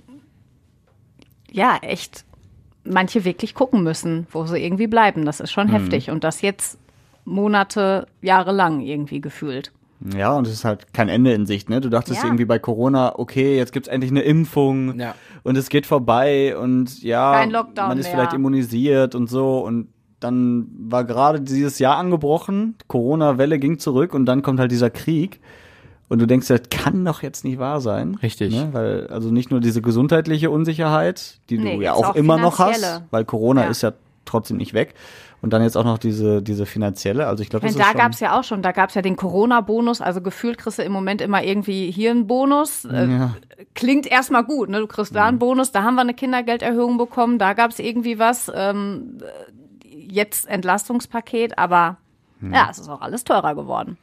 ja 1.50 1.76
echt 1.82 2.24
manche 2.84 3.24
wirklich 3.24 3.54
gucken 3.54 3.82
müssen, 3.82 4.26
wo 4.30 4.46
sie 4.46 4.58
irgendwie 4.58 4.86
bleiben. 4.86 5.24
Das 5.24 5.40
ist 5.40 5.52
schon 5.52 5.68
heftig 5.68 6.10
und 6.10 6.24
das 6.24 6.40
jetzt 6.42 6.78
Monate, 7.24 8.06
Jahre 8.22 8.52
lang 8.52 8.80
irgendwie 8.80 9.20
gefühlt. 9.20 9.72
Ja, 10.16 10.32
und 10.36 10.46
es 10.46 10.52
ist 10.54 10.64
halt 10.64 10.94
kein 10.94 11.08
Ende 11.08 11.32
in 11.32 11.44
Sicht, 11.44 11.68
ne? 11.68 11.80
Du 11.80 11.88
dachtest 11.90 12.22
Ja. 12.22 12.28
irgendwie 12.28 12.44
bei 12.44 12.58
Corona, 12.58 13.18
okay, 13.18 13.56
jetzt 13.56 13.72
gibt's 13.72 13.88
endlich 13.88 14.10
eine 14.12 14.22
Impfung 14.22 14.98
Ja. 14.98 15.14
und 15.42 15.58
es 15.58 15.68
geht 15.68 15.86
vorbei 15.86 16.56
und 16.56 17.02
ja, 17.02 17.44
man 17.76 17.98
ist 17.98 18.04
mehr. 18.06 18.12
vielleicht 18.12 18.32
immunisiert 18.32 19.14
und 19.14 19.28
so 19.28 19.58
und 19.58 19.88
dann 20.20 20.66
war 20.78 21.04
gerade 21.04 21.40
dieses 21.40 21.78
Jahr 21.78 21.96
angebrochen, 21.96 22.74
Corona-Welle 22.88 23.58
ging 23.58 23.78
zurück 23.78 24.14
und 24.14 24.26
dann 24.26 24.42
kommt 24.42 24.58
halt 24.60 24.70
dieser 24.72 24.90
Krieg 24.90 25.40
und 26.08 26.20
du 26.20 26.26
denkst, 26.26 26.48
das 26.48 26.62
kann 26.70 27.04
doch 27.04 27.22
jetzt 27.22 27.44
nicht 27.44 27.58
wahr 27.58 27.80
sein. 27.80 28.16
Richtig. 28.22 28.54
Ne? 28.54 28.68
Weil 28.72 29.06
also 29.08 29.30
nicht 29.30 29.50
nur 29.50 29.60
diese 29.60 29.82
gesundheitliche 29.82 30.50
Unsicherheit, 30.50 31.38
die 31.50 31.58
Nee, 31.58 31.76
du 31.76 31.82
ja 31.82 31.92
auch, 31.92 32.10
auch 32.10 32.14
immer 32.14 32.38
noch 32.38 32.58
hast, 32.58 33.02
weil 33.10 33.24
Corona 33.24 33.64
Ja. 33.64 33.68
ist 33.70 33.82
ja 33.82 33.92
trotzdem 34.24 34.56
nicht 34.56 34.74
weg. 34.74 34.94
Und 35.40 35.52
dann 35.52 35.62
jetzt 35.62 35.76
auch 35.76 35.84
noch 35.84 35.98
diese, 35.98 36.42
diese 36.42 36.66
finanzielle. 36.66 37.28
Also 37.28 37.44
ich 37.44 37.48
glaube, 37.48 37.64
das 37.64 37.76
ist 37.76 37.80
da 37.80 37.92
gab 37.92 38.10
es 38.10 38.18
ja 38.18 38.36
auch 38.36 38.42
schon, 38.42 38.60
da 38.60 38.72
gab 38.72 38.88
es 38.88 38.96
ja 38.96 39.02
den 39.02 39.14
Corona-Bonus, 39.14 40.00
also 40.00 40.20
gefühlt 40.20 40.58
kriegst 40.58 40.80
du 40.80 40.82
im 40.82 40.90
Moment 40.90 41.20
immer 41.20 41.44
irgendwie 41.44 41.92
hier 41.92 42.10
einen 42.10 42.26
Bonus. 42.26 42.84
Äh, 42.84 43.06
Ja. 43.08 43.34
Klingt 43.74 44.10
erstmal 44.10 44.42
gut, 44.42 44.68
ne? 44.68 44.80
Du 44.80 44.88
kriegst 44.88 45.14
da 45.14 45.26
einen 45.26 45.38
Bonus, 45.38 45.70
da 45.70 45.84
haben 45.84 45.94
wir 45.94 46.00
eine 46.00 46.14
Kindergelderhöhung 46.14 46.98
bekommen, 46.98 47.38
da 47.38 47.52
gab 47.52 47.70
es 47.70 47.78
irgendwie 47.78 48.18
was, 48.18 48.50
ähm, 48.52 49.18
jetzt 50.10 50.48
Entlastungspaket, 50.48 51.58
aber 51.58 51.96
ja, 52.40 52.68
es 52.70 52.78
ist 52.78 52.88
auch 52.88 53.00
alles 53.00 53.24
teurer 53.24 53.54
geworden. 53.54 53.98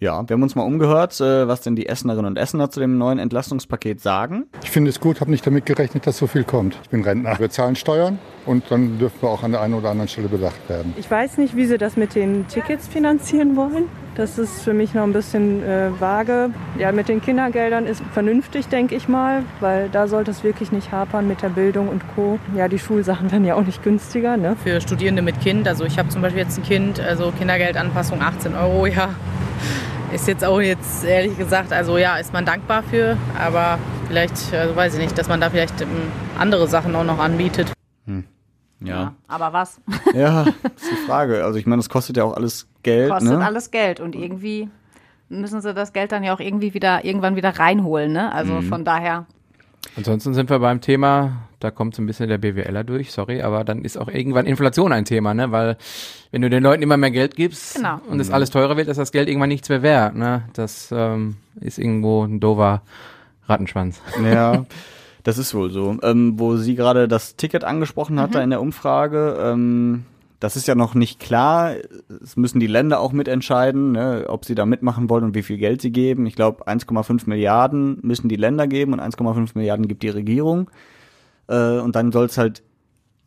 Ja, 0.00 0.28
wir 0.28 0.34
haben 0.34 0.44
uns 0.44 0.54
mal 0.54 0.62
umgehört, 0.62 1.20
äh, 1.20 1.48
was 1.48 1.62
denn 1.62 1.74
die 1.74 1.88
Essenerinnen 1.88 2.26
und 2.26 2.36
Essener 2.36 2.70
zu 2.70 2.78
dem 2.78 2.98
neuen 2.98 3.18
Entlastungspaket 3.18 4.00
sagen. 4.00 4.46
Ich 4.62 4.70
finde 4.70 4.90
es 4.90 5.00
gut, 5.00 5.20
habe 5.20 5.32
nicht 5.32 5.44
damit 5.44 5.66
gerechnet, 5.66 6.06
dass 6.06 6.18
so 6.18 6.28
viel 6.28 6.44
kommt. 6.44 6.78
Ich 6.84 6.90
bin 6.90 7.02
Rentner. 7.02 7.36
Wir 7.40 7.50
zahlen 7.50 7.74
Steuern 7.74 8.20
und 8.46 8.70
dann 8.70 9.00
dürfen 9.00 9.20
wir 9.22 9.28
auch 9.28 9.42
an 9.42 9.50
der 9.50 9.60
einen 9.60 9.74
oder 9.74 9.90
anderen 9.90 10.06
Stelle 10.06 10.28
bedacht 10.28 10.68
werden. 10.68 10.94
Ich 10.96 11.10
weiß 11.10 11.38
nicht, 11.38 11.56
wie 11.56 11.66
sie 11.66 11.78
das 11.78 11.96
mit 11.96 12.14
den 12.14 12.46
Tickets 12.46 12.86
finanzieren 12.86 13.56
wollen. 13.56 13.86
Das 14.14 14.38
ist 14.38 14.62
für 14.62 14.72
mich 14.72 14.94
noch 14.94 15.02
ein 15.02 15.12
bisschen 15.12 15.64
äh, 15.64 15.90
vage. 15.98 16.50
Ja, 16.78 16.92
mit 16.92 17.08
den 17.08 17.20
Kindergeldern 17.20 17.84
ist 17.84 18.00
vernünftig, 18.12 18.68
denke 18.68 18.94
ich 18.94 19.08
mal, 19.08 19.42
weil 19.58 19.88
da 19.88 20.06
sollte 20.06 20.30
es 20.30 20.44
wirklich 20.44 20.70
nicht 20.70 20.92
hapern 20.92 21.26
mit 21.26 21.42
der 21.42 21.48
Bildung 21.48 21.88
und 21.88 22.02
Co. 22.14 22.38
Ja, 22.54 22.68
die 22.68 22.78
Schulsachen 22.78 23.32
werden 23.32 23.44
ja 23.44 23.56
auch 23.56 23.64
nicht 23.64 23.82
günstiger. 23.82 24.36
Ne? 24.36 24.54
für 24.62 24.80
Studierende 24.80 25.22
mit 25.22 25.40
Kind. 25.40 25.66
Also 25.66 25.84
ich 25.84 25.98
habe 25.98 26.08
zum 26.08 26.22
Beispiel 26.22 26.42
jetzt 26.42 26.56
ein 26.56 26.62
Kind, 26.62 27.00
also 27.00 27.32
Kindergeldanpassung 27.36 28.22
18 28.22 28.54
Euro, 28.54 28.86
ja. 28.86 29.08
Ist 30.12 30.26
jetzt 30.26 30.44
auch 30.44 30.60
jetzt 30.60 31.04
ehrlich 31.04 31.36
gesagt, 31.36 31.72
also 31.72 31.98
ja, 31.98 32.16
ist 32.16 32.32
man 32.32 32.44
dankbar 32.46 32.82
für, 32.82 33.16
aber 33.38 33.78
vielleicht, 34.06 34.52
also 34.54 34.74
weiß 34.74 34.94
ich 34.94 35.00
nicht, 35.00 35.18
dass 35.18 35.28
man 35.28 35.40
da 35.40 35.50
vielleicht 35.50 35.80
ähm, 35.82 35.88
andere 36.38 36.66
Sachen 36.66 36.94
auch 36.96 37.04
noch 37.04 37.18
anbietet. 37.18 37.72
Ja. 38.80 39.14
Aber 39.26 39.52
was? 39.52 39.80
Ja, 40.14 40.42
ist 40.76 40.90
die 40.92 41.06
Frage. 41.06 41.44
Also 41.44 41.58
ich 41.58 41.66
meine, 41.66 41.80
das 41.80 41.88
kostet 41.88 42.16
ja 42.16 42.22
auch 42.24 42.34
alles 42.34 42.68
Geld. 42.84 43.10
Kostet 43.10 43.38
ne? 43.38 43.44
alles 43.44 43.70
Geld 43.72 43.98
und 43.98 44.14
irgendwie 44.14 44.70
müssen 45.28 45.60
sie 45.60 45.74
das 45.74 45.92
Geld 45.92 46.12
dann 46.12 46.22
ja 46.22 46.32
auch 46.32 46.38
irgendwie 46.40 46.74
wieder 46.74 47.04
irgendwann 47.04 47.34
wieder 47.34 47.58
reinholen, 47.58 48.12
ne? 48.12 48.32
Also 48.32 48.54
Mhm. 48.54 48.62
von 48.62 48.84
daher. 48.84 49.26
Ansonsten 49.96 50.34
sind 50.34 50.48
wir 50.48 50.58
beim 50.60 50.80
Thema, 50.80 51.48
da 51.58 51.70
kommt 51.72 51.94
so 51.96 52.02
ein 52.02 52.06
bisschen 52.06 52.28
der 52.28 52.38
BWLer 52.38 52.84
durch, 52.84 53.10
sorry, 53.10 53.42
aber 53.42 53.64
dann 53.64 53.84
ist 53.84 53.96
auch 53.96 54.08
irgendwann 54.08 54.46
Inflation 54.46 54.92
ein 54.92 55.04
Thema, 55.04 55.34
ne? 55.34 55.50
Weil 55.50 55.76
wenn 56.30 56.42
du 56.42 56.50
den 56.50 56.62
Leuten 56.62 56.82
immer 56.82 56.96
mehr 56.96 57.10
Geld 57.10 57.34
gibst 57.34 57.74
Genau. 57.76 58.00
und 58.08 58.20
es 58.20 58.30
alles 58.30 58.50
teurer 58.50 58.76
wird, 58.76 58.86
ist 58.88 58.98
das 58.98 59.10
Geld 59.12 59.28
irgendwann 59.28 59.48
nichts 59.48 59.68
mehr 59.68 59.82
wert, 59.82 60.14
ne? 60.14 60.42
Das 60.52 60.90
ähm, 60.92 61.36
ist 61.60 61.78
irgendwo 61.78 62.22
ein 62.24 62.38
doofer 62.40 62.82
Rattenschwanz. 63.46 64.00
Ja, 64.22 64.66
das 65.24 65.36
ist 65.38 65.52
wohl 65.54 65.70
so. 65.70 65.96
Ähm, 66.02 66.34
wo 66.38 66.56
sie 66.56 66.74
gerade 66.76 67.08
das 67.08 67.34
Ticket 67.36 67.64
angesprochen 67.64 68.20
hatte 68.20 68.38
in 68.40 68.50
der 68.50 68.60
Umfrage, 68.60 69.36
ähm, 69.42 70.04
das 70.40 70.56
ist 70.56 70.68
ja 70.68 70.74
noch 70.74 70.94
nicht 70.94 71.18
klar. 71.18 71.74
Es 72.22 72.36
müssen 72.36 72.60
die 72.60 72.66
Länder 72.66 73.00
auch 73.00 73.12
mitentscheiden, 73.12 73.92
ne, 73.92 74.26
ob 74.28 74.44
sie 74.44 74.54
da 74.54 74.66
mitmachen 74.66 75.10
wollen 75.10 75.24
und 75.24 75.34
wie 75.34 75.42
viel 75.42 75.58
Geld 75.58 75.82
sie 75.82 75.90
geben. 75.90 76.26
Ich 76.26 76.36
glaube, 76.36 76.68
1,5 76.68 77.28
Milliarden 77.28 77.98
müssen 78.02 78.28
die 78.28 78.36
Länder 78.36 78.66
geben 78.66 78.92
und 78.92 79.00
1,5 79.00 79.50
Milliarden 79.54 79.88
gibt 79.88 80.02
die 80.02 80.08
Regierung. 80.08 80.70
Äh, 81.48 81.78
und 81.78 81.96
dann 81.96 82.12
soll 82.12 82.26
es 82.26 82.38
halt 82.38 82.62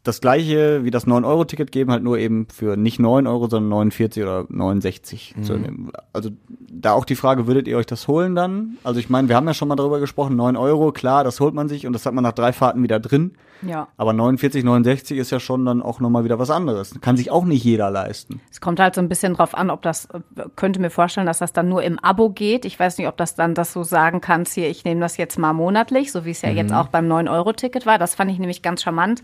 das 0.04 0.20
gleiche 0.20 0.84
wie 0.84 0.90
das 0.90 1.06
9-Euro-Ticket 1.06 1.72
geben, 1.72 1.92
halt 1.92 2.02
nur 2.02 2.18
eben 2.18 2.48
für 2.52 2.76
nicht 2.76 3.00
9 3.00 3.28
Euro, 3.28 3.48
sondern 3.48 3.70
49 3.70 4.24
oder 4.24 4.46
69. 4.50 5.36
Mhm. 5.38 5.44
So, 5.44 5.60
also 6.14 6.30
da 6.72 6.94
auch 6.94 7.06
die 7.06 7.16
Frage, 7.16 7.46
würdet 7.46 7.68
ihr 7.68 7.78
euch 7.78 7.86
das 7.86 8.08
holen 8.08 8.36
dann? 8.36 8.78
Also 8.84 9.00
ich 9.00 9.10
meine, 9.10 9.30
wir 9.30 9.36
haben 9.36 9.48
ja 9.48 9.54
schon 9.54 9.68
mal 9.68 9.76
darüber 9.76 10.00
gesprochen, 10.00 10.36
9 10.36 10.56
Euro, 10.56 10.92
klar, 10.92 11.24
das 11.24 11.40
holt 11.40 11.54
man 11.54 11.70
sich 11.70 11.86
und 11.86 11.94
das 11.94 12.06
hat 12.06 12.14
man 12.14 12.24
nach 12.24 12.32
drei 12.32 12.52
Fahrten 12.52 12.82
wieder 12.82 13.00
drin. 13.00 13.32
Ja. 13.62 13.88
Aber 13.98 14.14
49, 14.14 14.64
69 14.64 15.18
ist 15.18 15.32
ja 15.32 15.40
schon 15.40 15.66
dann 15.66 15.82
auch 15.82 16.00
nochmal 16.00 16.24
wieder 16.24 16.40
was 16.40 16.50
anderes. 16.50 16.94
Kann 17.02 17.18
sich 17.18 17.30
auch 17.32 17.46
nicht 17.46 17.64
jeder 17.64 17.92
leisten. 17.92 18.42
Es 18.52 18.60
kommt 18.62 18.80
halt 18.80 18.96
so 18.96 19.02
ein 19.02 19.10
bisschen 19.10 19.34
drauf 19.36 19.56
an, 19.56 19.70
ob 19.70 19.82
das, 19.82 20.08
könnte 20.56 20.80
mir 20.80 20.90
vorstellen, 20.90 21.28
dass 21.28 21.40
das 21.40 21.54
dann 21.54 21.70
nur 21.70 21.84
im 21.84 22.00
Abo 22.00 22.30
geht. 22.30 22.66
Ich 22.66 22.80
weiß 22.80 22.98
nicht, 22.98 23.08
ob 23.08 23.18
das 23.18 23.36
dann 23.36 23.54
das 23.54 23.74
so 23.74 23.84
sagen 23.84 24.22
kannst, 24.22 24.54
hier, 24.54 24.70
ich 24.70 24.84
nehme 24.86 25.02
das 25.02 25.18
jetzt 25.18 25.38
mal 25.38 25.54
monatlich, 25.54 26.12
so 26.12 26.26
wie 26.26 26.32
es 26.32 26.42
ja 26.42 26.50
Mhm. 26.50 26.58
jetzt 26.58 26.74
auch 26.74 26.88
beim 26.88 27.08
9-Euro-Ticket 27.08 27.86
war. 27.86 27.98
Das 27.98 28.16
fand 28.16 28.32
ich 28.32 28.40
nämlich 28.40 28.62
ganz 28.62 28.82
charmant 28.82 29.22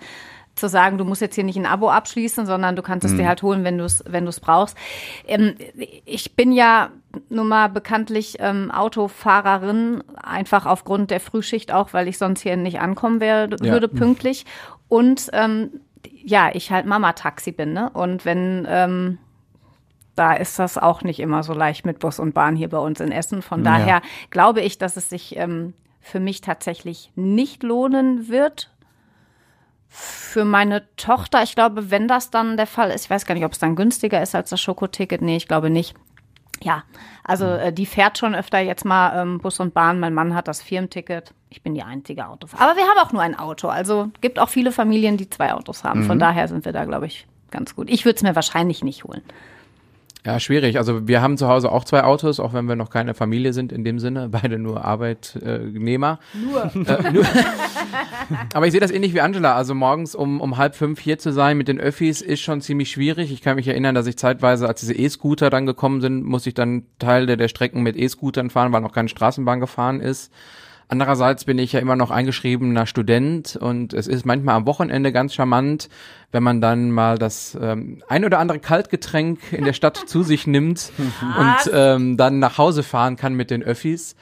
zu 0.55 0.67
sagen, 0.67 0.97
du 0.97 1.05
musst 1.05 1.21
jetzt 1.21 1.35
hier 1.35 1.43
nicht 1.43 1.57
ein 1.57 1.67
Abo 1.67 1.89
abschließen, 1.91 2.47
sondern 2.47 2.75
du 2.75 2.81
kannst 2.81 3.05
es 3.05 3.11
Mhm. 3.13 3.17
dir 3.17 3.27
halt 3.27 3.43
holen, 3.43 3.63
wenn 3.63 3.77
du 3.77 3.83
es 3.85 4.03
wenn 4.07 4.23
du 4.25 4.29
es 4.29 4.39
brauchst. 4.39 4.75
Ähm, 5.27 5.53
ich 6.05 6.35
bin 6.35 6.51
ja 6.51 6.89
nun 7.29 7.47
mal 7.47 7.67
bekanntlich 7.67 8.37
ähm, 8.39 8.71
Autofahrerin, 8.71 10.03
einfach 10.21 10.65
aufgrund 10.65 11.11
der 11.11 11.19
Frühschicht 11.19 11.71
auch, 11.73 11.93
weil 11.93 12.07
ich 12.07 12.17
sonst 12.17 12.41
hier 12.41 12.57
nicht 12.57 12.79
ankommen 12.79 13.19
wär, 13.19 13.49
Ja. 13.49 13.71
würde 13.73 13.87
pünktlich. 13.87 14.45
Und 14.87 15.29
ähm, 15.33 15.81
ja, 16.23 16.49
ich 16.53 16.71
halt 16.71 16.85
Mama-Taxi 16.85 17.51
bin, 17.51 17.73
ne? 17.73 17.89
Und 17.89 18.25
wenn 18.25 18.65
ähm, 18.69 19.17
da 20.15 20.33
ist 20.33 20.57
das 20.57 20.77
auch 20.77 21.03
nicht 21.03 21.19
immer 21.19 21.43
so 21.43 21.53
leicht 21.53 21.85
mit 21.85 21.99
Bus 21.99 22.19
und 22.19 22.33
Bahn 22.33 22.55
hier 22.55 22.69
bei 22.69 22.79
uns 22.79 22.99
in 22.99 23.11
Essen. 23.11 23.41
Von 23.41 23.63
Ja. 23.63 23.77
daher 23.77 24.01
glaube 24.31 24.61
ich, 24.61 24.77
dass 24.77 24.97
es 24.97 25.09
sich 25.09 25.37
ähm, 25.37 25.73
für 26.01 26.19
mich 26.19 26.41
tatsächlich 26.41 27.11
nicht 27.15 27.61
lohnen 27.63 28.27
wird. 28.29 28.71
Für 29.89 30.43
meine 30.43 30.83
Tochter, 30.97 31.43
ich 31.43 31.55
glaube, 31.55 31.91
wenn 31.91 32.07
das 32.07 32.29
dann 32.29 32.57
der 32.57 32.67
Fall 32.67 32.89
ist, 32.91 33.05
ich 33.05 33.09
weiß 33.09 33.25
gar 33.25 33.35
nicht, 33.35 33.45
ob 33.45 33.53
es 33.53 33.59
dann 33.59 33.75
günstiger 33.75 34.21
ist 34.21 34.35
als 34.35 34.49
das 34.49 34.59
Schokoticket. 34.59 35.21
Nee, 35.21 35.37
ich 35.37 35.47
glaube 35.47 35.69
nicht. 35.69 35.95
Ja, 36.63 36.83
also 37.23 37.45
äh, 37.45 37.71
die 37.71 37.85
fährt 37.85 38.17
schon 38.17 38.33
öfter 38.35 38.59
jetzt 38.59 38.83
mal 38.85 39.21
ähm, 39.21 39.39
Bus 39.39 39.59
und 39.59 39.73
Bahn. 39.73 39.99
Mein 39.99 40.13
Mann 40.13 40.33
hat 40.33 40.47
das 40.47 40.61
Firmenticket. 40.61 41.33
Ich 41.49 41.61
bin 41.61 41.75
die 41.75 41.83
einzige 41.83 42.27
Autofahrerin. 42.27 42.69
Aber 42.71 42.77
wir 42.79 42.87
haben 42.87 42.97
auch 43.07 43.11
nur 43.13 43.21
ein 43.21 43.37
Auto. 43.37 43.67
Also 43.67 44.09
gibt 44.21 44.39
auch 44.39 44.49
viele 44.49 44.71
Familien, 44.71 45.17
die 45.17 45.29
zwei 45.29 45.53
Autos 45.53 45.83
haben. 45.83 46.03
Von 46.03 46.17
Mhm. 46.17 46.21
daher 46.21 46.47
sind 46.47 46.65
wir 46.65 46.73
da, 46.73 46.85
glaube 46.85 47.05
ich, 47.05 47.27
ganz 47.51 47.75
gut. 47.75 47.89
Ich 47.89 48.05
würde 48.05 48.15
es 48.17 48.23
mir 48.23 48.35
wahrscheinlich 48.35 48.83
nicht 48.83 49.03
holen. 49.03 49.21
Ja, 50.25 50.39
schwierig. 50.39 50.77
Also 50.77 51.07
wir 51.07 51.21
haben 51.21 51.37
zu 51.37 51.47
Hause 51.47 51.71
auch 51.71 51.85
zwei 51.85 52.03
Autos, 52.03 52.39
auch 52.39 52.53
wenn 52.53 52.65
wir 52.65 52.75
noch 52.75 52.89
keine 52.89 53.13
Familie 53.13 53.53
sind 53.53 53.71
in 53.71 53.83
dem 53.83 53.97
Sinne, 53.99 54.29
beide 54.31 54.59
nur 54.59 54.83
Arbeitnehmer. 54.83 56.19
Nur. 56.33 56.65
Äh, 56.85 57.11
nur. 57.11 57.25
Aber 58.53 58.65
ich 58.65 58.71
sehe 58.71 58.81
das 58.81 58.91
ähnlich 58.91 59.13
wie 59.13 59.21
Angela. 59.21 59.55
Also 59.55 59.73
morgens 59.73 60.15
um, 60.15 60.41
um 60.41 60.57
halb 60.57 60.75
fünf 60.75 60.99
hier 60.99 61.17
zu 61.17 61.31
sein 61.31 61.57
mit 61.57 61.67
den 61.67 61.79
Öffis 61.79 62.21
ist 62.21 62.41
schon 62.41 62.61
ziemlich 62.61 62.91
schwierig. 62.91 63.31
Ich 63.31 63.41
kann 63.41 63.55
mich 63.55 63.67
erinnern, 63.67 63.95
dass 63.95 64.07
ich 64.07 64.17
zeitweise, 64.17 64.67
als 64.67 64.81
diese 64.81 64.93
E-Scooter 64.93 65.49
dann 65.49 65.65
gekommen 65.65 66.01
sind, 66.01 66.25
musste 66.25 66.49
ich 66.49 66.55
dann 66.55 66.83
Teile 66.99 67.37
der 67.37 67.47
Strecken 67.47 67.81
mit 67.81 67.95
E-Scootern 67.95 68.49
fahren, 68.49 68.73
weil 68.73 68.81
noch 68.81 68.93
keine 68.93 69.09
Straßenbahn 69.09 69.59
gefahren 69.59 70.01
ist. 70.01 70.31
Andererseits 70.89 71.43
bin 71.43 71.59
ich 71.59 71.73
ja 71.73 71.81
immer 71.81 71.97
noch 71.97 72.11
eingeschriebener 72.11 72.85
Student 72.85 73.57
und 73.57 73.93
es 73.93 74.07
ist 74.07 74.25
manchmal 74.25 74.55
am 74.55 74.65
Wochenende 74.65 75.11
ganz 75.11 75.33
charmant, 75.33 75.89
wenn 76.31 76.43
man 76.43 76.61
dann 76.61 76.91
mal 76.91 77.17
das 77.17 77.57
ähm, 77.61 78.01
ein 78.07 78.23
oder 78.23 78.39
andere 78.39 78.59
Kaltgetränk 78.59 79.51
in 79.51 79.65
der 79.65 79.73
Stadt 79.73 79.97
zu 79.97 80.23
sich 80.23 80.47
nimmt 80.47 80.93
und 80.97 81.71
ähm, 81.73 82.15
dann 82.15 82.39
nach 82.39 82.57
Hause 82.57 82.83
fahren 82.83 83.17
kann 83.17 83.33
mit 83.33 83.51
den 83.51 83.63
Öffis. 83.63 84.15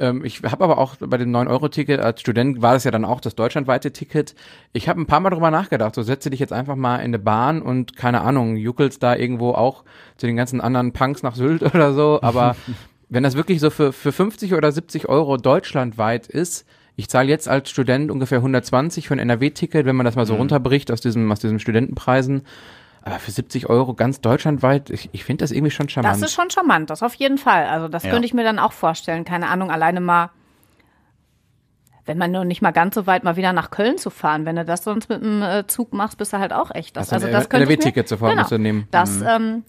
Ähm, 0.00 0.24
ich 0.24 0.42
habe 0.42 0.64
aber 0.64 0.78
auch 0.78 0.96
bei 0.98 1.18
dem 1.18 1.30
9-Euro-Ticket 1.30 2.00
als 2.00 2.20
Student 2.20 2.62
war 2.62 2.72
das 2.72 2.84
ja 2.84 2.90
dann 2.90 3.04
auch 3.04 3.20
das 3.20 3.34
deutschlandweite 3.34 3.92
Ticket. 3.92 4.34
Ich 4.72 4.88
habe 4.88 5.00
ein 5.00 5.06
paar 5.06 5.20
Mal 5.20 5.30
drüber 5.30 5.52
nachgedacht, 5.52 5.94
so 5.94 6.02
setze 6.02 6.30
dich 6.30 6.40
jetzt 6.40 6.52
einfach 6.52 6.76
mal 6.76 6.96
in 6.96 7.06
eine 7.06 7.18
Bahn 7.20 7.62
und 7.62 7.96
keine 7.96 8.22
Ahnung, 8.22 8.56
juckelst 8.56 9.02
da 9.02 9.14
irgendwo 9.14 9.52
auch 9.52 9.84
zu 10.16 10.26
den 10.26 10.36
ganzen 10.36 10.60
anderen 10.60 10.92
Punks 10.92 11.22
nach 11.22 11.34
Sylt 11.34 11.62
oder 11.74 11.92
so, 11.92 12.20
aber 12.22 12.56
wenn 13.08 13.22
das 13.22 13.36
wirklich 13.36 13.60
so 13.60 13.70
für, 13.70 13.92
für 13.92 14.12
50 14.12 14.54
oder 14.54 14.70
70 14.72 15.08
Euro 15.08 15.36
deutschlandweit 15.36 16.26
ist, 16.26 16.66
ich 16.96 17.08
zahle 17.08 17.28
jetzt 17.28 17.48
als 17.48 17.70
Student 17.70 18.10
ungefähr 18.10 18.38
120 18.38 19.06
für 19.08 19.14
ein 19.14 19.18
NRW-Ticket, 19.20 19.86
wenn 19.86 19.96
man 19.96 20.04
das 20.04 20.16
mal 20.16 20.26
so 20.26 20.34
Mhm. 20.34 20.40
runterbricht 20.40 20.90
aus 20.90 21.00
diesem, 21.00 21.30
aus 21.30 21.38
diesem 21.40 21.58
Studentenpreisen. 21.58 22.42
Aber 23.02 23.18
für 23.20 23.30
70 23.30 23.68
Euro 23.70 23.94
ganz 23.94 24.20
deutschlandweit, 24.20 24.90
ich, 24.90 25.08
ich 25.12 25.24
finde 25.24 25.44
das 25.44 25.52
irgendwie 25.52 25.70
schon 25.70 25.88
charmant. 25.88 26.14
Das 26.14 26.22
ist 26.22 26.34
schon 26.34 26.50
charmant, 26.50 26.90
das 26.90 27.02
auf 27.02 27.14
jeden 27.14 27.38
Fall. 27.38 27.66
Also 27.66 27.88
das 27.88 28.02
Ja. 28.02 28.10
könnte 28.10 28.26
ich 28.26 28.34
mir 28.34 28.42
dann 28.44 28.58
auch 28.58 28.72
vorstellen. 28.72 29.24
Keine 29.24 29.48
Ahnung, 29.48 29.70
alleine 29.70 30.00
mal, 30.00 30.30
wenn 32.04 32.18
man 32.18 32.32
nur 32.32 32.44
nicht 32.44 32.62
mal 32.62 32.72
ganz 32.72 32.94
so 32.94 33.06
weit 33.06 33.22
mal 33.22 33.36
wieder 33.36 33.52
nach 33.52 33.70
Köln 33.70 33.96
zu 33.98 34.10
fahren. 34.10 34.44
Wenn 34.44 34.56
du 34.56 34.64
das 34.64 34.82
sonst 34.82 35.08
mit 35.08 35.22
dem 35.22 35.42
äh, 35.42 35.66
Zug 35.66 35.92
machst, 35.92 36.18
bist 36.18 36.32
du 36.32 36.38
halt 36.38 36.52
auch 36.52 36.74
echt. 36.74 36.96
Das, 36.96 37.12
Also 37.12 37.14
also 37.14 37.26
ein 37.28 37.32
das 37.32 37.48
könnte 37.48 37.64
ich 37.64 37.68
mir, 37.68 37.74
NRW-Ticket 37.74 38.08
sofort 38.08 38.30
genau, 38.32 38.42
musst 38.42 38.52
du 38.52 38.58
nehmen. 38.58 38.88
Das, 38.90 39.20
Mhm. 39.20 39.26
ähm, 39.28 39.64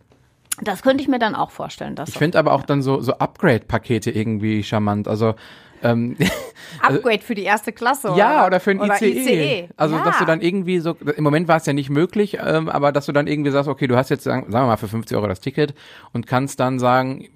das 0.62 0.82
könnte 0.82 1.02
ich 1.02 1.08
mir 1.08 1.20
dann 1.20 1.36
auch 1.36 1.52
vorstellen. 1.52 1.96
Dass 1.96 2.10
Ich 2.10 2.18
finde 2.18 2.38
aber 2.40 2.54
auch 2.54 2.64
dann 2.64 2.82
so, 2.82 3.02
so 3.02 3.14
Upgrade-Pakete 3.14 4.12
irgendwie 4.12 4.64
charmant. 4.64 5.08
Also, 5.08 5.36
ähm, 5.82 6.18
Upgrade 6.82 7.20
für 7.22 7.36
die 7.36 7.44
erste 7.44 7.72
Klasse. 7.72 8.14
ja, 8.18 8.46
oder 8.46 8.60
für 8.60 8.72
ein 8.72 8.80
oder 8.82 9.02
ICE. 9.02 9.70
Also, 9.78 9.96
ja. 9.96 10.04
dass 10.04 10.20
du 10.20 10.26
dann 10.26 10.42
irgendwie 10.42 10.80
so, 10.80 10.96
im 11.16 11.24
Moment 11.24 11.48
war 11.48 11.58
es 11.58 11.66
ja 11.66 11.74
nicht 11.74 11.90
möglich, 11.90 12.38
ähm, 12.44 12.70
aber 12.70 12.92
dass 12.92 13.06
du 13.06 13.12
dann 13.12 13.28
irgendwie 13.28 13.52
sagst, 13.52 13.70
okay, 13.70 13.88
du 13.88 13.96
hast 13.96 14.10
jetzt, 14.10 14.24
sagen, 14.24 14.52
sagen 14.52 14.66
wir 14.66 14.68
mal, 14.72 14.78
für 14.78 14.88
50 14.88 15.16
Euro 15.18 15.28
das 15.28 15.40
Ticket 15.40 15.74
und 16.14 16.28
kannst 16.28 16.60
dann 16.60 16.80
sagen, 16.80 17.28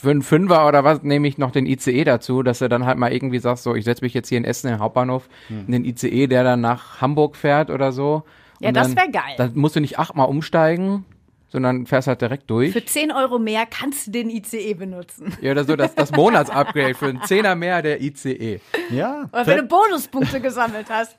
für 0.00 0.10
einen 0.12 0.22
Fünfer 0.22 0.68
oder 0.68 0.84
was 0.84 1.02
nehme 1.02 1.26
ich 1.26 1.38
noch 1.38 1.50
den 1.50 1.66
ICE 1.66 2.04
dazu, 2.04 2.44
dass 2.44 2.60
du 2.60 2.68
dann 2.68 2.86
halt 2.86 2.98
mal 2.98 3.12
irgendwie 3.12 3.40
sagst, 3.40 3.64
so, 3.64 3.74
ich 3.74 3.84
setze 3.84 4.04
mich 4.04 4.14
jetzt 4.14 4.28
hier 4.28 4.38
in 4.38 4.44
Essen, 4.44 4.68
im 4.72 4.78
Hauptbahnhof, 4.78 5.28
Hm. 5.48 5.64
in 5.66 5.72
den 5.72 5.84
ICE, 5.84 6.28
der 6.28 6.44
dann 6.44 6.60
nach 6.60 7.00
Hamburg 7.00 7.34
fährt 7.34 7.68
oder 7.68 7.90
so. 7.90 8.22
Ja, 8.60 8.68
Und 8.68 8.76
das 8.76 8.94
dann- 8.94 8.96
wär 8.96 9.08
geil. 9.10 9.34
Dann 9.38 9.52
musst 9.56 9.74
du 9.74 9.80
nicht 9.80 9.98
achtmal 9.98 10.28
umsteigen, 10.28 11.04
sondern 11.50 11.86
fährst 11.86 12.08
halt 12.08 12.20
direkt 12.20 12.50
durch. 12.50 12.72
Für 12.72 12.84
10 12.84 13.10
Euro 13.12 13.38
mehr 13.38 13.64
kannst 13.66 14.06
du 14.06 14.10
den 14.10 14.30
ICE 14.30 14.74
benutzen. 14.74 15.36
Ja, 15.40 15.52
oder 15.52 15.64
so 15.64 15.76
das, 15.76 15.94
das 15.94 16.12
Monatsupgrade 16.12 16.94
für 16.94 17.06
einen 17.06 17.22
Zehner 17.22 17.54
mehr 17.54 17.82
der 17.82 18.00
ICE. 18.02 18.60
Ja. 18.90 19.28
Oder 19.32 19.46
wenn 19.46 19.56
du 19.58 19.62
Bonuspunkte 19.64 20.40
gesammelt 20.40 20.88
hast. 20.90 21.16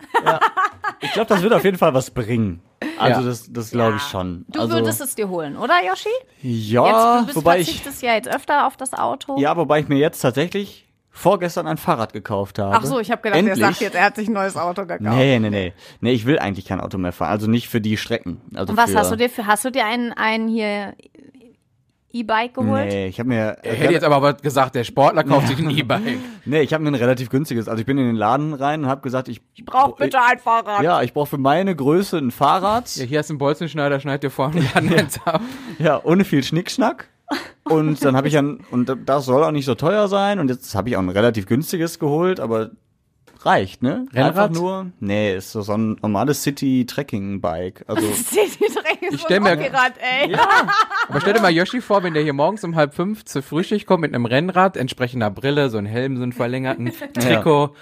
Ich 1.02 1.12
glaube, 1.13 1.28
das 1.30 1.42
wird 1.42 1.54
auf 1.54 1.63
jeden 1.63 1.78
Fall 1.78 1.94
was 1.94 2.12
bringen. 2.12 2.62
Also 2.98 3.22
Ja. 3.22 3.28
das, 3.28 3.52
das 3.52 3.72
glaube 3.72 3.98
ich 3.98 4.04
schon. 4.04 4.46
Du 4.50 4.60
also, 4.62 4.74
würdest 4.74 5.02
es 5.02 5.15
dir 5.15 5.30
holen, 5.30 5.58
oder 5.58 5.76
Yoshi? 5.86 6.10
Ja, 6.42 6.86
jetzt, 6.86 7.22
du 7.22 7.26
bist 7.26 7.36
wobei 7.38 7.60
ich, 7.60 7.65
verzichtest 7.68 8.02
ja 8.02 8.13
jetzt 8.13 8.28
öfter 8.28 8.68
auf 8.68 8.78
das 8.78 8.94
Auto. 8.94 9.38
ja, 9.39 9.56
wobei 9.58 9.80
ich 9.80 9.88
mir 9.88 9.98
jetzt 9.98 10.20
tatsächlich 10.22 10.88
vorgestern 11.19 11.67
ein 11.67 11.77
Fahrrad 11.77 12.13
gekauft 12.13 12.60
habe. 12.60 12.75
Ach 12.75 12.86
so, 12.86 12.99
ich 12.99 13.12
habe 13.12 13.21
gedacht, 13.21 13.39
Endlich. 13.39 13.60
er 13.60 13.67
sagt 13.67 13.82
jetzt, 13.82 13.95
er 13.95 14.05
hat 14.05 14.15
sich 14.15 14.27
ein 14.27 14.34
neues 14.34 14.55
Auto 14.58 14.84
gekauft. 14.86 15.01
Nee, 15.01 15.38
nee, 15.39 15.49
nee. 15.49 15.73
Nee, 16.01 16.12
ich 16.13 16.25
will 16.25 16.39
eigentlich 16.39 16.65
kein 16.65 16.79
Auto 16.79 16.97
mehr 16.97 17.12
fahren. 17.12 17.29
Also 17.32 17.47
nicht 17.49 17.67
für 17.69 17.82
die 17.82 17.97
Strecken. 17.97 18.41
Also 18.55 18.71
Und 18.71 18.77
was 18.77 18.91
für, 18.91 18.97
hast 18.99 19.12
du 19.12 19.15
dir 19.17 19.29
für, 19.29 19.45
hast 19.45 19.65
du 19.65 19.71
dir 19.71 19.86
einen, 19.86 20.13
einen 20.13 20.47
hier 20.47 20.93
E-Bike 22.12 22.55
geholt? 22.55 22.88
Nee, 22.88 23.08
ich 23.08 23.19
habe 23.19 23.29
mir. 23.29 23.58
Er 23.62 23.75
hätte 23.75 23.93
jetzt 23.93 24.03
aber 24.03 24.21
was 24.21 24.41
gesagt, 24.41 24.73
der 24.73 24.84
Sportler 24.84 25.23
kauft 25.23 25.47
sich 25.47 25.60
ein 25.60 25.69
E-Bike. 25.77 26.17
Nee, 26.45 26.62
ich 26.62 26.73
habe 26.73 26.84
mir 26.84 26.89
ein 26.89 26.95
relativ 26.95 27.29
günstiges. 27.29 27.67
Also 27.67 27.79
ich 27.82 27.86
bin 27.86 27.97
in 27.99 28.08
den 28.08 28.15
Laden 28.15 28.53
rein 28.55 28.84
und 28.84 28.89
habe 28.89 29.01
gesagt, 29.01 29.27
ich, 29.27 29.41
Ich 29.53 29.65
brauche 29.65 29.95
bitte 30.03 30.17
ein 30.19 30.39
Fahrrad. 30.39 30.82
ja, 30.82 31.03
ich 31.03 31.13
brauche 31.13 31.27
für 31.29 31.38
meine 31.38 31.75
Größe 31.75 32.17
ein 32.17 32.32
Fahrrad. 32.32 32.95
Ja, 32.95 33.03
hier 33.05 33.19
hast 33.19 33.29
du 33.29 33.34
einen 33.34 33.38
Bolzenschneider, 33.39 33.99
schneid 33.99 34.23
dir 34.23 34.32
vorne 34.32 34.62
den 34.62 34.89
Laden 34.89 35.10
ab. 35.25 35.41
Ja, 35.77 36.01
ohne 36.03 36.23
viel 36.25 36.43
Schnickschnack. 36.43 37.10
Und 37.63 38.04
dann 38.04 38.15
habe 38.15 38.28
ich 38.28 38.34
dann, 38.34 38.62
und 38.72 38.92
das 39.06 39.26
soll 39.26 39.44
auch 39.44 39.52
nicht 39.52 39.65
so 39.65 39.76
teuer 39.76 40.08
sein. 40.08 40.39
Und 40.39 40.50
jetzt 40.50 40.74
habe 40.76 40.89
ich 40.89 40.96
auch 40.98 41.02
ein 41.02 41.10
relativ 41.10 41.46
günstiges 41.46 42.00
geholt, 42.00 42.39
aber 42.39 42.72
reicht, 43.42 43.84
ne? 43.84 44.06
Rennrad? 44.12 44.50
Einfach 44.50 44.50
nur. 44.60 44.88
Nee, 45.00 45.36
ist 45.36 45.52
so, 45.52 45.62
so 45.62 45.74
ein 45.74 45.98
normales 46.02 46.42
City-Trekking-Bike. 46.44 47.86
Also, 47.88 48.08
Ich 49.12 49.22
stell 49.22 49.39
mir- 49.39 49.52
Rad, 49.72 49.94
ey. 50.00 50.36
Aber 51.08 51.22
stell 51.22 51.34
dir 51.34 51.42
mal 51.42 51.52
Yoshi 51.52 51.82
vor, 51.82 52.04
wenn 52.04 52.13
der 52.13 52.24
hier 52.24 52.34
morgens 52.34 52.63
um 52.63 52.76
halb 52.76 52.94
fünf 52.94 53.26
zur 53.26 53.42
Frühschicht 53.42 53.86
kommt 53.88 54.02
mit 54.02 54.13
einem 54.13 54.26
Rennrad, 54.26 54.76
entsprechender 54.78 55.30
Brille, 55.32 55.70
so 55.70 55.78
ein 55.78 55.86
Helm, 55.86 56.18
so 56.18 56.24
einen 56.24 56.34
verlängerten 56.34 56.92
Trikot. 57.13 57.74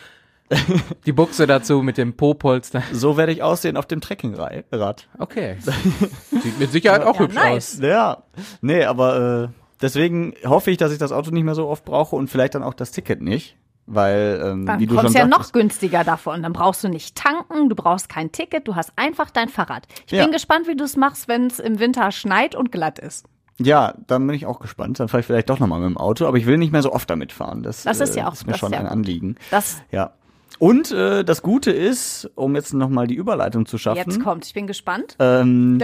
Die 1.05 1.11
Buchse 1.11 1.45
dazu 1.47 1.81
mit 1.81 1.97
dem 1.97 2.15
Po-Polster. 2.15 2.81
So 2.93 3.17
werde 3.17 3.31
ich 3.31 3.43
aussehen 3.43 3.75
auf 3.77 3.85
dem 3.85 4.01
Trekkingrad. 4.01 5.07
Okay. 5.19 5.57
Sieht 6.31 6.59
mit 6.59 6.71
Sicherheit 6.71 7.03
auch 7.03 7.15
Ja, 7.15 7.19
hübsch 7.21 7.35
nice. 7.35 7.75
aus. 7.75 7.81
Ja, 7.81 8.23
nee, 8.61 8.83
aber 8.85 9.49
äh, 9.49 9.61
deswegen 9.81 10.33
hoffe 10.45 10.71
ich, 10.71 10.77
dass 10.77 10.91
ich 10.91 10.97
das 10.99 11.11
Auto 11.11 11.31
nicht 11.31 11.43
mehr 11.43 11.55
so 11.55 11.67
oft 11.67 11.83
brauche 11.85 12.15
und 12.15 12.29
vielleicht 12.29 12.55
dann 12.55 12.63
auch 12.63 12.73
das 12.73 12.91
Ticket 12.91 13.21
nicht, 13.21 13.57
weil 13.87 14.41
ähm, 14.43 14.65
Dann 14.65 14.79
wie 14.79 14.85
du 14.87 14.93
schon 14.93 15.01
kommst 15.03 15.15
du 15.15 15.19
ja 15.19 15.25
noch 15.25 15.37
sagtest, 15.37 15.53
günstiger 15.53 16.03
davon. 16.05 16.43
Dann 16.43 16.53
brauchst 16.53 16.83
du 16.83 16.87
nicht 16.89 17.15
tanken, 17.15 17.67
du 17.69 17.75
brauchst 17.75 18.07
kein 18.07 18.31
Ticket, 18.31 18.67
du 18.67 18.75
hast 18.75 18.93
einfach 18.95 19.29
dein 19.29 19.49
Fahrrad. 19.49 19.85
Ich 20.05 20.13
Ja. 20.13 20.23
bin 20.23 20.31
gespannt, 20.31 20.67
wie 20.67 20.75
du 20.75 20.83
es 20.85 20.95
machst, 20.95 21.27
wenn 21.27 21.47
es 21.47 21.59
im 21.59 21.79
Winter 21.79 22.11
schneit 22.11 22.55
und 22.55 22.71
glatt 22.71 22.99
ist. 22.99 23.25
ja, 23.59 23.95
dann 24.07 24.25
bin 24.27 24.35
ich 24.35 24.45
auch 24.45 24.59
gespannt. 24.59 24.99
Dann 24.99 25.07
fahre 25.09 25.21
ich 25.21 25.25
vielleicht 25.25 25.49
doch 25.49 25.59
nochmal 25.59 25.79
mit 25.81 25.89
dem 25.89 25.97
Auto, 25.97 26.25
aber 26.27 26.37
ich 26.37 26.45
will 26.45 26.57
nicht 26.57 26.71
mehr 26.71 26.83
so 26.83 26.93
oft 26.93 27.09
damit 27.09 27.33
fahren. 27.33 27.63
Das, 27.63 27.83
Das 27.83 27.99
ist 27.99 28.15
äh, 28.15 28.19
ja 28.19 28.27
auch- 28.29 28.33
ist 28.33 28.45
mir 28.45 28.51
das 28.53 28.59
schon 28.59 28.71
ist 28.71 28.75
ja 28.79 28.85
ein. 28.85 28.87
Anliegen. 28.87 29.35
Das 29.51 29.81
Ja. 29.91 30.11
Und 30.59 30.91
äh, 30.91 31.23
das 31.23 31.41
Gute 31.43 31.71
ist, 31.71 32.29
um 32.35 32.55
jetzt 32.55 32.73
nochmal 32.73 33.05
die 33.07 33.13
Überleitung 33.15 33.65
zu 33.67 33.77
schaffen, 33.77 33.97
jetzt 34.09 34.19
kommt. 34.23 34.45
Ich 34.45 34.53
bin 34.53 34.65
gespannt. 34.67 35.15
ähm, 35.19 35.79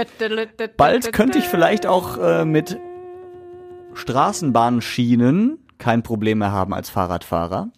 Bald 0.78 1.14
könnte 1.14 1.38
ich 1.38 1.46
vielleicht 1.46 1.86
auch 1.86 2.18
äh, 2.18 2.44
mit 2.46 2.78
Straßenbahnschienen 3.94 5.60
kein 5.78 6.02
Problem 6.04 6.40
mehr 6.40 6.52
haben 6.52 6.74
als 6.74 6.90
Fahrradfahrer, 6.90 7.70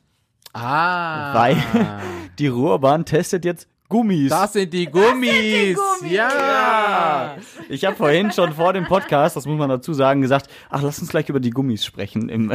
Ah. 0.53 1.34
weil 1.34 1.58
die 2.39 2.47
Ruhrbahn 2.47 3.03
testet 3.05 3.43
jetzt 3.43 3.67
Gummis. 3.89 4.29
Das 4.29 4.53
sind 4.53 4.73
die 4.73 4.86
Gummis. 4.86 5.77
Ja. 6.10 7.36
Ich 7.69 7.84
habe 7.86 7.95
vorhin 7.95 8.31
schon 8.31 8.53
vor 8.53 8.73
dem 8.73 8.86
Podcast, 8.86 9.36
das 9.36 9.45
muss 9.45 9.58
man 9.58 9.69
dazu 9.69 9.93
sagen, 9.93 10.21
gesagt, 10.21 10.47
ach, 10.69 10.81
lass 10.81 10.99
uns 10.99 11.10
gleich 11.10 11.29
über 11.29 11.39
die 11.39 11.49
Gummis 11.51 11.84
sprechen 11.86 12.29
im, 12.29 12.51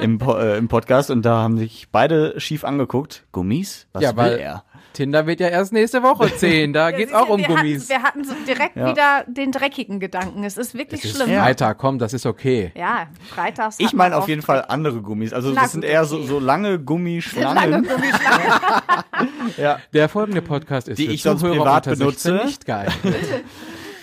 im, 0.00 0.18
Po- 0.18 0.36
äh, 0.36 0.56
im 0.58 0.68
Podcast. 0.68 1.10
Und 1.10 1.22
da 1.22 1.38
haben 1.38 1.58
sich 1.58 1.88
beide 1.92 2.38
schief 2.40 2.64
angeguckt. 2.64 3.24
Gummis? 3.32 3.86
Was 3.92 4.02
Ja, 4.02 4.10
will 4.10 4.16
weil 4.16 4.38
er? 4.38 4.64
Tinder 4.92 5.26
wird 5.26 5.40
ja 5.40 5.48
erst 5.48 5.72
nächste 5.72 6.04
Woche 6.04 6.32
zehn. 6.36 6.72
Da 6.72 6.90
geht's 6.92 7.10
Ja, 7.10 7.20
auch 7.22 7.28
um 7.28 7.40
wir 7.40 7.48
Gummis. 7.48 7.90
Hatten, 7.90 7.90
wir 7.90 8.02
hatten 8.08 8.24
so 8.24 8.34
direkt 8.46 8.76
Ja. 8.76 8.88
wieder 8.90 9.24
den 9.26 9.50
dreckigen 9.50 9.98
Gedanken. 9.98 10.44
Es 10.44 10.56
ist 10.56 10.74
wirklich 10.74 11.04
Es 11.04 11.10
ist 11.10 11.16
schlimm. 11.22 11.36
Freitag, 11.36 11.78
komm, 11.78 11.98
das 11.98 12.12
ist 12.12 12.26
okay. 12.26 12.70
Ja, 12.76 13.08
freitags. 13.28 13.80
Ich 13.80 13.92
meine 13.92 14.16
auf 14.16 14.28
jeden 14.28 14.42
Fall 14.42 14.64
andere 14.68 15.00
Gummis. 15.02 15.32
Also 15.32 15.52
das 15.52 15.72
sind 15.72 15.84
eher 15.84 16.04
so, 16.04 16.22
so 16.22 16.38
lange 16.38 16.54
lange 16.54 16.78
Gummischlangen. 16.78 17.82
Gummischlangen. 17.82 18.52
ja. 19.56 19.78
Der 19.92 20.08
folgende 20.08 20.40
Podcast 20.42 20.86
ist 20.88 20.98
Die 20.98 21.06
für 21.06 21.12
ich 21.12 21.22
sonst 21.22 21.42
privat 21.42 21.88
unter 21.88 21.96
16 21.96 22.30
benutze. 22.30 22.46
nicht 22.46 22.64
geil. 22.66 22.86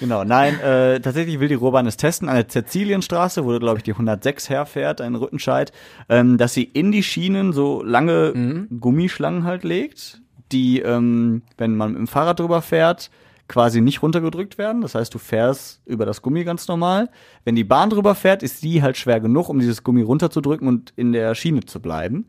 Genau, 0.02 0.24
nein, 0.24 0.60
äh, 0.60 1.00
tatsächlich 1.00 1.40
will 1.40 1.48
die 1.48 1.54
Ruhrbahn 1.54 1.86
es 1.86 1.96
testen 1.96 2.28
an 2.28 2.36
der 2.36 2.48
Zäzilienstraße, 2.48 3.46
wo, 3.46 3.60
glaube 3.60 3.78
ich, 3.78 3.84
die 3.84 3.94
106 3.94 4.50
herfährt, 4.50 5.00
in 5.00 5.14
Rüttenscheid, 5.14 5.72
ähm, 6.10 6.40
dass 6.40 6.56
sie 6.56 6.64
in 6.64 6.92
die 6.92 7.04
Schienen 7.04 7.54
so 7.54 7.84
lange 7.84 8.34
Mhm. 8.36 8.80
Gummischlangen 8.80 9.44
halt 9.44 9.64
legt, 9.64 10.20
die, 10.52 10.80
ähm, 10.80 11.44
wenn 11.60 11.78
man 11.78 11.92
mit 11.92 12.00
dem 12.00 12.08
Fahrrad 12.08 12.40
drüber 12.40 12.64
fährt, 12.64 13.12
quasi 13.48 13.80
nicht 13.80 14.02
runtergedrückt 14.02 14.58
werden. 14.58 14.82
Das 14.82 14.96
heißt, 14.96 15.14
du 15.14 15.20
fährst 15.20 15.82
über 15.86 16.08
das 16.08 16.24
Gummi 16.24 16.46
ganz 16.46 16.68
normal. 16.68 17.10
Wenn 17.44 17.56
die 17.56 17.64
Bahn 17.64 17.92
drüber 17.92 18.16
fährt, 18.16 18.42
ist 18.42 18.64
die 18.64 18.82
halt 18.82 18.98
schwer 18.98 19.20
genug, 19.20 19.50
um 19.50 19.60
dieses 19.60 19.84
Gummi 19.84 20.02
runterzudrücken 20.02 20.68
und 20.68 20.94
in 20.96 21.12
der 21.12 21.36
Schiene 21.36 21.62
zu 21.62 21.80
bleiben. 21.80 22.26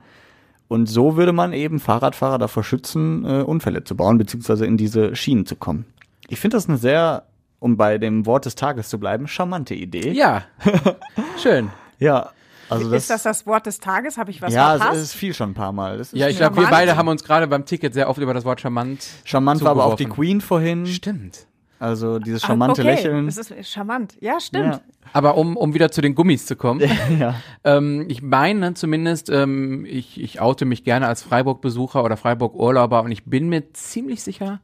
Und 0.68 0.90
so 0.90 1.16
würde 1.16 1.32
man 1.32 1.54
eben 1.54 1.80
Fahrradfahrer 1.80 2.38
davor 2.38 2.64
schützen, 2.64 3.24
äh, 3.24 3.42
Unfälle 3.42 3.84
zu 3.84 3.96
bauen, 3.96 4.18
beziehungsweise 4.18 4.66
in 4.66 4.76
diese 4.76 5.16
Schienen 5.16 5.46
zu 5.46 5.56
kommen. 5.56 5.86
Ich 6.28 6.40
finde 6.40 6.56
das 6.56 6.68
eine 6.68 6.78
sehr, 6.78 7.24
um 7.62 7.76
bei 7.76 7.98
dem 7.98 8.26
Wort 8.26 8.44
des 8.44 8.56
Tages 8.56 8.88
zu 8.88 8.98
bleiben, 8.98 9.28
charmante 9.28 9.74
Idee. 9.74 10.10
Ja. 10.12 10.42
Schön. 11.42 11.70
Ja, 11.98 12.30
also 12.68 12.90
das, 12.90 13.02
ist 13.02 13.10
das 13.10 13.22
das 13.22 13.46
Wort 13.46 13.66
des 13.66 13.80
Tages? 13.80 14.18
Habe 14.18 14.30
ich 14.30 14.40
was 14.40 14.52
ja, 14.52 14.76
verpasst? 14.76 14.96
es 14.96 15.02
ist 15.04 15.14
viel 15.14 15.34
schon 15.34 15.50
ein 15.50 15.54
paar 15.54 15.72
Mal. 15.72 15.98
Das 15.98 16.12
ist 16.12 16.18
Ja, 16.18 16.28
ich 16.28 16.38
glaube, 16.38 16.56
wir 16.56 16.68
beide 16.68 16.96
haben 16.96 17.08
uns 17.08 17.22
gerade 17.22 17.46
beim 17.46 17.66
Ticket 17.66 17.94
sehr 17.94 18.08
oft 18.08 18.20
über 18.20 18.34
das 18.34 18.44
Wort 18.44 18.60
charmant. 18.60 19.06
charmant 19.24 19.62
war 19.62 19.72
aber 19.72 19.84
auch 19.84 19.96
die. 19.96 20.06
Queen 20.06 20.40
vorhin. 20.40 20.86
Stimmt. 20.86 21.46
Also 21.78 22.18
dieses 22.18 22.44
Ah, 22.44 22.48
charmante 22.48 22.82
okay. 22.82 22.90
Lächeln. 22.94 23.26
Das 23.26 23.36
ist 23.38 23.70
charmant. 23.70 24.16
Ja, 24.20 24.40
stimmt. 24.40 24.74
Ja. 24.74 24.80
Aber 25.12 25.36
um, 25.36 25.56
um 25.56 25.74
wieder 25.74 25.90
zu 25.90 26.00
den 26.00 26.14
Gummis 26.14 26.46
zu 26.46 26.56
kommen. 26.56 26.80
ja. 27.18 27.34
Ähm, 27.64 28.06
ich 28.08 28.22
meine 28.22 28.74
zumindest, 28.74 29.30
ähm, 29.30 29.84
ich, 29.84 30.20
ich 30.20 30.40
oute 30.40 30.64
mich 30.64 30.84
gerne 30.84 31.08
als 31.08 31.22
Freiburg-Besucher 31.22 32.04
oder 32.04 32.16
Freiburg-Urlauber 32.16 33.02
und 33.02 33.10
ich 33.10 33.24
bin 33.24 33.48
mir 33.48 33.72
ziemlich 33.72 34.22
sicher, 34.22 34.60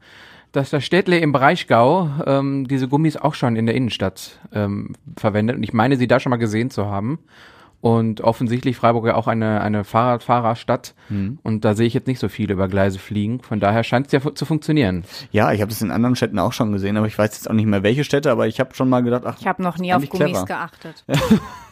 dass 0.58 0.70
das 0.70 0.84
Städtle 0.84 1.16
im 1.18 1.30
Breisgau 1.30 2.10
ähm, 2.26 2.66
diese 2.66 2.88
Gummis 2.88 3.16
auch 3.16 3.34
schon 3.34 3.54
in 3.54 3.66
der 3.66 3.76
Innenstadt 3.76 4.40
ähm, 4.52 4.96
verwendet. 5.16 5.56
Und 5.56 5.62
ich 5.62 5.72
meine, 5.72 5.96
sie 5.96 6.08
da 6.08 6.18
schon 6.18 6.30
mal 6.30 6.36
gesehen 6.36 6.68
zu 6.70 6.86
haben. 6.86 7.20
Und 7.80 8.22
offensichtlich 8.22 8.76
Freiburg 8.76 9.06
ja 9.06 9.14
auch 9.14 9.28
eine, 9.28 9.60
eine 9.60 9.84
Fahrradfahrerstadt. 9.84 10.96
Und 11.44 11.64
da 11.64 11.74
sehe 11.74 11.86
ich 11.86 11.94
jetzt 11.94 12.08
nicht 12.08 12.18
so 12.18 12.28
viele 12.28 12.54
über 12.54 12.66
Gleise 12.66 12.98
fliegen. 12.98 13.40
Von 13.40 13.60
daher 13.60 13.84
scheint 13.84 14.06
es 14.06 14.12
ja 14.12 14.18
fu 14.18 14.30
zu 14.30 14.46
funktionieren. 14.46 15.04
Ja, 15.30 15.52
ich 15.52 15.60
habe 15.60 15.68
das 15.70 15.80
in 15.80 15.92
anderen 15.92 16.16
Städten 16.16 16.40
auch 16.40 16.52
schon 16.52 16.72
gesehen, 16.72 16.96
aber 16.96 17.06
ich 17.06 17.16
weiß 17.16 17.30
jetzt 17.36 17.48
auch 17.48 17.54
nicht 17.54 17.66
mehr 17.66 17.84
welche 17.84 18.02
Städte, 18.02 18.32
aber 18.32 18.48
ich 18.48 18.58
habe 18.58 18.74
schon 18.74 18.88
mal 18.88 19.04
gedacht, 19.04 19.22
ach, 19.26 19.36
Ich 19.38 19.46
habe 19.46 19.62
noch 19.62 19.78
nie 19.78 19.94
auf 19.94 20.02
Gummis 20.08 20.32
clever. 20.32 20.44
geachtet. 20.44 21.04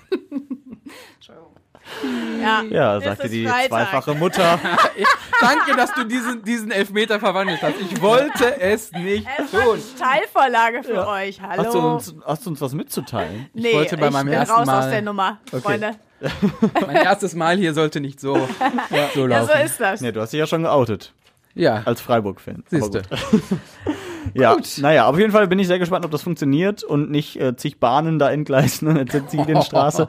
Ja, 2.43 2.63
ja, 2.63 3.01
sagte 3.01 3.25
ist 3.25 3.33
die 3.33 3.47
Freitag. 3.47 3.69
zweifache 3.69 4.15
Mutter. 4.15 4.59
Danke, 5.41 5.77
dass 5.77 5.93
du 5.93 6.05
diesen, 6.05 6.43
diesen 6.43 6.71
Elfmeter 6.71 7.19
verwandelt 7.19 7.61
hast. 7.63 7.75
Ich 7.81 8.01
wollte 8.01 8.61
es 8.61 8.93
nicht 8.93 9.27
Es 9.39 9.51
tun. 9.51 9.61
eine 9.63 9.81
Teilvorlage 9.99 10.83
für 10.83 11.07
euch. 11.09 11.41
Hallo. 11.41 11.65
Hast 11.65 11.75
du, 11.75 11.79
uns, 11.81 12.15
hast 12.25 12.47
du 12.47 12.51
uns 12.51 12.61
was 12.61 12.73
mitzuteilen? 12.75 13.47
nee, 13.55 13.73
wollte 13.75 13.97
bei 13.97 14.07
ich 14.07 14.13
meinem 14.13 14.27
bin 14.27 14.35
ersten 14.35 14.55
raus 14.55 14.67
Mal- 14.67 14.79
aus 14.85 14.91
der 14.91 15.03
Nummer, 15.03 15.39
Freunde. 15.63 15.93
Mein 16.87 16.97
erstes 16.97 17.35
Mal 17.35 17.57
hier 17.59 17.75
sollte 17.75 18.01
nicht 18.01 18.21
so, 18.21 18.35
so 19.15 19.27
Ja, 19.27 19.39
laufen. 19.39 19.51
so 19.55 19.65
ist 19.65 19.81
das. 19.81 20.01
Nee, 20.01 20.13
du 20.13 20.21
hast 20.21 20.33
dich 20.33 20.39
ja 20.41 20.47
schon 20.47 20.63
geoutet. 20.63 21.13
Ja, 21.55 21.83
Als 21.85 22.01
Freiburg-Fan. 22.01 22.65
Aber 22.71 22.81
siehste. 22.81 23.03
gut. 23.03 23.43
Ja, 24.35 24.57
naja, 24.79 25.07
auf 25.07 25.19
jeden 25.19 25.31
Fall 25.31 25.47
bin 25.47 25.59
ich 25.61 25.67
sehr 25.69 25.79
gespannt, 25.79 26.05
ob 26.05 26.11
das 26.11 26.21
funktioniert 26.23 26.83
und 26.83 27.11
nicht 27.11 27.41
äh, 27.41 27.57
zig 27.57 27.79
Bahnen 27.79 28.19
da 28.19 28.31
entgleisen 28.31 28.89
an 28.89 28.97
der 29.07 29.07
Sizilienstraße 29.07 30.09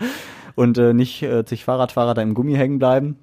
und 0.58 0.78
äh, 0.78 0.94
nicht 0.94 1.22
äh, 1.24 1.46
zig 1.46 1.64
Fahrradfahrer 1.64 2.14
da 2.16 2.22
im 2.22 2.34
Gummi 2.34 2.56
hängen 2.56 2.80
bleiben. 2.80 3.18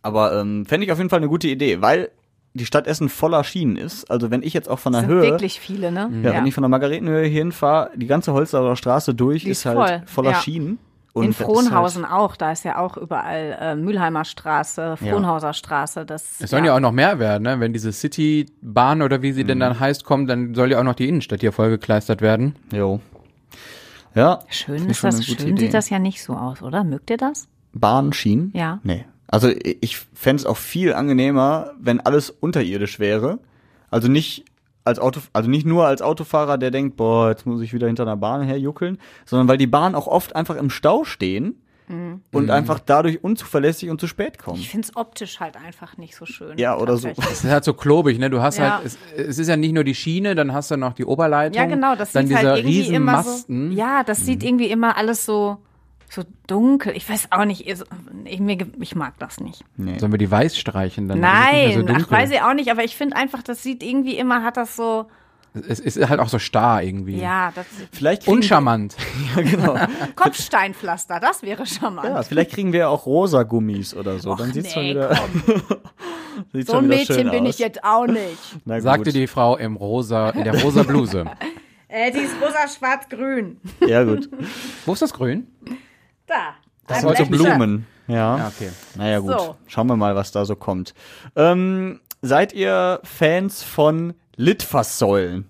Aber 0.00 0.38
ähm, 0.40 0.64
fände 0.64 0.86
ich 0.86 0.92
auf 0.92 0.98
jeden 0.98 1.10
Fall 1.10 1.18
eine 1.18 1.28
gute 1.28 1.48
Idee, 1.48 1.82
weil 1.82 2.10
die 2.54 2.66
Stadt 2.66 2.86
Essen 2.86 3.08
voller 3.08 3.42
Schienen 3.44 3.76
ist. 3.76 4.10
Also 4.10 4.30
wenn 4.30 4.42
ich 4.42 4.52
jetzt 4.54 4.68
auch 4.70 4.78
von 4.78 4.92
der 4.92 5.06
Höhe, 5.06 5.22
wirklich 5.22 5.58
viele, 5.58 5.90
ne? 5.90 6.08
ja, 6.22 6.34
wenn 6.34 6.46
ich 6.46 6.54
von 6.54 6.62
der 6.62 6.68
Margaretenhöhe 6.68 7.24
hier 7.26 7.40
hinfahre, 7.42 7.90
die 7.96 8.06
ganze 8.06 8.32
Holzauer 8.32 8.76
Straße 8.76 9.14
durch 9.14 9.42
Die 9.44 9.50
ist 9.50 9.58
ist 9.60 9.66
halt 9.66 9.76
voll, 9.76 10.02
voller 10.06 10.30
ja. 10.32 10.40
Schienen. 10.40 10.78
Und 11.14 11.24
In 11.24 11.30
ist 11.30 11.42
Frohnhausen 11.42 12.04
Halt, 12.08 12.14
auch, 12.14 12.36
da 12.36 12.52
ist 12.52 12.64
ja 12.64 12.78
auch 12.78 12.96
überall 12.96 13.58
äh, 13.60 13.74
Mülheimer 13.74 14.24
Straße, 14.24 14.96
Frohnhauser 14.96 15.52
Straße. 15.52 16.06
Das, 16.06 16.40
Es 16.40 16.48
sollen 16.50 16.64
ja. 16.64 16.74
auch 16.74 16.80
noch 16.80 16.92
mehr 16.92 17.18
werden, 17.18 17.42
ne? 17.42 17.60
Wenn 17.60 17.74
diese 17.74 17.92
Citybahn 17.92 19.02
oder 19.02 19.20
wie 19.20 19.32
sie 19.32 19.42
Mhm. 19.44 19.48
denn 19.48 19.60
dann 19.60 19.80
heißt 19.80 20.04
kommt, 20.04 20.30
dann 20.30 20.54
soll 20.54 20.70
ja 20.70 20.78
auch 20.78 20.84
noch 20.84 20.94
die 20.94 21.08
Innenstadt 21.08 21.40
hier 21.40 21.52
vollgekleistert 21.52 22.22
werden. 22.22 22.54
jo. 22.72 23.00
Ja. 24.14 24.40
Schön 24.48 24.88
ist 24.88 25.02
das, 25.02 25.24
schön 25.24 25.48
Idee. 25.48 25.64
sieht 25.64 25.74
das 25.74 25.90
ja 25.90 25.98
nicht 25.98 26.22
so 26.22 26.34
aus, 26.34 26.62
oder? 26.62 26.84
Mögt 26.84 27.10
ihr 27.10 27.16
das? 27.16 27.48
Bahn, 27.72 28.12
Schienen? 28.12 28.52
Ja. 28.54 28.80
Nee. 28.82 29.04
Also 29.28 29.48
ich 29.48 29.96
fände 30.12 30.42
es 30.42 30.46
auch 30.46 30.58
viel 30.58 30.92
angenehmer, 30.92 31.72
wenn 31.80 32.00
alles 32.00 32.28
unterirdisch 32.28 32.98
wäre. 32.98 33.38
Also 33.90 34.08
nicht 34.08 34.44
als 34.84 34.98
Auto, 34.98 35.20
also 35.32 35.48
nicht 35.48 35.64
nur 35.64 35.86
als 35.86 36.02
Autofahrer, 36.02 36.58
der 36.58 36.70
denkt, 36.70 36.96
boah, 36.96 37.30
jetzt 37.30 37.46
muss 37.46 37.62
ich 37.62 37.72
wieder 37.72 37.86
hinter 37.86 38.02
einer 38.02 38.16
Bahn 38.16 38.42
herjuckeln, 38.42 38.98
sondern 39.24 39.48
weil 39.48 39.56
die 39.58 39.66
Bahnen 39.66 39.94
auch 39.94 40.06
oft 40.06 40.36
einfach 40.36 40.56
im 40.56 40.70
Stau 40.70 41.04
stehen 41.04 41.61
und 42.32 42.50
einfach 42.50 42.78
dadurch 42.80 43.22
unzuverlässig 43.22 43.90
und 43.90 44.00
zu 44.00 44.06
spät 44.06 44.38
kommen. 44.38 44.58
Ich 44.58 44.70
finde 44.70 44.88
es 44.88 44.96
optisch 44.96 45.40
halt 45.40 45.56
einfach 45.56 45.98
nicht 45.98 46.14
so 46.16 46.24
schön. 46.24 46.56
Ja, 46.56 46.76
oder 46.78 46.96
so. 46.96 47.08
Es 47.08 47.44
ist 47.44 47.50
halt 47.50 47.64
so 47.64 47.74
klobig, 47.74 48.18
ne? 48.18 48.30
Du 48.30 48.40
hast 48.40 48.58
Ja. 48.58 48.76
halt, 48.76 48.86
es, 48.86 48.98
es 49.16 49.38
ist 49.38 49.48
ja 49.48 49.56
nicht 49.56 49.72
nur 49.72 49.84
die 49.84 49.94
Schiene, 49.94 50.34
dann 50.34 50.52
hast 50.54 50.70
du 50.70 50.76
noch 50.76 50.94
die 50.94 51.04
Oberleitung. 51.04 51.56
Ja, 51.60 51.66
genau, 51.66 51.94
das 51.94 52.12
dann 52.12 52.26
sieht 52.26 52.38
diese 52.38 52.48
halt 52.48 52.58
irgendwie 52.60 52.78
riesen 52.80 52.94
immer 52.94 53.12
Masten. 53.12 53.70
so. 53.72 53.76
Ja, 53.76 54.04
das 54.04 54.24
sieht 54.24 54.42
irgendwie 54.42 54.66
immer 54.70 54.96
alles 54.96 55.26
so 55.26 55.58
so 56.08 56.24
dunkel. 56.46 56.94
Ich 56.94 57.08
weiß 57.08 57.28
auch 57.30 57.46
nicht, 57.46 57.66
ich, 57.66 57.82
ich, 58.24 58.38
mir 58.40 58.58
ich 58.80 58.94
mag 58.94 59.18
das 59.18 59.40
nicht. 59.40 59.64
Nee. 59.76 59.98
Sollen 59.98 60.12
wir 60.12 60.18
die 60.18 60.30
weiß 60.30 60.58
streichen? 60.58 61.08
Dann 61.08 61.20
Nein, 61.20 61.86
so 61.86 61.94
ach, 61.94 62.10
weiß 62.10 62.30
ich 62.30 62.42
auch 62.42 62.52
nicht, 62.54 62.70
aber 62.70 62.84
ich 62.84 62.96
finde 62.96 63.16
einfach, 63.16 63.42
das 63.42 63.62
sieht 63.62 63.82
irgendwie 63.82 64.16
immer, 64.18 64.42
hat 64.42 64.58
das 64.58 64.76
so, 64.76 65.06
Es 65.68 65.80
ist 65.80 66.08
halt 66.08 66.18
auch 66.18 66.28
so 66.30 66.38
starr 66.38 66.82
irgendwie. 66.82 67.18
ja, 67.18 67.52
das 67.54 67.66
Vielleicht 67.92 68.26
Uncharmant. 68.26 68.96
ja, 69.36 69.42
genau. 69.42 69.76
Kopfsteinpflaster, 70.16 71.20
das 71.20 71.42
wäre 71.42 71.66
charmant. 71.66 72.08
ja, 72.08 72.22
vielleicht 72.22 72.52
kriegen 72.52 72.72
wir 72.72 72.88
auch 72.88 73.04
rosa 73.04 73.42
Gummis 73.42 73.94
oder 73.94 74.18
so. 74.18 74.32
Och, 74.32 74.38
Dann 74.38 74.52
sieht's 74.52 74.68
nee, 74.68 74.72
schon 74.74 74.84
wieder, 74.84 75.14
sieht's 76.52 76.70
so 76.70 76.78
ein 76.78 76.84
wieder 76.84 76.96
Mädchen 76.96 77.30
bin 77.30 77.42
aus. 77.42 77.50
ich 77.50 77.58
jetzt 77.58 77.84
auch 77.84 78.06
nicht. 78.06 78.38
Na 78.64 78.76
gut. 78.76 78.82
Sagte 78.82 79.12
die 79.12 79.26
Frau 79.26 79.56
im 79.58 79.76
rosa, 79.76 80.30
in 80.30 80.44
der 80.44 80.62
rosa 80.62 80.82
Bluse. 80.84 81.26
Äh, 81.88 82.10
die 82.10 82.20
ist 82.20 82.34
rosa, 82.40 82.66
schwarz, 82.68 83.06
grün. 83.10 83.60
Ja, 83.86 84.02
gut. 84.04 84.30
Wo 84.86 84.94
ist 84.94 85.02
das 85.02 85.12
Grün? 85.12 85.46
Da. 86.26 86.54
Das 86.86 87.02
sind 87.02 87.16
so. 87.18 87.26
Blumen. 87.26 87.86
Ja. 88.06 88.38
Ja, 88.38 88.48
okay. 88.48 88.70
Naja, 88.96 89.18
gut. 89.18 89.38
So. 89.38 89.56
Schauen 89.66 89.86
wir 89.88 89.96
mal, 89.96 90.16
was 90.16 90.32
da 90.32 90.46
so 90.46 90.56
kommt. 90.56 90.94
Ähm, 91.36 92.00
seid 92.22 92.54
ihr 92.54 93.00
Fans 93.04 93.62
von 93.62 94.14
Litfaßsäulen? 94.36 95.46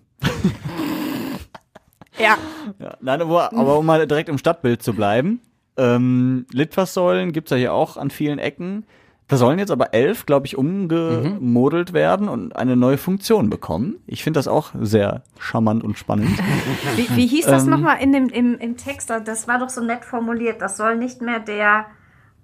Ja, 2.19 2.37
Ja, 2.79 2.97
nein, 3.01 3.21
aber, 3.23 3.53
aber 3.53 3.79
um 3.79 3.87
mal 3.87 4.07
direkt 4.07 4.29
im 4.29 4.39
Stadtbild 4.39 4.83
zu 4.83 4.93
bleiben. 4.95 5.41
Ähm, 5.77 6.47
Litfaßsäulen 6.53 7.33
gibt's 7.33 7.51
ja 7.51 7.57
hier 7.57 7.73
auch 7.73 7.97
an 7.97 8.11
vielen 8.11 8.39
Ecken. 8.39 8.85
Da 9.29 9.39
sollen 9.39 9.59
jetzt 9.59 9.71
aber 9.71 9.95
elf, 9.95 10.27
glaube 10.27 10.45
ich, 10.47 10.59
umgemodelt 10.59 11.91
Mhm. 11.91 11.95
werden 11.95 12.29
und 12.29 12.55
eine 12.55 12.77
neue 12.77 12.99
Funktion 12.99 13.49
bekommen. 13.49 13.97
Ich 14.07 14.23
finde 14.23 14.39
das 14.39 14.47
auch 14.47 14.73
sehr 14.79 15.23
charmant 15.39 15.83
und 15.83 15.97
spannend. 15.97 16.39
Wie, 16.97 17.09
wie 17.17 17.27
hieß 17.27 17.47
das 17.47 17.65
Ähm, 17.65 17.71
nochmal 17.71 18.03
in 18.03 18.13
dem, 18.13 18.29
im, 18.29 18.59
im 18.59 18.77
Text? 18.77 19.09
Das 19.09 19.49
war 19.49 19.59
doch 19.59 19.71
so 19.71 19.81
nett 19.83 20.05
formuliert. 20.05 20.61
Das 20.61 20.77
soll 20.77 20.97
nicht 20.99 21.23
mehr 21.23 21.41
der 21.41 21.87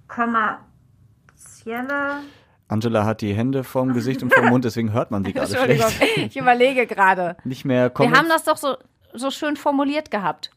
kommerzielle. 0.06 2.22
Angela 2.68 3.04
hat 3.04 3.22
die 3.22 3.34
Hände 3.34 3.64
vorm 3.64 3.94
Gesicht 3.94 4.22
und 4.22 4.32
vorm 4.32 4.48
Mund, 4.50 4.64
deswegen 4.64 4.92
hört 4.92 5.10
man 5.10 5.24
sie 5.24 5.32
gerade 5.32 5.56
schlecht. 5.56 6.00
ich 6.16 6.36
überlege 6.36 6.86
gerade. 6.86 7.36
Nicht 7.44 7.64
mehr 7.64 7.84
Wir 7.84 7.90
kommen. 7.90 8.16
haben 8.16 8.28
das 8.28 8.44
doch 8.44 8.56
so, 8.58 8.76
so 9.14 9.30
schön 9.30 9.56
formuliert 9.56 10.10
gehabt. 10.10 10.50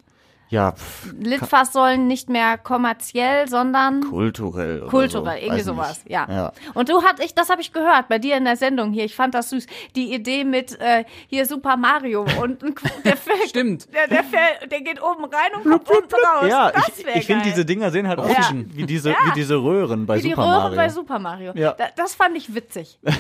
Ja, 0.52 0.74
pff, 0.74 1.14
Litfaß 1.20 1.74
sollen 1.74 2.08
nicht 2.08 2.30
mehr 2.30 2.58
kommerziell, 2.58 3.48
sondern 3.48 4.02
kulturell. 4.02 4.82
Oder 4.82 4.90
kulturell, 4.90 5.40
so. 5.40 5.46
irgendwie 5.46 5.64
sowas, 5.64 6.02
ja. 6.08 6.28
ja. 6.30 6.52
Und 6.74 6.90
du 6.90 7.02
hat 7.04 7.20
ich, 7.24 7.34
das 7.34 7.50
habe 7.50 7.62
ich 7.62 7.74
gehört 7.74 8.08
bei 8.10 8.20
dir 8.20 8.38
in 8.38 8.46
der 8.46 8.56
Sendung 8.58 8.92
hier. 8.92 9.06
Ich 9.06 9.16
fand 9.16 9.34
das 9.34 9.50
süß. 9.50 9.66
Die 9.96 10.14
Idee 10.14 10.44
mit 10.44 10.80
äh, 10.80 11.06
hier 11.28 11.46
Super 11.46 11.78
Mario 11.78 12.26
und 12.42 12.64
ein- 12.64 12.76
der 13.06 13.18
fällt, 13.18 13.50
Stimmt. 13.50 13.88
der, 13.94 14.08
der 14.08 14.24
fällt, 14.24 14.72
der 14.72 14.82
geht 14.82 15.02
oben 15.02 15.24
rein 15.26 15.52
und 15.56 15.64
kommt 15.64 15.90
unten 15.90 16.16
raus. 16.16 16.46
Ja, 16.50 16.72
das 16.72 16.90
ich, 17.00 17.06
ich 17.16 17.26
finde 17.26 17.46
diese 17.46 17.66
Dinger 17.66 17.90
sehen 17.92 18.08
halt 18.08 18.20
aus 18.20 18.30
Ja. 18.30 18.50
wie 18.54 18.86
diese, 18.86 19.10
Ja. 19.12 19.16
wie 19.26 19.32
diese 19.40 19.56
Röhren 19.56 20.06
bei 20.06 20.18
Wie 20.18 20.22
die 20.24 20.30
Super 20.32 20.44
Röhre 20.44 20.60
Mario. 20.64 20.76
bei 20.76 20.90
Super 20.90 21.20
Mario. 21.20 21.52
Ja. 21.56 21.72
Da, 21.78 21.86
das 21.96 22.14
fand 22.16 22.36
ich 22.36 22.54
witzig. 22.54 23.00
Wir 23.04 23.12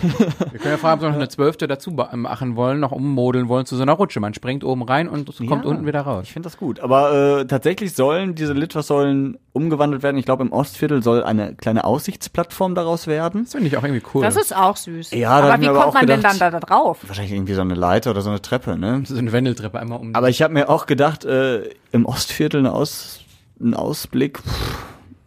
können 0.60 0.72
ja 0.72 0.78
fragen, 0.78 0.96
ob 0.96 1.02
wir 1.02 1.10
noch 1.10 1.16
eine 1.16 1.30
zwölfte 1.30 1.68
dazu 1.68 1.96
ba- 1.96 2.10
machen 2.16 2.56
wollen, 2.56 2.80
noch 2.80 2.92
ummodeln 2.92 3.48
wollen 3.48 3.66
zu 3.66 3.76
so 3.78 3.82
einer 3.84 3.94
Rutsche. 3.94 4.20
Man 4.20 4.34
springt 4.34 4.64
oben 4.64 4.84
rein 4.84 5.08
und 5.08 5.30
es 5.30 5.38
kommt 5.38 5.64
Ja. 5.64 5.70
unten 5.72 5.86
wieder 5.86 6.02
raus. 6.02 6.24
Ich 6.26 6.34
finde 6.34 6.48
das 6.48 6.58
gut. 6.58 6.80
Aber 6.82 7.14
äh, 7.14 7.21
tatsächlich 7.46 7.94
sollen 7.94 8.36
diese 8.36 8.54
Litfaßsäulen 8.54 9.38
umgewandelt 9.54 10.04
werden. 10.04 10.18
Ich 10.18 10.26
glaube, 10.26 10.44
im 10.44 10.52
Ostviertel 10.52 11.02
soll 11.04 11.24
eine 11.24 11.56
kleine 11.56 11.84
Aussichtsplattform 11.84 12.76
daraus 12.76 13.08
werden. 13.08 13.44
Das 13.44 13.52
finde 13.54 13.68
ich 13.68 13.78
auch 13.78 13.84
irgendwie 13.84 14.04
cool. 14.14 14.24
Das 14.24 14.36
ist 14.36 14.56
auch 14.56 14.78
süß. 14.78 15.12
Ja, 15.12 15.32
aber 15.32 15.50
ich 15.50 15.56
wie 15.56 15.60
mir 15.66 15.70
aber 15.72 15.80
kommt 15.80 15.90
auch 15.90 15.94
man 15.96 16.08
denn 16.08 16.18
gedacht- 16.18 16.40
dann 16.42 16.52
da, 16.52 16.60
da 16.60 16.66
drauf? 16.66 17.00
Wahrscheinlich 17.08 17.34
irgendwie 17.34 17.54
so 17.54 17.62
eine 17.62 17.74
Leiter 17.76 18.12
oder 18.12 18.22
so 18.22 18.30
eine 18.30 18.42
Treppe, 18.42 18.78
ne? 18.78 19.04
so 19.06 19.18
eine 19.18 19.32
Wendeltreppe 19.32 19.80
einmal 19.80 20.00
um. 20.00 20.16
Aber 20.16 20.30
ich 20.30 20.42
habe 20.42 20.54
mir 20.54 20.70
auch 20.70 20.86
gedacht, 20.86 21.26
äh, 21.26 21.70
im 21.92 22.06
Ostviertel 22.06 22.60
eine 22.60 22.74
Aus, 22.74 23.20
einen 23.60 23.74
Ausblick 23.74 24.40
pff, 24.40 24.76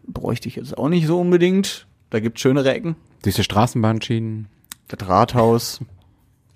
bräuchte 0.06 0.48
ich 0.48 0.56
jetzt 0.56 0.76
auch 0.78 0.88
nicht 0.88 1.06
so 1.06 1.20
unbedingt. 1.20 1.86
Da 2.10 2.20
gibt 2.20 2.38
schönere 2.40 2.72
Ecken. 2.72 2.96
diese 3.24 3.42
Straßenbahnschienen. 3.44 4.46
Das 4.88 5.08
Rathaus. 5.08 5.80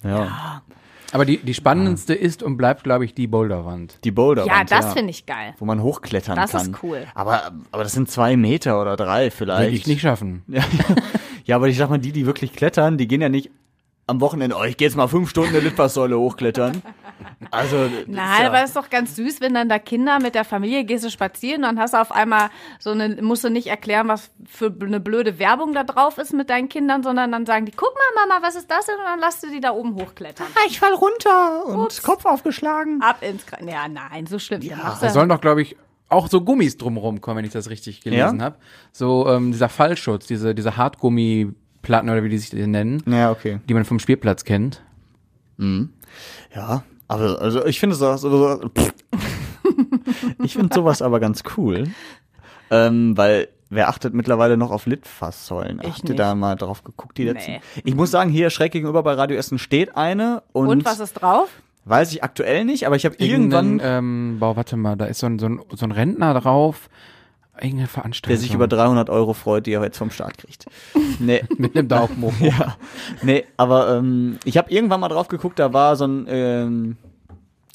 Ja. 0.04 0.62
Aber 1.12 1.24
die, 1.24 1.38
die 1.38 1.54
spannendste 1.54 2.14
ist 2.14 2.42
und 2.42 2.56
bleibt, 2.58 2.84
glaube 2.84 3.04
ich, 3.04 3.14
die 3.14 3.26
Boulderwand. 3.26 3.98
Die 4.04 4.10
Boulderwand. 4.10 4.50
Ja, 4.50 4.64
das 4.64 4.92
finde 4.92 5.10
ich 5.10 5.24
geil. 5.24 5.54
Wo 5.58 5.64
man 5.64 5.82
hochklettern 5.82 6.36
Das 6.36 6.52
kann. 6.52 6.72
ist 6.72 6.82
cool. 6.82 7.06
Aber, 7.14 7.52
aber 7.70 7.82
das 7.82 7.92
sind 7.92 8.10
zwei 8.10 8.36
Meter 8.36 8.80
oder 8.80 8.96
drei 8.96 9.30
vielleicht. 9.30 9.62
Würde 9.70 9.76
ich 9.76 9.86
nicht 9.86 10.00
schaffen. 10.02 10.44
Ja, 10.48 10.62
ja, 11.44 11.56
aber 11.56 11.68
ich 11.68 11.78
sag 11.78 11.88
mal, 11.88 11.98
die, 11.98 12.12
die 12.12 12.26
wirklich 12.26 12.52
klettern, 12.52 12.98
die 12.98 13.08
gehen 13.08 13.22
ja 13.22 13.30
nicht 13.30 13.50
am 14.06 14.20
Wochenende, 14.20 14.54
oh, 14.58 14.64
ich 14.64 14.76
gehe 14.76 14.86
jetzt 14.86 14.96
mal 14.96 15.06
fünf 15.08 15.30
Stunden 15.30 15.50
eine 15.50 15.60
Litfaßsäule 15.60 16.18
hochklettern. 16.18 16.82
Also, 17.50 17.76
Nein, 18.06 18.40
ja, 18.42 18.46
aber 18.48 18.58
es 18.62 18.70
ist 18.70 18.76
doch 18.76 18.90
ganz 18.90 19.16
süß, 19.16 19.40
wenn 19.40 19.54
dann 19.54 19.68
da 19.68 19.78
Kinder 19.78 20.18
mit 20.20 20.34
der 20.34 20.44
Familie 20.44 20.84
gehst 20.84 21.04
du 21.04 21.10
spazieren, 21.10 21.62
dann 21.62 21.78
hast 21.78 21.94
du 21.94 22.00
auf 22.00 22.12
einmal 22.12 22.50
so 22.78 22.90
eine, 22.90 23.20
musst 23.22 23.44
du 23.44 23.48
nicht 23.50 23.66
erklären, 23.68 24.08
was 24.08 24.30
für 24.46 24.74
eine 24.80 25.00
blöde 25.00 25.38
Werbung 25.38 25.72
da 25.72 25.84
drauf 25.84 26.18
ist 26.18 26.32
mit 26.32 26.50
deinen 26.50 26.68
Kindern, 26.68 27.02
sondern 27.02 27.32
dann 27.32 27.46
sagen 27.46 27.64
die, 27.66 27.72
guck 27.72 27.92
mal, 27.94 28.26
Mama, 28.26 28.46
was 28.46 28.54
ist 28.56 28.70
das 28.70 28.86
denn? 28.86 28.96
Und 28.96 29.04
dann 29.06 29.20
lässt 29.20 29.42
du 29.42 29.50
die 29.50 29.60
da 29.60 29.72
oben 29.72 29.94
hochklettern. 29.94 30.46
ich 30.66 30.78
fall 30.78 30.92
runter 30.94 31.66
und 31.66 32.02
Kopf 32.02 32.24
aufgeschlagen. 32.26 33.00
Ab 33.02 33.22
ins 33.22 33.46
Kra 33.46 33.58
Ja, 33.64 33.88
nein, 33.88 34.26
so 34.26 34.38
schlimm. 34.38 34.60
Ja, 34.62 34.96
Da 35.00 35.08
sollen 35.10 35.28
doch, 35.28 35.40
glaube 35.40 35.62
ich, 35.62 35.76
auch 36.10 36.28
so 36.28 36.40
Gummis 36.42 36.76
drumherum 36.76 37.20
kommen, 37.20 37.38
wenn 37.38 37.44
ich 37.44 37.52
das 37.52 37.70
richtig 37.70 38.00
gelesen 38.00 38.38
Ja? 38.38 38.44
habe. 38.46 38.56
So 38.92 39.28
ähm, 39.28 39.52
dieser 39.52 39.68
Fallschutz, 39.68 40.26
diese, 40.26 40.54
diese 40.54 40.76
Hartgummiplatten 40.76 42.08
oder 42.10 42.22
wie 42.24 42.28
die 42.28 42.38
sich 42.38 42.50
die 42.50 42.66
nennen, 42.66 43.02
Ja, 43.06 43.30
okay. 43.30 43.60
die 43.68 43.74
man 43.74 43.84
vom 43.84 43.98
Spielplatz 43.98 44.44
kennt. 44.44 44.82
Ja, 46.54 46.82
aber 47.08 47.40
also 47.40 47.64
ich 47.66 47.80
finde 47.80 47.96
so, 47.96 48.16
so, 48.16 48.30
so 48.30 48.70
ich 50.42 50.54
finde 50.54 50.74
sowas 50.74 51.02
aber 51.02 51.20
ganz 51.20 51.42
cool, 51.56 51.88
ähm, 52.70 53.16
weil 53.16 53.48
wer 53.70 53.88
achtet 53.88 54.14
mittlerweile 54.14 54.56
noch 54.56 54.70
auf 54.70 54.86
Litfaßsäulen? 54.86 55.80
Ich 55.82 55.88
Habt 55.88 56.04
ihr 56.04 56.10
nicht. 56.10 56.18
da 56.18 56.34
mal 56.34 56.54
drauf 56.56 56.84
geguckt, 56.84 57.18
die 57.18 57.24
letzten? 57.24 57.52
Nee. 57.52 57.60
Ich 57.84 57.94
muss 57.94 58.10
sagen, 58.10 58.30
hier 58.30 58.50
schräg 58.50 58.72
gegenüber 58.72 59.02
bei 59.02 59.14
Radio 59.14 59.36
Essen 59.36 59.58
steht 59.58 59.96
eine 59.96 60.42
und, 60.52 60.68
Und 60.68 60.84
was 60.84 61.00
ist 61.00 61.14
drauf? 61.14 61.48
weiß 61.84 62.12
ich 62.12 62.22
aktuell 62.22 62.66
nicht, 62.66 62.86
aber 62.86 62.96
ich 62.96 63.06
habe 63.06 63.14
irgendwann, 63.18 63.78
Irgendwann, 63.78 63.98
ähm, 63.98 64.36
boah, 64.40 64.56
warte 64.56 64.76
mal, 64.76 64.96
da 64.96 65.06
ist 65.06 65.20
so 65.20 65.26
ein, 65.26 65.38
so 65.38 65.46
ein, 65.46 65.60
so 65.70 65.86
ein 65.86 65.92
Rentner 65.92 66.34
drauf. 66.34 66.90
Irgendeine 67.60 67.88
Veranstaltung. 67.88 68.34
der 68.36 68.40
sich 68.40 68.54
über 68.54 68.68
300 68.68 69.10
Euro 69.10 69.32
freut, 69.34 69.66
die 69.66 69.72
er 69.72 69.82
jetzt 69.82 69.98
vom 69.98 70.10
Staat 70.10 70.38
kriegt. 70.38 70.66
Nee, 71.20 71.42
Mit 71.56 71.76
einem 71.76 71.88
Daumen 71.88 72.20
hoch. 72.22 72.32
ja, 72.40 72.76
nee, 73.22 73.44
aber 73.56 73.96
ähm, 73.96 74.38
ich 74.44 74.56
habe 74.56 74.70
irgendwann 74.70 75.00
mal 75.00 75.08
drauf 75.08 75.26
geguckt, 75.28 75.58
da 75.58 75.72
war 75.72 75.96
so 75.96 76.06
ein 76.06 76.26
ähm, 76.28 76.96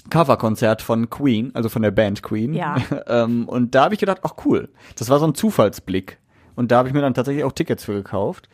Coverkonzert 0.09 0.81
von 0.81 1.09
Queen, 1.09 1.51
also 1.53 1.69
von 1.69 1.81
der 1.81 1.91
Band 1.91 2.23
Queen. 2.23 2.53
Ja. 2.53 2.77
ähm, 3.07 3.47
und 3.47 3.75
da 3.75 3.85
habe 3.85 3.93
ich 3.93 3.99
gedacht, 3.99 4.19
ach 4.23 4.33
cool, 4.45 4.69
das 4.97 5.09
war 5.09 5.19
so 5.19 5.25
ein 5.27 5.35
Zufallsblick. 5.35 6.17
Und 6.55 6.71
da 6.71 6.77
habe 6.77 6.87
ich 6.87 6.93
mir 6.93 7.01
dann 7.01 7.13
tatsächlich 7.13 7.43
auch 7.43 7.51
Tickets 7.51 7.83
für 7.83 7.93
gekauft. 7.93 8.47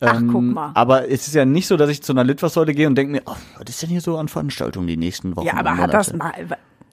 Ach, 0.00 0.18
Ähm, 0.20 0.28
guck 0.32 0.42
mal. 0.42 0.70
Aber 0.74 1.08
es 1.10 1.26
ist 1.26 1.34
ja 1.34 1.44
nicht 1.44 1.66
so, 1.66 1.76
dass 1.76 1.90
ich 1.90 2.02
zu 2.02 2.12
einer 2.12 2.24
Litfaßsäule 2.24 2.72
gehe 2.74 2.86
und 2.86 2.94
denke 2.96 3.12
mir, 3.12 3.22
oh, 3.26 3.36
was 3.58 3.68
ist 3.68 3.82
denn 3.82 3.90
hier 3.90 4.00
so 4.00 4.16
an 4.18 4.28
Veranstaltungen 4.28 4.86
die 4.86 4.96
nächsten 4.96 5.36
Wochen? 5.36 5.46
Ja, 5.46 5.54
aber 5.54 5.76
hat 5.76 5.92
das 5.94 6.12
mal, 6.12 6.32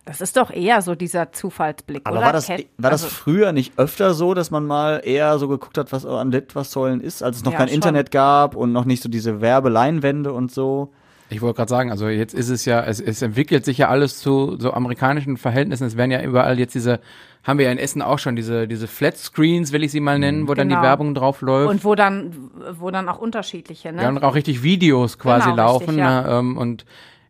das 0.07 0.21
ist 0.21 0.37
doch 0.37 0.49
eher 0.51 0.81
so 0.81 0.95
dieser 0.95 1.31
Zufallsblick, 1.31 2.01
Aber 2.05 2.17
oder? 2.17 2.25
war 2.27 2.33
das, 2.33 2.49
war 2.49 2.57
das 2.77 3.03
also, 3.03 3.07
früher 3.13 3.51
nicht 3.51 3.73
öfter 3.77 4.13
so, 4.13 4.33
dass 4.33 4.49
man 4.51 4.65
mal 4.65 5.01
eher 5.03 5.37
so 5.37 5.47
geguckt 5.47 5.77
hat, 5.77 5.91
was 5.91 6.05
an 6.05 6.31
Litfaßsäulen 6.31 7.01
ist, 7.01 7.21
als 7.21 7.37
es 7.37 7.43
noch 7.43 7.51
Ja, 7.51 7.57
kein 7.59 7.67
schon. 7.67 7.75
Internet 7.75 8.09
gab 8.11 8.55
und 8.55 8.71
noch 8.71 8.85
nicht 8.85 9.03
so 9.03 9.09
diese 9.09 9.41
Werbeleinwände 9.41 10.31
und 10.33 10.51
so? 10.51 10.91
Ich 11.29 11.41
wollte 11.41 11.57
gerade 11.57 11.69
sagen, 11.69 11.91
also 11.91 12.07
jetzt 12.07 12.33
ist 12.33 12.47
es 12.47 12.63
ja, 12.63 12.81
es, 12.85 13.01
es 13.01 13.21
entwickelt 13.21 13.65
sich 13.65 13.79
ja 13.79 13.89
alles 13.89 14.17
zu 14.19 14.55
so 14.59 14.71
amerikanischen 14.71 15.35
Verhältnissen. 15.35 15.85
Es 15.85 15.97
werden 15.97 16.09
ja 16.11 16.21
überall 16.23 16.57
jetzt 16.57 16.73
diese, 16.73 17.01
haben 17.43 17.59
wir 17.59 17.65
ja 17.65 17.71
in 17.73 17.77
Essen 17.79 18.01
auch 18.01 18.17
schon, 18.17 18.37
diese, 18.37 18.65
diese 18.65 18.87
Flat 18.87 19.17
Screens, 19.17 19.73
will 19.73 19.83
ich 19.83 19.91
sie 19.91 19.99
mal 19.99 20.17
nennen, 20.19 20.47
wo 20.47 20.53
dann 20.53 20.69
die 20.69 20.75
Genau. 20.75 20.85
Werbung 20.87 21.13
drauf 21.15 21.41
läuft. 21.41 21.69
Und 21.69 21.83
wo 21.83 21.95
dann, 21.95 22.49
wo 22.79 22.91
dann 22.91 23.09
auch 23.09 23.19
unterschiedliche, 23.19 23.91
ne? 23.91 24.03
Ja, 24.03 24.07
und 24.09 24.23
auch 24.23 24.35
richtig 24.35 24.63
Videos 24.63 25.19
quasi 25.19 25.49
Genau, 25.49 25.57
laufen. 25.57 25.79
richtig, 25.89 25.97
ja. 25.97 26.21
ne, 26.21 26.29
ähm, 26.39 26.57
und 26.57 26.85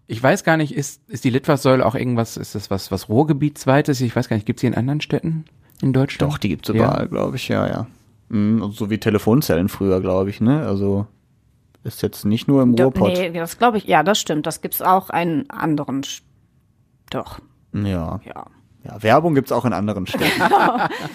ich 0.07 0.21
weiß 0.23 0.43
gar 0.43 0.57
nicht, 0.57 0.73
ist, 0.73 1.01
ist 1.09 1.23
die 1.23 1.29
Litfaßsäule 1.29 1.85
auch 1.85 1.95
irgendwas, 1.95 2.37
ist 2.37 2.55
das 2.55 2.71
was, 2.71 2.91
was 2.91 3.09
Ruhrgebietsweites? 3.09 3.99
Ich 4.01 4.15
weiß 4.15 4.29
gar 4.29 4.35
nicht, 4.37 4.45
gibt's 4.45 4.61
die 4.61 4.67
in 4.67 4.75
anderen 4.75 5.01
Städten 5.01 5.45
in 5.81 5.93
Deutschland? 5.93 6.31
Doch, 6.31 6.37
die 6.37 6.49
gibt's 6.49 6.69
Ja. 6.69 6.73
überall, 6.75 7.07
glaube 7.07 7.35
ich, 7.35 7.47
ja, 7.49 7.67
ja. 7.67 7.87
Mhm, 8.29 8.61
und 8.61 8.71
so 8.73 8.89
wie 8.89 8.97
Telefonzellen 8.99 9.69
früher, 9.69 10.01
glaube 10.01 10.29
ich, 10.29 10.41
ne? 10.41 10.65
Also 10.65 11.07
ist 11.83 12.01
jetzt 12.01 12.25
nicht 12.25 12.47
nur 12.47 12.61
im 12.63 12.75
Do- 12.75 12.83
Ruhrpott. 12.85 13.13
Nee, 13.13 13.31
das 13.31 13.57
glaube 13.57 13.77
ich, 13.77 13.85
ja, 13.85 14.03
das 14.03 14.19
stimmt. 14.19 14.45
Das 14.47 14.61
gibt's 14.61 14.81
auch 14.81 15.09
in 15.09 15.49
anderen. 15.49 16.01
Sch- 16.03 16.21
Doch, 17.09 17.39
Ja. 17.73 18.19
ja. 18.25 18.45
Ja. 18.87 19.03
Werbung 19.03 19.35
gibt's 19.35 19.51
auch 19.51 19.65
in 19.65 19.73
anderen 19.73 20.07
Städten. 20.07 20.41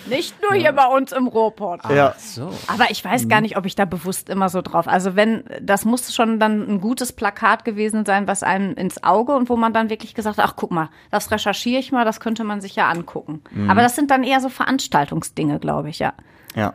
Nicht 0.08 0.34
nur 0.42 0.54
hier 0.58 0.72
bei 0.72 0.86
uns 0.86 1.12
im 1.12 1.26
Ruhrpott. 1.26 1.80
ja. 1.90 2.14
So. 2.18 2.50
Aber 2.66 2.90
ich 2.90 3.04
weiß 3.04 3.28
gar 3.28 3.40
nicht, 3.40 3.56
ob 3.56 3.66
ich 3.66 3.74
da 3.74 3.84
bewusst 3.84 4.28
immer 4.28 4.48
so 4.48 4.62
drauf. 4.62 4.86
Also 4.88 5.16
wenn, 5.16 5.44
das 5.60 5.84
muss 5.84 6.14
schon 6.14 6.38
dann 6.38 6.68
ein 6.68 6.80
gutes 6.80 7.12
Plakat 7.12 7.64
gewesen 7.64 8.04
sein, 8.04 8.26
was 8.26 8.42
einem 8.42 8.74
ins 8.74 9.02
Auge 9.02 9.34
und 9.34 9.48
wo 9.48 9.56
man 9.56 9.72
dann 9.72 9.90
wirklich 9.90 10.14
gesagt 10.14 10.38
hat, 10.38 10.44
ach 10.44 10.54
guck 10.56 10.70
mal, 10.70 10.90
das 11.10 11.30
recherchiere 11.30 11.80
ich 11.80 11.92
mal, 11.92 12.04
das 12.04 12.20
könnte 12.20 12.44
man 12.44 12.60
sich 12.60 12.76
ja 12.76 12.88
angucken. 12.88 13.42
Aber 13.68 13.82
das 13.82 13.96
sind 13.96 14.10
dann 14.10 14.24
eher 14.24 14.40
so 14.40 14.48
Veranstaltungsdinge, 14.48 15.58
glaube 15.58 15.88
ich, 15.90 15.98
ja. 15.98 16.12
Ja. 16.54 16.74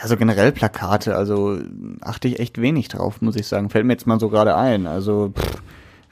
Ja, 0.00 0.06
so 0.06 0.16
generell 0.16 0.52
Plakate, 0.52 1.16
also 1.16 1.58
achte 2.00 2.28
ich 2.28 2.38
echt 2.38 2.60
wenig 2.60 2.88
drauf, 2.88 3.20
muss 3.20 3.36
ich 3.36 3.46
sagen. 3.46 3.68
Fällt 3.68 3.84
mir 3.84 3.92
jetzt 3.94 4.06
mal 4.06 4.20
so 4.20 4.28
gerade 4.28 4.54
ein. 4.56 4.86
Also, 4.86 5.32
pff, 5.36 5.62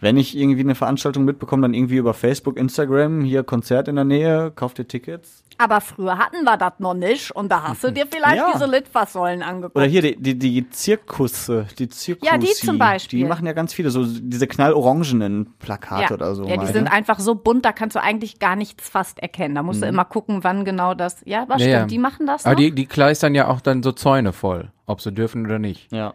wenn 0.05 0.19
ich 0.19 0.37
irgendwie 0.37 0.61
eine 0.61 0.75
Veranstaltung 0.75 1.25
mitbekomme, 1.25 1.63
dann 1.63 1.73
irgendwie 1.73 1.97
über 1.97 2.13
Facebook, 2.13 2.59
Instagram, 2.59 3.23
hier 3.23 3.43
Konzert 3.43 3.89
in 3.89 3.97
der 3.97 4.05
Nähe, 4.05 4.53
kauft 4.55 4.79
ihr 4.79 4.87
Tickets. 4.87 5.43
Aber 5.57 5.81
früher 5.81 6.19
hatten 6.19 6.45
wir 6.45 6.57
das 6.59 6.75
noch 6.79 6.93
nicht 6.95 7.31
und 7.31 7.51
da 7.51 7.63
hast 7.63 7.83
du 7.85 7.91
dir 7.91 8.07
vielleicht 8.07 8.37
Ja. 8.37 8.51
diese 8.53 8.67
Litfaßsäulen 8.67 9.43
angeguckt. 9.43 9.77
Oder 9.77 9.87
hier 9.87 10.03
die, 10.03 10.17
die, 10.17 10.37
die 10.39 10.69
Zirkusse, 10.69 11.67
die 11.79 11.89
Zirkusi. 11.89 12.31
Ja, 12.31 12.37
die 12.37 12.49
zum 12.49 12.77
Beispiel. 12.77 13.21
Die 13.21 13.25
machen 13.25 13.47
ja 13.47 13.53
ganz 13.55 13.73
viele, 13.73 13.91
so 13.91 14.05
diese 14.05 14.47
knallorangenen 14.47 15.55
Plakate 15.59 16.03
ja. 16.03 16.11
oder 16.13 16.35
so. 16.35 16.43
ja, 16.45 16.51
die 16.53 16.57
meine. 16.59 16.73
sind 16.73 16.89
einfach 16.89 17.19
so 17.19 17.35
bunt, 17.35 17.65
da 17.65 17.73
kannst 17.73 17.97
du 17.97 18.03
eigentlich 18.03 18.39
gar 18.39 18.57
nichts 18.57 18.89
fast 18.89 19.21
erkennen. 19.21 19.55
Da 19.55 19.63
musst 19.63 19.83
du 19.83 19.87
immer 19.87 20.05
gucken, 20.05 20.45
wann 20.45 20.65
genau 20.65 20.93
das. 20.95 21.23
Ja, 21.25 21.43
aber 21.43 21.55
Ja, 21.55 21.59
stimmt, 21.61 21.73
ja. 21.73 21.85
die 21.87 21.99
machen 21.99 22.27
das 22.27 22.45
Aber 22.45 22.55
noch. 22.55 22.61
die, 22.61 22.73
die 22.75 22.87
kleistern 22.87 23.35
ja 23.35 23.49
auch 23.49 23.61
dann 23.63 23.83
so 23.83 23.93
Zäune 23.93 24.33
voll, 24.35 24.71
ob 24.87 25.01
sie 25.01 25.13
dürfen 25.13 25.47
oder 25.47 25.59
nicht. 25.59 25.91
Ja. 25.93 26.15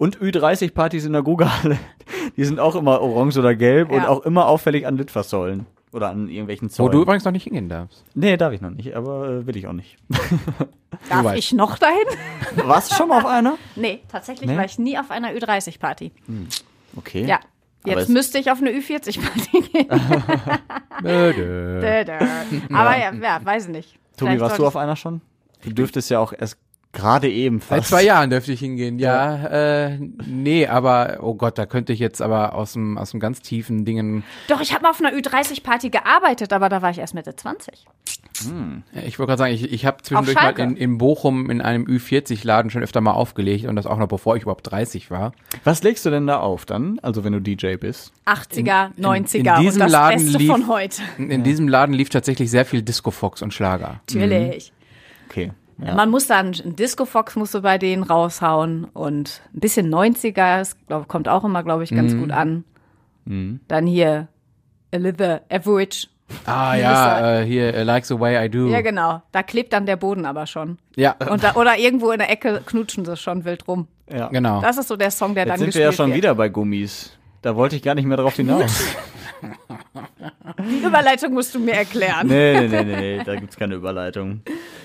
Und 0.00 0.18
Ü30-Partys 0.18 1.04
in 1.04 1.12
der 1.12 1.20
Gugahalle, 1.22 1.78
die 2.38 2.44
sind 2.44 2.58
auch 2.58 2.74
immer 2.74 3.02
orange 3.02 3.36
oder 3.38 3.54
gelb 3.54 3.90
und 3.90 3.98
Ja. 3.98 4.08
auch 4.08 4.20
immer 4.24 4.46
auffällig 4.46 4.86
an 4.86 4.96
Litfaßsäulen. 4.96 5.66
Oder 5.92 6.08
an 6.08 6.28
irgendwelchen 6.30 6.70
Wo 6.70 6.72
Zäunen. 6.72 6.92
du 6.92 7.02
übrigens 7.02 7.24
noch 7.24 7.32
nicht 7.32 7.44
hingehen 7.44 7.68
darfst. 7.68 8.02
nee, 8.14 8.36
darf 8.38 8.52
ich 8.54 8.60
noch 8.62 8.70
nicht, 8.70 8.94
aber 8.94 9.28
äh, 9.28 9.46
will 9.46 9.56
ich 9.56 9.66
auch 9.66 9.72
nicht. 9.74 9.98
Darf 11.08 11.34
ich 11.34 11.52
noch 11.52 11.76
dahin? 11.78 12.06
Warst 12.66 12.90
du 12.92 12.94
schon 12.94 13.08
mal 13.08 13.18
auf 13.18 13.26
einer? 13.26 13.58
nee, 13.76 14.00
tatsächlich 14.08 14.48
Nee? 14.48 14.56
war 14.56 14.64
ich 14.64 14.78
nie 14.78 14.98
auf 14.98 15.10
einer 15.10 15.30
Ü30-Party. 15.32 16.12
Okay. 16.96 17.24
Ja. 17.26 17.40
Jetzt 17.84 18.08
müsste 18.08 18.38
ich 18.38 18.50
auf 18.50 18.58
eine 18.60 18.70
Ü40-Party 18.70 19.60
gehen. 19.72 19.88
Böde. 21.02 21.80
Dö, 21.80 22.04
dö. 22.04 22.74
Aber 22.74 22.96
ja, 22.98 23.12
ja, 23.12 23.40
weiß 23.44 23.68
nicht. 23.68 23.94
Tobi, 24.16 24.30
Vielleicht 24.32 24.40
warst 24.40 24.58
du 24.58 24.66
auf 24.66 24.76
einer 24.76 24.96
schon? 24.96 25.20
Du 25.64 25.72
dürftest 25.72 26.08
ja 26.10 26.18
auch 26.20 26.32
erst 26.32 26.56
Gerade 26.92 27.30
eben 27.30 27.60
Seit 27.60 27.78
fast. 27.78 27.90
zwei 27.90 28.02
Jahren 28.02 28.30
dürfte 28.30 28.52
ich 28.52 28.58
hingehen, 28.60 28.98
ja. 28.98 29.46
Äh, 29.46 29.98
nee, 30.26 30.66
aber, 30.66 31.18
oh 31.22 31.34
Gott, 31.34 31.56
da 31.56 31.64
könnte 31.66 31.92
ich 31.92 32.00
jetzt 32.00 32.20
aber 32.20 32.54
aus 32.54 32.72
dem, 32.72 32.98
aus 32.98 33.12
dem 33.12 33.20
ganz 33.20 33.40
tiefen 33.42 33.84
Dingen, 33.84 34.24
Doch, 34.48 34.60
ich 34.60 34.72
habe 34.74 34.82
mal 34.82 34.90
auf 34.90 35.00
einer 35.00 35.12
Ü30-Party 35.16 35.90
gearbeitet, 35.90 36.52
aber 36.52 36.68
da 36.68 36.82
war 36.82 36.90
ich 36.90 36.98
erst 36.98 37.14
Mitte 37.14 37.36
20. 37.36 37.86
Ja, 38.92 39.02
ich 39.06 39.18
wollte 39.18 39.28
gerade 39.30 39.38
sagen, 39.38 39.54
ich, 39.54 39.70
ich 39.72 39.84
habe 39.86 39.98
zwischendurch 40.02 40.34
mal 40.34 40.58
in, 40.58 40.76
in 40.76 40.98
Bochum 40.98 41.50
in 41.50 41.60
einem 41.60 41.84
Ü40-Laden 41.84 42.70
schon 42.70 42.82
öfter 42.82 43.00
mal 43.00 43.12
aufgelegt 43.12 43.66
und 43.66 43.76
das 43.76 43.86
auch 43.86 43.98
noch 43.98 44.08
bevor 44.08 44.34
ich 44.36 44.42
überhaupt 44.42 44.70
30 44.70 45.10
war. 45.10 45.32
Was 45.64 45.82
legst 45.82 46.06
du 46.06 46.10
denn 46.10 46.26
da 46.26 46.40
auf 46.40 46.64
dann? 46.64 46.98
Also 47.02 47.22
wenn 47.22 47.34
du 47.34 47.40
DJ 47.40 47.76
bist? 47.76 48.12
80er, 48.26 48.90
in 48.96 49.04
90er 49.04 49.56
und 49.56 49.62
diesem 49.62 49.80
das 49.80 49.92
Laden 49.92 50.22
Beste 50.24 50.38
lief- 50.38 50.50
von 50.50 50.68
heute. 50.68 51.02
In, 51.18 51.30
in 51.30 51.42
diesem 51.44 51.68
Laden 51.68 51.92
lief 51.94 52.08
tatsächlich 52.08 52.50
sehr 52.50 52.64
viel 52.64 52.82
Disco 52.82 53.10
Fox 53.10 53.42
und 53.42 53.52
Schlager. 53.52 54.00
Natürlich. 54.10 54.72
Okay. 55.28 55.52
Man 55.80 56.10
muss 56.10 56.26
dann, 56.26 56.48
ein 56.48 56.76
Disco 56.76 57.04
Fox 57.04 57.36
musst 57.36 57.54
du 57.54 57.62
bei 57.62 57.78
denen 57.78 58.02
raushauen 58.02 58.84
und 58.84 59.40
ein 59.54 59.60
bisschen 59.60 59.92
90er, 59.92 60.58
das 60.58 60.76
glaub, 60.86 61.08
kommt 61.08 61.28
auch 61.28 61.44
immer, 61.44 61.62
glaube 61.62 61.84
ich, 61.84 61.90
ganz 61.90 62.16
gut 62.16 62.30
an. 62.30 62.64
Dann 63.24 63.86
hier 63.86 64.28
Elitha 64.90 65.40
Average. 65.50 66.08
Ah 66.46 66.74
ja, 66.74 67.40
äh, 67.40 67.44
hier, 67.44 67.74
uh, 67.76 67.82
Like 67.82 68.04
the 68.06 68.18
Way 68.18 68.46
I 68.46 68.48
Do. 68.48 68.68
Ja, 68.68 68.80
genau. 68.82 69.22
Da 69.32 69.42
klebt 69.42 69.72
dann 69.72 69.84
der 69.86 69.96
Boden 69.96 70.26
aber 70.26 70.46
schon. 70.46 70.78
Ja, 70.96 71.16
Und 71.28 71.42
da, 71.42 71.54
oder 71.54 71.76
irgendwo 71.76 72.10
in 72.12 72.18
der 72.18 72.30
Ecke 72.30 72.62
knutschen 72.64 73.04
sie 73.04 73.16
schon 73.16 73.44
wild 73.44 73.66
rum. 73.66 73.88
Ja. 74.12 74.28
genau. 74.28 74.60
Das 74.60 74.78
ist 74.78 74.88
so 74.88 74.96
der 74.96 75.10
Song, 75.10 75.34
der 75.34 75.44
Jetzt 75.44 75.50
dann 75.52 75.58
sind 75.58 75.66
wir 75.66 75.72
gespielt 75.72 75.84
ja 75.86 75.92
schon 75.92 76.10
wird. 76.10 76.16
wieder 76.18 76.34
bei 76.34 76.48
Gummis. 76.48 77.16
Da 77.42 77.56
wollte 77.56 77.76
ich 77.76 77.82
gar 77.82 77.94
nicht 77.94 78.04
mehr 78.06 78.16
drauf 78.16 78.34
hinaus. 78.34 78.84
Die 80.58 80.84
Überleitung 80.84 81.32
musst 81.32 81.54
du 81.54 81.58
mir 81.58 81.72
erklären. 81.74 82.26
nee, 82.26 82.60
nee, 82.60 82.68
nee, 82.68 82.84
nee, 82.84 83.16
nee, 83.16 83.24
da 83.24 83.34
gibt's 83.36 83.56
keine 83.56 83.74
Überleitung. 83.74 84.42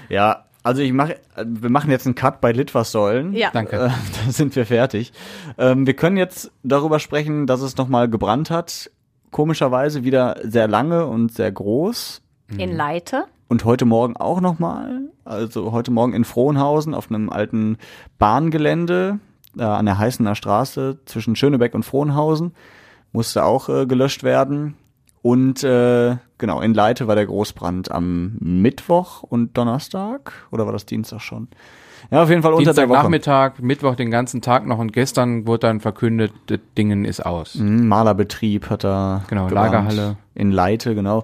Ja, 0.10 0.46
also 0.66 0.82
ich 0.82 0.94
mache, 0.94 1.18
wir 1.46 1.70
machen 1.70 1.92
jetzt 1.92 2.08
einen 2.08 2.16
Cut 2.16 2.42
bei 2.42 2.52
Litfaßsäulen. 2.52 3.34
Ja. 3.34 3.52
Danke. 3.54 3.76
Äh, 3.76 3.90
da 4.26 4.32
sind 4.32 4.56
wir 4.56 4.66
fertig. 4.66 5.14
Ähm, 5.60 5.86
wir 5.86 5.94
können 5.94 6.18
jetzt 6.18 6.52
darüber 6.64 7.00
sprechen, 7.00 7.46
dass 7.46 7.62
es 7.62 7.78
nochmal 7.78 8.10
gebrannt 8.10 8.50
hat. 8.50 8.90
Komischerweise 9.30 10.04
wieder 10.04 10.38
sehr 10.42 10.68
lange 10.68 11.06
und 11.06 11.32
sehr 11.32 11.52
groß. 11.52 12.24
In 12.58 12.76
Leite. 12.76 13.26
Und 13.48 13.64
heute 13.64 13.86
Morgen 13.86 14.18
auch 14.18 14.42
nochmal. 14.42 15.02
Also 15.24 15.72
heute 15.72 15.92
Morgen 15.92 16.14
in 16.14 16.26
Frohnhausen 16.26 16.96
auf 16.96 17.12
einem 17.12 17.30
alten 17.30 17.78
Bahngelände 18.18 19.20
äh, 19.58 19.62
an 19.62 19.86
der 19.86 20.00
Heißener 20.00 20.34
Straße 20.34 20.98
zwischen 21.06 21.36
Schönebeck 21.36 21.76
und 21.76 21.84
Frohnhausen. 21.84 22.56
Musste 23.12 23.44
auch 23.44 23.70
äh, 23.70 23.86
gelöscht 23.86 24.24
werden. 24.24 24.76
Und 25.26 25.64
äh, 25.64 26.18
genau, 26.38 26.62
in 26.62 26.76
Leite 26.76 27.08
war 27.08 27.16
der 27.16 27.26
Großbrand 27.26 27.90
am 27.90 28.34
Mittwoch 28.40 29.24
und 29.24 29.58
Donnerstag. 29.58 30.34
Oder 30.52 30.68
war 30.68 30.72
das 30.72 30.86
Dienstag 30.86 31.22
schon? 31.22 31.48
Ja, 32.12 32.22
auf 32.22 32.30
jeden 32.30 32.44
Fall 32.44 32.54
unter 32.54 32.76
der 32.76 32.88
Woche. 32.90 33.10
Dienstagnachmittag, 33.10 33.54
Mittwoch 33.60 33.96
den 33.96 34.12
ganzen 34.12 34.44
Tag 34.44 34.68
noch 34.68 34.78
und 34.78 34.94
gestern 34.94 35.48
wurde 35.48 35.62
dann 35.62 35.80
verkündet, 35.80 36.32
das 36.46 36.60
Dingen 36.78 37.06
ist 37.06 37.26
aus. 37.26 37.56
Mhm, 37.56 37.88
Malerbetrieb 37.88 38.70
hat 38.70 38.84
da 38.84 39.24
Genau, 39.28 39.48
gebrannt. 39.48 39.72
Lagerhalle. 39.74 40.18
In 40.36 40.52
Leite, 40.52 40.94
genau. 40.94 41.24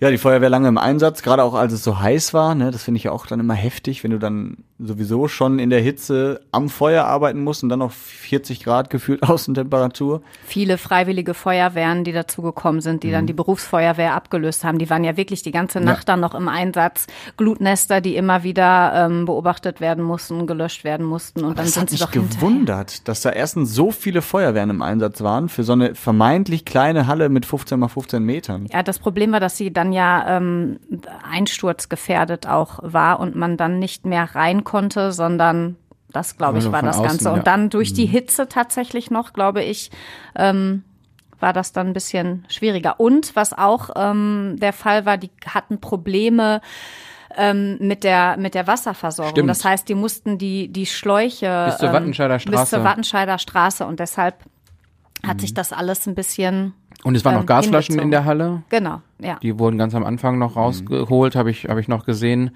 Ja, 0.00 0.10
die 0.10 0.16
Feuerwehr 0.16 0.48
lange 0.48 0.68
im 0.68 0.78
Einsatz, 0.78 1.20
gerade 1.22 1.42
auch 1.42 1.52
als 1.52 1.74
es 1.74 1.84
so 1.84 2.00
heiß 2.00 2.32
war, 2.32 2.54
ne, 2.54 2.70
das 2.70 2.82
finde 2.82 2.96
ich 2.96 3.04
ja 3.04 3.12
auch 3.12 3.26
dann 3.26 3.40
immer 3.40 3.52
heftig, 3.52 4.02
wenn 4.04 4.10
du 4.10 4.18
dann 4.18 4.64
sowieso 4.86 5.28
schon 5.28 5.58
in 5.58 5.70
der 5.70 5.80
Hitze 5.80 6.40
am 6.52 6.68
Feuer 6.68 7.04
arbeiten 7.04 7.42
musst 7.42 7.62
und 7.62 7.68
dann 7.68 7.78
noch 7.80 7.92
40 7.92 8.62
Grad 8.62 8.90
gefühlt 8.90 9.22
Außentemperatur. 9.28 10.22
Viele 10.46 10.78
freiwillige 10.78 11.34
Feuerwehren, 11.34 12.04
die 12.04 12.12
dazugekommen 12.12 12.80
sind, 12.80 13.02
die 13.02 13.08
Mhm. 13.08 13.12
dann 13.12 13.26
die 13.26 13.32
Berufsfeuerwehr 13.32 14.14
abgelöst 14.14 14.64
haben, 14.64 14.78
die 14.78 14.90
waren 14.90 15.04
ja 15.04 15.16
wirklich 15.16 15.42
die 15.42 15.50
ganze 15.52 15.80
Nacht 15.80 16.08
dann 16.08 16.20
noch 16.20 16.34
im 16.34 16.48
Einsatz. 16.48 17.06
Glutnester, 17.36 18.00
die 18.00 18.16
immer 18.16 18.42
wieder 18.42 18.92
ähm, 19.06 19.24
beobachtet 19.24 19.80
werden 19.80 20.02
mussten, 20.04 20.46
gelöscht 20.46 20.84
werden 20.84 21.06
mussten 21.06 21.40
und 21.44 21.58
dann 21.58 21.64
das 21.66 21.74
sind 21.74 21.82
hat 21.82 21.90
sie 21.90 21.94
mich 21.94 22.00
doch 22.02 22.12
hinterher. 22.12 22.36
gewundert, 22.40 23.08
dass 23.08 23.20
da 23.22 23.30
erstens 23.30 23.74
so 23.74 23.90
viele 23.90 24.22
Feuerwehren 24.22 24.70
im 24.70 24.82
Einsatz 24.82 25.22
waren 25.22 25.48
für 25.48 25.64
so 25.64 25.72
eine 25.72 25.94
vermeintlich 25.94 26.64
kleine 26.64 27.06
Halle 27.06 27.28
mit 27.28 27.46
15 27.46 27.78
mal 27.78 27.88
15 27.88 28.22
Metern. 28.22 28.66
Ja, 28.72 28.82
das 28.82 28.98
Problem 28.98 29.32
war, 29.32 29.40
dass 29.40 29.56
sie 29.56 29.72
dann 29.72 29.92
ja 29.92 30.36
ähm, 30.36 30.78
einsturzgefährdet 31.30 32.46
auch 32.46 32.80
war 32.82 33.20
und 33.20 33.36
man 33.36 33.56
dann 33.56 33.78
nicht 33.78 34.06
mehr 34.06 34.34
rein 34.34 34.64
konnte, 34.74 35.12
sondern 35.12 35.76
das, 36.12 36.36
glaube 36.36 36.58
ich, 36.58 36.72
war 36.72 36.82
das 36.82 36.96
außen, 36.96 37.08
Ganze. 37.08 37.24
ja. 37.26 37.34
Und 37.34 37.46
dann 37.46 37.70
durch 37.70 37.92
die 37.92 38.06
Hitze 38.06 38.48
tatsächlich 38.48 39.08
noch, 39.08 39.32
glaube 39.32 39.62
ich, 39.62 39.92
ähm, 40.34 40.82
war 41.38 41.52
das 41.52 41.72
dann 41.72 41.86
ein 41.88 41.92
bisschen 41.92 42.44
schwieriger. 42.48 42.98
Und 42.98 43.36
was 43.36 43.52
auch 43.52 43.90
ähm, 43.94 44.56
der 44.58 44.72
Fall 44.72 45.06
war, 45.06 45.16
die 45.16 45.30
hatten 45.46 45.80
Probleme 45.80 46.60
ähm, 47.36 47.76
mit 47.78 48.02
der 48.02 48.36
mit 48.36 48.56
der 48.56 48.66
Wasserversorgung. 48.66 49.30
Stimmt. 49.34 49.50
Das 49.50 49.64
heißt, 49.64 49.88
die 49.88 49.94
mussten 49.94 50.38
die 50.38 50.66
die 50.72 50.86
Schläuche 50.86 51.66
Bis 51.66 51.78
zur 51.78 51.88
ähm, 51.90 51.94
Wattenscheider 51.94 52.34
bis 52.34 52.44
zur 52.44 52.52
Straße. 52.54 52.84
Wattenscheider 52.84 53.38
Straße 53.38 53.86
und 53.86 54.00
deshalb 54.00 54.42
hat 55.24 55.40
sich 55.40 55.54
das 55.54 55.72
alles 55.72 56.08
ein 56.08 56.16
bisschen 56.16 56.74
Und 57.04 57.14
es 57.14 57.24
waren 57.24 57.34
noch 57.34 57.42
ähm, 57.42 57.46
Gasflaschen 57.46 57.94
in 57.94 58.00
hingezogen. 58.00 58.10
der 58.10 58.24
Halle. 58.24 58.62
genau 58.70 59.02
ja 59.20 59.38
Die 59.40 59.56
wurden 59.56 59.78
ganz 59.78 59.94
am 59.94 60.04
Anfang 60.04 60.38
noch 60.38 60.56
rausgeholt, 60.56 61.36
habe 61.36 61.52
ich, 61.52 61.66
hab 61.66 61.78
ich 61.78 61.86
noch 61.86 62.04
gesehen. 62.04 62.50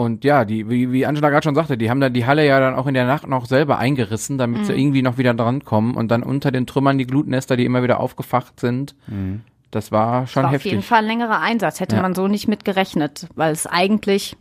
Und 0.00 0.24
ja, 0.24 0.44
die, 0.44 0.68
wie, 0.70 0.92
wie 0.92 1.04
Angela 1.06 1.28
gerade 1.30 1.44
schon 1.44 1.54
sagte, 1.54 1.76
die 1.76 1.90
haben 1.90 2.00
da 2.00 2.08
die 2.08 2.24
Halle 2.26 2.46
ja 2.46 2.58
dann 2.60 2.74
auch 2.74 2.86
in 2.86 2.94
der 2.94 3.06
Nacht 3.06 3.26
noch 3.28 3.46
selber 3.46 3.78
eingerissen, 3.78 4.38
damit 4.38 4.60
Mhm. 4.62 4.64
sie 4.64 4.72
irgendwie 4.72 5.02
noch 5.02 5.18
wieder 5.18 5.34
dran 5.34 5.64
kommen 5.64 5.94
und 5.94 6.10
dann 6.10 6.22
unter 6.22 6.50
den 6.50 6.66
Trümmern 6.66 6.96
die 6.98 7.06
Glutnester, 7.06 7.56
die 7.56 7.64
immer 7.64 7.82
wieder 7.82 8.00
aufgefacht 8.00 8.58
sind. 8.60 8.94
Das 9.70 9.92
war 9.92 10.26
schon 10.26 10.42
war 10.44 10.48
auf 10.50 10.54
heftig. 10.54 10.72
jeden 10.72 10.82
Fall 10.82 11.00
ein 11.00 11.06
längerer 11.06 11.40
Einsatz. 11.40 11.80
Hätte 11.80 11.96
Ja. 11.96 12.02
man 12.02 12.14
so 12.14 12.28
nicht 12.28 12.48
mit 12.48 12.64
gerechnet, 12.64 13.28
weil 13.34 13.52
es 13.52 13.66
eigentlich 13.66 14.36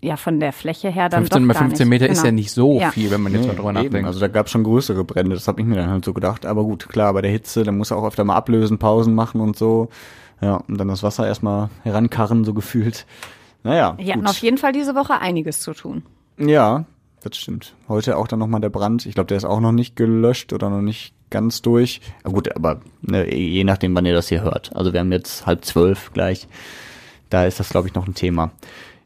ja 0.00 0.16
von 0.16 0.38
der 0.40 0.52
Fläche 0.52 0.90
her 0.90 1.08
dann 1.08 1.22
15 1.22 1.42
doch 1.42 1.46
mal 1.48 1.52
gar 1.54 1.62
15 1.64 1.88
nicht. 1.88 2.00
Meter 2.00 2.10
ist 2.12 2.18
Genau. 2.18 2.26
ja 2.26 2.32
nicht 2.32 2.50
so 2.52 2.78
Ja. 2.80 2.90
viel, 2.92 3.10
wenn 3.10 3.20
man 3.20 3.32
jetzt 3.32 3.46
mal 3.46 3.56
drüber 3.56 3.70
Eben, 3.70 3.78
nachdenkt. 3.84 4.06
Also 4.06 4.20
da 4.20 4.28
gab 4.28 4.46
es 4.46 4.52
schon 4.52 4.62
größere 4.62 5.02
Brände, 5.04 5.34
das 5.34 5.48
habe 5.48 5.60
ich 5.60 5.66
mir 5.66 5.74
dann 5.74 5.90
halt 5.90 6.04
so 6.04 6.12
gedacht. 6.14 6.46
Aber 6.46 6.62
gut, 6.64 6.88
klar, 6.88 7.12
bei 7.14 7.20
der 7.22 7.30
Hitze, 7.32 7.64
da 7.64 7.72
muss 7.72 7.90
auch 7.90 8.06
öfter 8.06 8.22
mal 8.24 8.36
ablösen, 8.36 8.78
Pausen 8.78 9.14
machen 9.14 9.40
und 9.40 9.56
so. 9.56 9.88
Ja, 10.40 10.62
und 10.68 10.78
dann 10.78 10.86
das 10.86 11.02
Wasser 11.02 11.26
erstmal 11.26 11.68
herankarren, 11.82 12.44
so 12.44 12.54
gefühlt. 12.54 13.06
Naja, 13.62 13.96
Die 14.00 14.12
hatten 14.12 14.26
auf 14.26 14.38
jeden 14.38 14.58
Fall 14.58 14.72
diese 14.72 14.94
Woche 14.94 15.20
einiges 15.20 15.60
zu 15.60 15.74
tun. 15.74 16.02
Ja, 16.38 16.84
das 17.22 17.36
stimmt. 17.36 17.74
Heute 17.88 18.16
auch 18.16 18.28
dann 18.28 18.38
nochmal 18.38 18.60
der 18.60 18.68
Brand. 18.68 19.06
Ich 19.06 19.14
glaube, 19.14 19.26
der 19.26 19.36
ist 19.36 19.44
auch 19.44 19.60
noch 19.60 19.72
nicht 19.72 19.96
gelöscht 19.96 20.52
oder 20.52 20.70
noch 20.70 20.80
nicht 20.80 21.12
ganz 21.30 21.62
durch. 21.62 22.00
Aber 22.22 22.34
gut, 22.34 22.54
aber 22.54 22.80
ne, 23.02 23.34
je 23.34 23.64
nachdem, 23.64 23.94
wann 23.94 24.06
ihr 24.06 24.14
das 24.14 24.28
hier 24.28 24.42
hört. 24.42 24.74
Also 24.74 24.92
wir 24.92 25.00
haben 25.00 25.12
jetzt 25.12 25.46
halb 25.46 25.64
zwölf 25.64 26.12
gleich. 26.12 26.46
Da 27.30 27.44
ist 27.44 27.60
das, 27.60 27.68
glaube 27.70 27.88
ich, 27.88 27.94
noch 27.94 28.06
ein 28.06 28.14
Thema. 28.14 28.52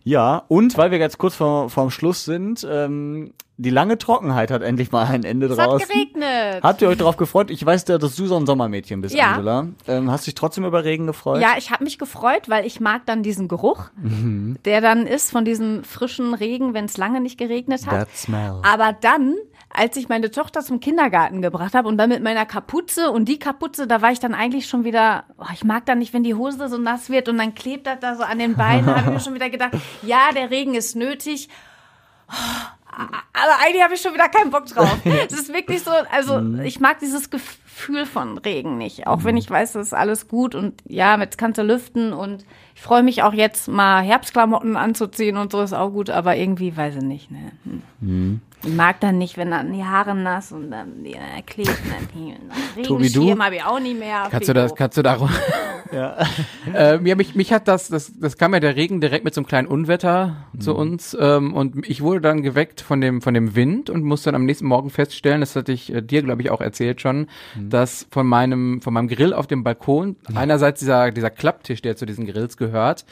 Ja, 0.05 0.44
und 0.48 0.76
weil 0.76 0.90
wir 0.90 0.98
jetzt 0.98 1.18
kurz 1.18 1.34
vor, 1.36 1.70
vorm 1.70 1.90
Schluss 1.90 2.24
sind, 2.24 2.66
ähm, 2.68 3.32
die 3.59 3.70
lange 3.70 3.96
Trockenheit 3.98 4.50
hat 4.50 4.62
endlich 4.62 4.90
mal 4.90 5.05
ein 5.07 5.22
Ende 5.22 5.46
Es 5.46 5.57
draußen. 5.57 5.82
hat 5.82 5.88
geregnet. 5.88 6.62
Habt 6.64 6.82
ihr 6.82 6.88
euch 6.88 6.96
darauf 6.98 7.16
gefreut? 7.16 7.50
Ich 7.50 7.64
weiß, 7.64 7.84
ja, 7.86 7.98
dass 7.98 8.16
du 8.16 8.26
so 8.26 8.36
ein 8.36 8.46
Sommermädchen 8.46 9.00
bist, 9.03 9.14
Ja. 9.14 9.32
Angela. 9.32 9.68
Ähm, 9.86 10.11
hast 10.11 10.26
dich 10.26 10.34
trotzdem 10.34 10.64
über 10.64 10.82
Regen 10.84 11.07
gefreut? 11.07 11.40
Ja, 11.40 11.50
ich 11.57 11.70
habe 11.70 11.84
mich 11.84 11.98
gefreut, 11.98 12.48
weil 12.48 12.66
ich 12.66 12.80
mag 12.80 13.07
dann 13.07 13.22
diesen 13.22 13.46
Geruch, 13.46 13.90
Mhm. 14.03 14.57
der 14.64 14.80
dann 14.80 15.07
ist 15.07 15.30
von 15.30 15.44
diesem 15.44 15.84
frischen 15.84 16.34
Regen, 16.34 16.74
wenn 16.74 16.86
es 16.86 16.96
lange 16.96 17.20
nicht 17.20 17.38
geregnet 17.38 17.86
hat. 17.86 18.09
That 18.09 18.16
smell. 18.16 18.57
Aber 18.64 18.92
dann, 19.00 19.36
als 19.74 19.96
ich 19.96 20.08
meine 20.08 20.30
Tochter 20.30 20.60
zum 20.60 20.80
Kindergarten 20.80 21.40
gebracht 21.40 21.74
habe 21.74 21.88
und 21.88 21.96
dann 21.96 22.10
mit 22.10 22.22
meiner 22.22 22.44
Kapuze 22.44 23.10
und 23.10 23.26
die 23.26 23.38
Kapuze, 23.38 23.86
da 23.86 24.02
war 24.02 24.12
ich 24.12 24.20
dann 24.20 24.34
eigentlich 24.34 24.66
schon 24.66 24.84
wieder, 24.84 25.24
oh, 25.38 25.46
ich 25.52 25.64
mag 25.64 25.86
dann 25.86 25.98
nicht, 25.98 26.12
wenn 26.12 26.22
die 26.22 26.34
Hose 26.34 26.68
so 26.68 26.78
nass 26.78 27.08
wird 27.08 27.28
und 27.28 27.38
dann 27.38 27.54
klebt 27.54 27.86
das 27.86 27.98
da 28.00 28.14
so 28.14 28.22
an 28.22 28.38
den 28.38 28.54
Beinen, 28.54 28.86
habe 28.86 29.00
ich 29.00 29.06
mir 29.06 29.20
schon 29.20 29.34
wieder 29.34 29.50
gedacht, 29.50 29.72
ja, 30.02 30.30
der 30.34 30.50
Regen 30.50 30.74
ist 30.74 30.94
nötig. 30.94 31.48
Aber 32.88 33.64
eigentlich 33.64 33.82
habe 33.82 33.94
ich 33.94 34.02
schon 34.02 34.12
wieder 34.12 34.28
keinen 34.28 34.50
Bock 34.50 34.66
drauf. 34.66 34.98
Es 35.04 35.32
ist 35.32 35.54
wirklich 35.54 35.82
so, 35.82 35.90
also 36.10 36.42
ich 36.62 36.78
mag 36.78 36.98
dieses 36.98 37.30
Gefühl 37.30 38.04
von 38.04 38.36
Regen 38.36 38.76
nicht. 38.76 39.06
Auch 39.06 39.24
wenn 39.24 39.38
ich 39.38 39.48
weiß, 39.48 39.72
das 39.72 39.88
ist 39.88 39.94
alles 39.94 40.28
gut 40.28 40.54
und 40.54 40.82
ja, 40.86 41.18
jetzt 41.18 41.38
kannst 41.38 41.56
du 41.56 41.62
lüften 41.62 42.12
und 42.12 42.44
ich 42.74 42.82
freue 42.82 43.02
mich 43.02 43.22
auch 43.22 43.32
jetzt 43.32 43.68
mal 43.68 44.02
Herbstklamotten 44.02 44.76
anzuziehen 44.76 45.38
und 45.38 45.50
so 45.52 45.62
ist 45.62 45.72
auch 45.72 45.90
gut, 45.90 46.10
aber 46.10 46.36
irgendwie 46.36 46.76
weiß 46.76 46.96
ich 46.96 47.02
nicht. 47.02 47.30
Ne? 47.30 47.52
Hm. 48.00 48.40
Ich 48.64 48.72
mag 48.72 49.00
dann 49.00 49.18
nicht, 49.18 49.36
wenn 49.36 49.50
dann 49.50 49.72
die 49.72 49.84
Haare 49.84 50.14
nass 50.14 50.52
und 50.52 50.70
dann 50.70 51.02
die 51.04 51.14
äh, 51.14 51.42
du? 52.74 52.94
Regenschirm 52.94 53.44
habe 53.44 53.56
ich 53.56 53.64
auch 53.64 53.80
nicht 53.80 53.98
mehr. 53.98 54.28
Kannst 54.30 54.48
du 54.48 54.52
das, 54.52 54.74
kannst 54.74 54.96
du 54.96 55.02
da 55.02 55.18
Ja. 55.92 56.16
ähm, 56.74 57.06
ja, 57.06 57.14
mich, 57.14 57.34
mich 57.34 57.52
hat 57.52 57.68
das, 57.68 57.88
das, 57.88 58.18
das 58.18 58.38
kam 58.38 58.54
ja 58.54 58.60
der 58.60 58.76
Regen 58.76 59.00
direkt 59.00 59.24
mit 59.24 59.34
so 59.34 59.40
einem 59.40 59.46
kleinen 59.46 59.68
Unwetter 59.68 60.48
zu 60.58 60.74
uns 60.74 61.16
ähm, 61.18 61.54
und 61.54 61.88
ich 61.88 62.00
wurde 62.00 62.20
dann 62.20 62.42
geweckt 62.42 62.80
von 62.80 63.00
dem, 63.00 63.20
von 63.20 63.34
dem 63.34 63.54
Wind 63.54 63.90
und 63.90 64.02
musste 64.02 64.28
dann 64.28 64.36
am 64.36 64.46
nächsten 64.46 64.66
Morgen 64.66 64.90
feststellen, 64.90 65.40
das 65.40 65.54
hatte 65.54 65.72
ich 65.72 65.92
äh, 65.92 66.00
dir, 66.00 66.22
glaube 66.22 66.42
ich, 66.42 66.50
auch 66.50 66.60
erzählt 66.60 67.00
schon, 67.00 67.26
dass 67.68 68.06
von 68.10 68.26
meinem, 68.26 68.80
von 68.80 68.94
meinem 68.94 69.08
Grill 69.08 69.34
auf 69.34 69.46
dem 69.46 69.64
Balkon 69.64 70.16
einerseits 70.34 70.80
dieser, 70.80 71.10
dieser 71.10 71.30
Klapptisch, 71.30 71.82
der 71.82 71.96
zu 71.96 72.06
diesen 72.06 72.26
Grills 72.26 72.56
gehört, 72.56 73.04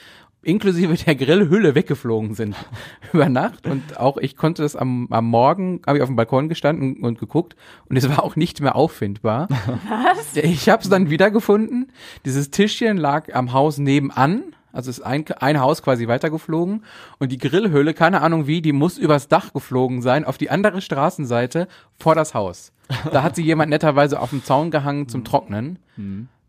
inklusive 0.43 0.95
der 0.95 1.15
Grillhülle 1.15 1.75
weggeflogen 1.75 2.35
sind 2.35 2.57
über 3.13 3.29
Nacht 3.29 3.67
und 3.67 3.99
auch 3.99 4.17
ich 4.17 4.37
konnte 4.37 4.65
es 4.65 4.77
am, 4.77 5.07
am 5.11 5.27
Morgen, 5.27 5.83
habe 5.87 5.99
ich 5.99 6.03
auf 6.03 6.09
dem 6.09 6.17
Balkon 6.17 6.49
gestanden 6.49 7.03
und 7.03 7.19
geguckt 7.19 7.57
und 7.89 7.97
es 7.97 8.09
war 8.09 8.23
auch 8.23 8.37
nicht 8.37 8.61
mehr 8.61 8.77
auffindbar. 8.77 9.49
Was? 9.89 10.37
Ich 10.37 10.69
habe 10.69 10.83
es 10.83 10.89
dann 10.89 11.11
wiedergefunden. 11.11 11.93
Dieses 12.25 12.51
Tischchen 12.51 12.97
lag 12.97 13.35
am 13.35 13.53
Haus 13.53 13.79
nebenan, 13.79 14.43
Also 14.73 14.89
ist 14.91 15.01
ein, 15.03 15.25
ein 15.41 15.61
Haus 15.61 15.83
quasi 15.83 16.09
weitergeflogen 16.09 16.85
und 17.19 17.33
die 17.33 17.39
Grillhöhle, 17.39 17.93
keine 17.93 18.21
Ahnung 18.23 18.47
wie, 18.47 18.63
die 18.63 18.73
muss 18.73 18.99
übers 18.99 19.29
Dach 19.29 19.53
geflogen 19.53 20.01
sein, 20.01 20.25
auf 20.25 20.39
die 20.39 20.49
andere 20.51 20.81
Straßenseite 20.81 21.69
vor 21.99 22.15
das 22.15 22.35
Haus. 22.35 22.73
Da 23.13 23.23
hat 23.23 23.37
sie 23.37 23.43
jemand 23.43 23.71
netterweise 23.71 24.21
auf 24.21 24.31
dem 24.31 24.43
Zaun 24.43 24.71
gehangen 24.71 25.07
zum 25.09 25.23
Trocknen. 25.25 25.79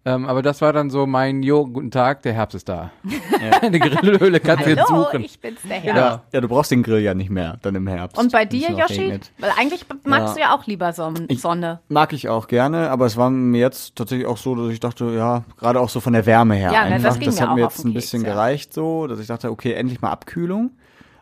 Ähm, 0.04 0.26
aber 0.26 0.42
das 0.42 0.62
war 0.62 0.74
dann 0.74 0.90
so 0.90 1.06
mein, 1.06 1.44
jo, 1.44 1.68
guten 1.68 1.92
Tag, 1.92 2.24
der 2.24 2.34
Herbst 2.34 2.56
ist 2.56 2.68
da. 2.68 2.90
Eine 3.62 3.80
Grillhöhle 3.80 4.40
kannst 4.40 4.66
du 4.66 4.72
jetzt 4.72 4.88
suchen. 4.88 5.24
ich 5.24 5.40
bin's 5.40 5.60
der 5.64 5.78
Ja. 5.78 5.94
Herbst. 5.94 6.26
Ja, 6.34 6.42
du 6.42 6.48
brauchst 6.48 6.72
den 6.72 6.82
Grill 6.82 7.02
ja 7.02 7.14
nicht 7.14 7.30
mehr 7.30 7.58
dann 7.62 7.76
im 7.76 7.86
Herbst. 7.88 8.18
Und 8.18 8.32
bei 8.32 8.46
dir, 8.46 8.72
Yoshi? 8.72 9.00
regnet. 9.00 9.32
Weil 9.38 9.52
eigentlich 9.60 9.86
magst 10.04 10.30
Ja. 10.30 10.34
du 10.34 10.40
ja 10.40 10.56
auch 10.56 10.66
lieber 10.66 10.92
Son 10.94 11.28
Sonne. 11.38 11.82
Mag 11.88 12.14
ich 12.14 12.30
auch 12.30 12.48
gerne, 12.48 12.90
aber 12.90 13.06
es 13.06 13.16
war 13.16 13.30
mir 13.30 13.60
jetzt 13.60 13.96
tatsächlich 13.96 14.26
auch 14.28 14.38
so, 14.38 14.56
dass 14.56 14.70
ich 14.74 14.80
dachte, 14.80 15.06
ja, 15.12 15.44
gerade 15.60 15.80
auch 15.80 15.90
so 15.90 16.00
von 16.00 16.14
der 16.14 16.26
Wärme 16.26 16.56
her 16.56 16.72
Ja, 16.74 16.86
ne, 16.86 16.96
einfach, 16.96 17.10
das 17.10 17.20
ging 17.20 17.30
mir 17.34 17.40
hat 17.42 17.50
auch 17.50 17.56
mir 17.56 17.68
auf 17.68 17.74
jetzt 17.74 17.84
den 17.84 17.92
ein 17.92 17.94
bisschen 17.94 18.22
Keks, 18.24 18.28
ja. 18.30 18.34
gereicht 18.34 18.74
so, 18.74 19.06
dass 19.06 19.20
ich 19.20 19.28
dachte, 19.28 19.52
okay, 19.52 19.74
endlich 19.74 20.02
mal 20.02 20.10
Abkühlung. 20.10 20.72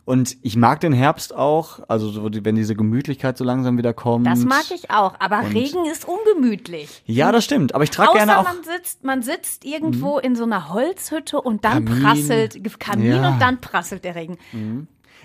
Und 0.09 0.37
ich 0.41 0.55
mag 0.57 0.79
den 0.79 0.91
Herbst 0.91 1.35
auch, 1.35 1.81
also 1.87 2.09
so, 2.09 2.27
wenn 2.31 2.55
diese 2.55 2.73
Gemütlichkeit 2.75 3.37
so 3.37 3.43
langsam 3.43 3.77
wieder 3.77 3.93
kommt. 3.93 4.25
Das 4.25 4.43
mag 4.43 4.63
ich 4.73 4.89
auch, 4.89 5.13
aber 5.19 5.41
Und- 5.41 5.53
Regen 5.53 5.85
ist 5.85 6.07
ungemütlich. 6.07 7.03
Ja, 7.05 7.31
das 7.31 7.45
stimmt, 7.45 7.75
aber 7.75 7.83
ich 7.83 7.91
trage 7.91 8.09
Außer 8.09 8.17
gerne 8.17 8.39
auch 8.39 8.43
man 8.45 8.63
sitzt, 8.63 9.03
man 9.03 9.21
sitzt 9.21 9.65
irgendwo 9.65 10.17
in 10.17 10.35
so 10.35 10.45
einer 10.45 10.73
Holzhütte 10.73 11.39
und 11.39 11.63
dann 11.63 11.85
Kamin. 11.85 12.01
prasselt 12.01 12.79
Kamin 12.79 13.05
Ja. 13.05 13.29
und 13.33 13.39
dann 13.39 13.61
prasselt 13.61 14.03
der 14.03 14.15
Regen. 14.15 14.39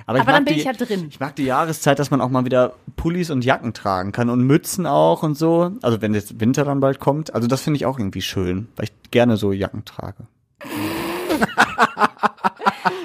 Aber, 0.04 0.20
Aber 0.20 0.32
dann 0.32 0.44
bin 0.44 0.52
die, 0.52 0.60
ich 0.60 0.66
ja 0.66 0.74
drin. 0.74 1.06
Ich 1.08 1.18
mag 1.18 1.34
die 1.34 1.44
Jahreszeit, 1.44 1.98
dass 1.98 2.10
man 2.10 2.20
auch 2.20 2.28
mal 2.28 2.44
wieder 2.44 2.74
Pullis 2.96 3.30
und 3.30 3.42
Jacken 3.42 3.72
tragen 3.72 4.12
kann 4.12 4.28
und 4.28 4.42
Mützen 4.46 4.84
auch 4.84 5.22
und 5.22 5.38
so. 5.38 5.70
Also 5.80 6.02
wenn 6.02 6.12
jetzt 6.12 6.40
Winter 6.40 6.62
dann 6.66 6.80
bald 6.80 7.00
kommt. 7.00 7.34
Also 7.34 7.48
das 7.48 7.62
finde 7.62 7.78
ich 7.78 7.86
auch 7.86 7.98
irgendwie 7.98 8.20
schön, 8.20 8.68
weil 8.76 8.84
ich 8.84 9.10
gerne 9.10 9.38
so 9.38 9.50
Jacken 9.50 9.86
trage. 9.86 10.26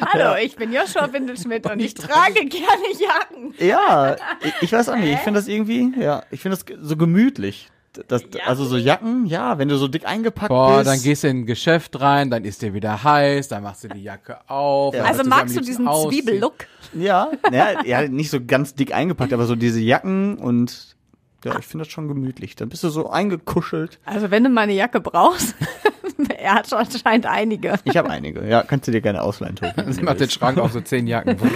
Hallo, 0.05 0.35
ich 0.41 0.55
bin 0.55 0.71
Joshua 0.73 1.11
Windelschmidt 1.11 1.69
und 1.69 1.79
ich 1.79 1.93
trage 1.93 2.45
gerne 2.45 2.83
Jacken. 2.99 3.53
Ja, 3.59 4.15
ich, 4.41 4.53
ich 4.61 4.71
weiß 4.71 4.89
auch 4.89 4.95
nicht. 4.95 5.13
Ich 5.13 5.19
finde 5.19 5.39
das 5.39 5.47
irgendwie, 5.47 5.93
ja, 5.99 6.23
ich 6.31 6.41
finde 6.41 6.57
das 6.57 6.65
so 6.81 6.97
gemütlich. 6.97 7.69
Das, 8.07 8.23
also 8.45 8.65
so 8.65 8.77
Jacken, 8.77 9.25
ja, 9.25 9.57
wenn 9.57 9.67
du 9.67 9.75
so 9.75 9.87
dick 9.87 10.05
eingepackt 10.05 10.49
Boah, 10.49 10.77
bist. 10.77 10.89
dann 10.89 11.01
gehst 11.01 11.23
du 11.23 11.27
in 11.27 11.39
ein 11.39 11.45
Geschäft 11.45 11.99
rein, 11.99 12.29
dann 12.29 12.45
ist 12.45 12.61
dir 12.61 12.73
wieder 12.73 13.03
heiß, 13.03 13.47
dann 13.47 13.63
machst 13.63 13.83
du 13.83 13.87
die 13.87 14.03
Jacke 14.03 14.37
auf. 14.47 14.93
Ja. 14.93 15.05
Also 15.05 15.23
magst 15.23 15.55
du 15.55 15.61
diesen. 15.61 15.87
Zwiebellook? 15.87 16.65
Ja, 16.93 17.31
ja, 17.51 17.83
ja, 17.83 18.07
nicht 18.07 18.29
so 18.29 18.39
ganz 18.45 18.75
dick 18.75 18.93
eingepackt, 18.93 19.33
aber 19.33 19.45
so 19.45 19.55
diese 19.55 19.79
Jacken 19.79 20.37
und 20.37 20.95
ja, 21.45 21.57
ich 21.57 21.65
finde 21.65 21.85
das 21.85 21.91
schon 21.91 22.07
gemütlich. 22.07 22.55
Dann 22.55 22.69
bist 22.69 22.83
du 22.83 22.89
so 22.89 23.09
eingekuschelt. 23.09 23.99
Also 24.05 24.31
wenn 24.31 24.43
du 24.43 24.49
meine 24.49 24.73
Jacke 24.73 24.99
brauchst, 24.99 25.55
er 26.37 26.55
hat 26.55 26.69
schon 26.69 26.79
anscheinend 26.79 27.25
einige. 27.25 27.75
Ich 27.83 27.97
habe 27.97 28.09
einige. 28.09 28.47
Ja, 28.47 28.63
kannst 28.63 28.87
du 28.87 28.91
dir 28.91 29.01
gerne 29.01 29.21
ausleihen, 29.21 29.55
Tobi. 29.55 29.71
Sie 29.93 30.01
macht 30.01 30.19
den. 30.19 30.29
Schrank 30.29 30.57
auf 30.57 30.71
so 30.71 30.81
zehn 30.81 31.07
Jacken. 31.07 31.37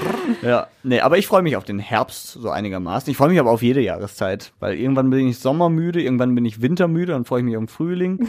Ja, 0.42 0.68
nee, 0.84 1.00
aber 1.00 1.18
ich 1.18 1.28
freue 1.28 1.42
mich 1.42 1.56
auf 1.56 1.64
den 1.64 1.80
Herbst 1.80 2.34
so 2.34 2.50
einigermaßen. 2.50 3.10
Ich 3.10 3.16
freue 3.16 3.30
mich 3.30 3.40
aber 3.40 3.52
auf 3.52 3.62
jede 3.62 3.80
Jahreszeit, 3.80 4.52
weil 4.60 4.78
irgendwann 4.78 5.10
bin 5.10 5.28
ich 5.30 5.40
sommermüde, 5.40 6.02
irgendwann 6.02 6.36
bin 6.36 6.44
ich 6.44 6.62
wintermüde, 6.62 7.14
dann 7.14 7.24
freue 7.24 7.40
ich 7.40 7.46
mich 7.46 7.56
auf 7.56 7.62
den 7.62 7.68
Frühling. 7.70 8.28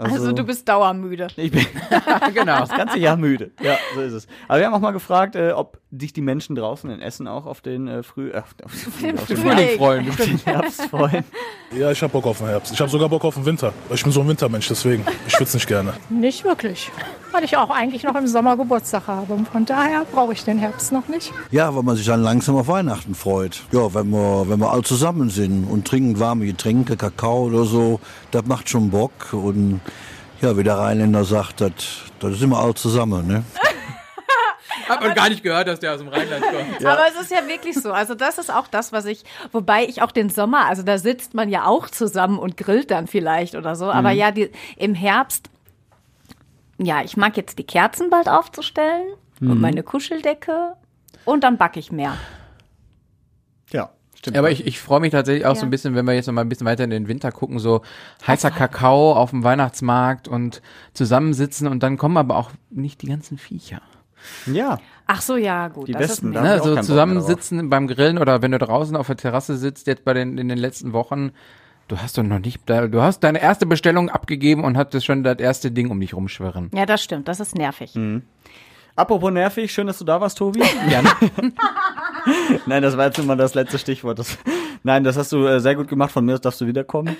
Also, 0.00 0.32
du 0.32 0.44
bist 0.44 0.68
dauermüde. 0.68 1.28
Ich 1.36 1.50
bin 1.50 1.66
genau 2.34 2.60
das 2.60 2.70
ganze 2.70 2.98
Jahr 2.98 3.16
müde. 3.16 3.50
Ja, 3.62 3.76
so 3.94 4.00
ist 4.00 4.12
es. 4.12 4.26
Aber 4.48 4.58
wir 4.58 4.66
haben 4.66 4.74
auch 4.74 4.80
mal 4.80 4.90
gefragt, 4.90 5.36
äh, 5.36 5.52
ob 5.52 5.78
sich 5.90 6.12
die 6.12 6.20
Menschen 6.20 6.54
draußen 6.54 6.88
in 6.90 7.00
Essen 7.00 7.26
auch 7.26 7.46
auf 7.46 7.60
den 7.60 7.88
äh, 7.88 8.02
Früh, 8.02 8.30
äh, 8.30 8.38
auf 8.38 8.54
den, 8.54 9.18
auf 9.18 9.26
den 9.26 9.36
Frühling 9.36 9.78
freuen. 9.78 10.08
auf 10.08 10.16
den 10.16 10.38
Herbst 10.38 10.82
freuen. 10.82 11.24
Ja, 11.76 11.90
ich 11.90 12.02
hab 12.02 12.12
Bock 12.12 12.26
auf 12.26 12.38
den 12.38 12.48
Herbst. 12.48 12.72
Ich 12.72 12.80
hab 12.80 12.90
sogar 12.90 13.08
Bock 13.08 13.24
auf 13.24 13.34
den 13.34 13.44
Winter. 13.44 13.72
Ich 13.92 14.02
bin 14.02 14.12
so 14.12 14.20
ein 14.20 14.28
Wintermensch, 14.28 14.68
deswegen. 14.68 15.04
Ich 15.26 15.32
schwitze 15.34 15.56
nicht 15.56 15.66
gerne. 15.66 15.94
Nicht 16.08 16.44
wirklich, 16.44 16.90
weil 17.32 17.44
ich 17.44 17.56
auch 17.56 17.70
eigentlich 17.70 18.04
noch 18.04 18.14
im 18.14 18.26
Sommer 18.26 18.56
Geburtstag 18.56 19.06
habe. 19.06 19.34
Und 19.34 19.48
von 19.48 19.64
daher 19.64 20.04
brauche 20.04 20.32
ich 20.32 20.44
den 20.44 20.58
Herbst 20.58 20.92
noch 20.92 21.08
nicht. 21.08 21.32
Ja, 21.50 21.74
weil 21.74 21.82
man 21.82 21.96
sich 21.96 22.06
dann 22.06 22.22
langsam 22.22 22.56
auf 22.56 22.68
Weihnachten 22.68 23.14
freut. 23.14 23.62
Ja, 23.72 23.92
wenn 23.94 24.10
wir, 24.10 24.48
wenn 24.48 24.60
wir 24.60 24.70
alle 24.70 24.82
zusammen 24.82 25.30
sind 25.30 25.64
und 25.64 25.86
trinken 25.86 26.20
warme 26.20 26.46
Getränke, 26.46 26.96
Kakao 26.96 27.46
oder 27.46 27.64
so, 27.64 28.00
das 28.30 28.44
macht 28.46 28.68
schon 28.68 28.90
Bock. 28.90 29.32
Und 29.32 29.80
ja, 30.40 30.56
wie 30.56 30.62
der 30.62 30.78
Rheinländer 30.78 31.24
sagt, 31.24 31.60
das, 31.60 31.72
das 32.18 32.38
sind 32.38 32.50
wir 32.50 32.58
alle 32.58 32.74
zusammen, 32.74 33.26
ne? 33.26 33.44
Hat 34.88 35.02
man 35.02 35.14
gar 35.14 35.28
nicht 35.28 35.42
gehört, 35.44 35.68
dass 35.68 35.78
der 35.78 35.92
aus 35.92 35.98
dem 35.98 36.08
Rheinland 36.08 36.42
kommt. 36.42 36.84
Aber 36.86 37.02
es 37.14 37.20
ist 37.20 37.30
ja 37.30 37.46
wirklich 37.46 37.76
so. 37.76 37.92
Also 37.92 38.14
das 38.16 38.38
ist 38.38 38.52
auch 38.52 38.66
das, 38.66 38.90
was 38.92 39.04
ich, 39.04 39.24
wobei 39.52 39.84
ich 39.84 40.02
auch 40.02 40.10
den 40.10 40.30
Sommer, 40.30 40.66
also 40.66 40.82
da 40.82 40.98
sitzt 40.98 41.32
man 41.34 41.48
ja 41.48 41.66
auch 41.66 41.88
zusammen 41.88 42.38
und 42.38 42.56
grillt 42.56 42.90
dann 42.90 43.06
vielleicht 43.06 43.54
oder 43.54 43.76
so. 43.76 43.90
Aber 43.90 44.10
Mhm. 44.10 44.16
ja, 44.18 44.30
die, 44.32 44.50
im 44.76 44.94
Herbst, 44.94 45.48
ja, 46.78 47.02
ich 47.02 47.16
mag 47.16 47.36
jetzt 47.36 47.58
die 47.58 47.64
Kerzen 47.66 48.10
bald 48.10 48.28
aufzustellen 48.28 49.06
und 49.40 49.48
Mhm. 49.54 49.60
meine 49.60 49.82
Kuscheldecke 49.84 50.72
und 51.24 51.44
dann 51.44 51.56
backe 51.56 51.78
ich 51.78 51.92
mehr. 51.92 52.16
Ja, 53.72 53.90
stimmt. 54.20 54.36
Aber 54.38 54.50
ich, 54.50 54.66
ich 54.66 54.80
freue 54.80 55.00
mich 55.00 55.10
tatsächlich 55.10 55.44
auch 55.46 55.56
so 55.56 55.62
Ja. 55.62 55.66
ein 55.66 55.70
bisschen, 55.70 55.94
wenn 55.96 56.06
wir 56.06 56.14
jetzt 56.14 56.26
noch 56.28 56.34
mal 56.34 56.42
ein 56.42 56.48
bisschen 56.48 56.66
weiter 56.66 56.84
in 56.84 56.90
den 56.90 57.08
Winter 57.08 57.32
gucken, 57.32 57.58
so 57.58 57.82
heißer 58.26 58.50
Kakao 58.52 59.12
auf 59.14 59.30
dem 59.30 59.42
Weihnachtsmarkt 59.42 60.28
und 60.28 60.62
zusammensitzen 60.94 61.66
und 61.66 61.82
dann 61.82 61.96
kommen 61.98 62.16
aber 62.16 62.36
auch 62.36 62.50
nicht 62.70 63.02
die 63.02 63.08
ganzen 63.08 63.36
Viecher. 63.38 63.82
Ja. 64.46 64.78
Ach 65.06 65.22
so, 65.22 65.36
ja, 65.36 65.68
gut. 65.68 65.88
Die 65.88 65.92
das 65.92 66.02
besten, 66.02 66.34
ist 66.34 66.42
Ne, 66.42 66.60
so 66.62 66.76
zusammensitzen 66.82 67.68
beim 67.70 67.88
Grillen 67.88 68.18
oder 68.18 68.42
wenn 68.42 68.52
du 68.52 68.58
draußen 68.58 68.94
auf 68.94 69.06
der 69.08 69.16
Terrasse 69.16 69.56
sitzt, 69.56 69.86
jetzt 69.86 70.04
bei 70.04 70.12
den, 70.14 70.38
in 70.38 70.48
den 70.48 70.58
letzten 70.58 70.92
Wochen, 70.92 71.32
du 71.88 71.96
hast 71.98 72.16
doch 72.18 72.22
noch 72.22 72.38
nicht, 72.38 72.60
du 72.68 73.02
hast 73.02 73.20
deine 73.20 73.40
erste 73.42 73.66
Bestellung 73.66 74.10
abgegeben 74.10 74.62
und 74.62 74.76
hattest 74.76 75.06
schon 75.06 75.24
das 75.24 75.38
erste 75.38 75.70
Ding 75.72 75.90
um 75.90 75.98
dich 75.98 76.14
rumschwirren. 76.14 76.70
Ja, 76.74 76.84
das 76.86 77.02
stimmt. 77.02 77.26
Das 77.28 77.40
ist 77.40 77.56
nervig. 77.56 77.94
Mhm. 77.94 78.22
Apropos 78.94 79.32
nervig, 79.32 79.72
schön, 79.72 79.86
dass 79.86 79.98
du 79.98 80.04
da 80.04 80.20
warst, 80.20 80.36
Tobi. 80.36 80.60
Gerne. 80.88 81.08
Nein, 82.66 82.82
das 82.82 82.96
war 82.96 83.06
jetzt 83.06 83.18
immer 83.18 83.36
das 83.36 83.54
letzte 83.54 83.78
Stichwort. 83.78 84.18
Das, 84.18 84.38
nein, 84.82 85.04
das 85.04 85.16
hast 85.16 85.32
du 85.32 85.46
äh, 85.46 85.60
sehr 85.60 85.74
gut 85.74 85.88
gemacht. 85.88 86.12
Von 86.12 86.24
mir 86.24 86.34
aus 86.34 86.40
darfst 86.40 86.60
du 86.60 86.66
wiederkommen. 86.66 87.16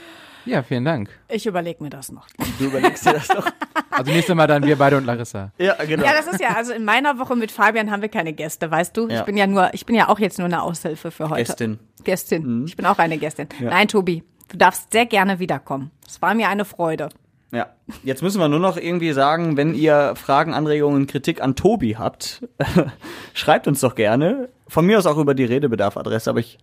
Ja, 0.47 0.63
vielen 0.63 0.85
Dank. 0.85 1.11
Ich 1.29 1.47
überlege 1.47 1.83
mir 1.83 1.91
das 1.91 2.11
noch. 2.11 2.27
Du 2.59 2.67
überlegst 2.67 3.05
dir 3.07 3.13
das 3.13 3.29
doch. 3.29 3.47
Also 3.91 4.13
nächstes 4.13 4.35
Mal 4.35 4.47
dann 4.47 4.63
wir 4.63 4.77
beide 4.77 4.97
und 4.97 5.05
Larissa. 5.05 5.51
Ja, 5.59 5.75
genau. 5.75 6.05
Ja, 6.07 6.13
das 6.13 6.27
ist 6.27 6.41
ja, 6.41 6.55
also 6.57 6.73
in 6.73 6.85
meiner 6.87 7.19
Woche 7.19 7.37
mit 7.37 7.51
Fabian 7.51 7.91
haben 7.91 8.01
wir 8.01 8.09
keine 8.09 8.33
Gäste, 8.33 8.71
weißt 8.71 8.97
du? 8.97 9.09
Ja. 9.09 9.19
Ich 9.19 9.27
bin 9.27 9.37
ja 9.37 9.47
nur, 9.47 9.75
ich 9.75 9.85
bin 9.85 9.95
ja 9.95 10.09
auch 10.09 10.19
jetzt 10.19 10.39
nur 10.39 10.47
eine 10.47 10.63
Aushilfe 10.63 11.11
für 11.11 11.29
heute. 11.29 11.43
Gästin. 11.43 11.79
Gästin. 12.05 12.65
Ich 12.67 12.77
bin 12.77 12.87
auch 12.87 12.99
eine 12.99 13.19
Gästin. 13.19 13.49
Ja. 13.59 13.69
Nein, 13.71 13.89
Tobi, 13.89 14.23
du 14.49 14.57
darfst 14.57 14.93
sehr 14.93 15.05
gerne 15.05 15.39
wiederkommen. 15.39 15.91
Es 16.07 16.23
war 16.23 16.35
mir 16.35 16.49
eine 16.49 16.65
Freude. 16.65 17.11
Ja, 17.53 17.67
jetzt 18.05 18.23
müssen 18.23 18.39
wir 18.41 18.49
nur 18.49 18.61
noch 18.61 18.77
irgendwie 18.77 19.13
sagen, 19.13 19.57
wenn 19.57 19.75
ihr 19.75 20.15
Fragen, 20.15 20.55
Anregungen, 20.55 21.07
Kritik 21.09 21.43
an 21.43 21.57
Tobi 21.57 21.97
habt, 21.97 22.47
schreibt 23.35 23.67
uns 23.67 23.81
doch 23.81 23.95
gerne. 23.97 24.49
Von 24.69 24.87
mir 24.87 24.99
aus 24.99 25.07
auch 25.07 25.19
über 25.19 25.35
die 25.35 25.45
Redebedarf-Adresse, 25.45 26.31
aber 26.31 26.39
ich, 26.41 26.59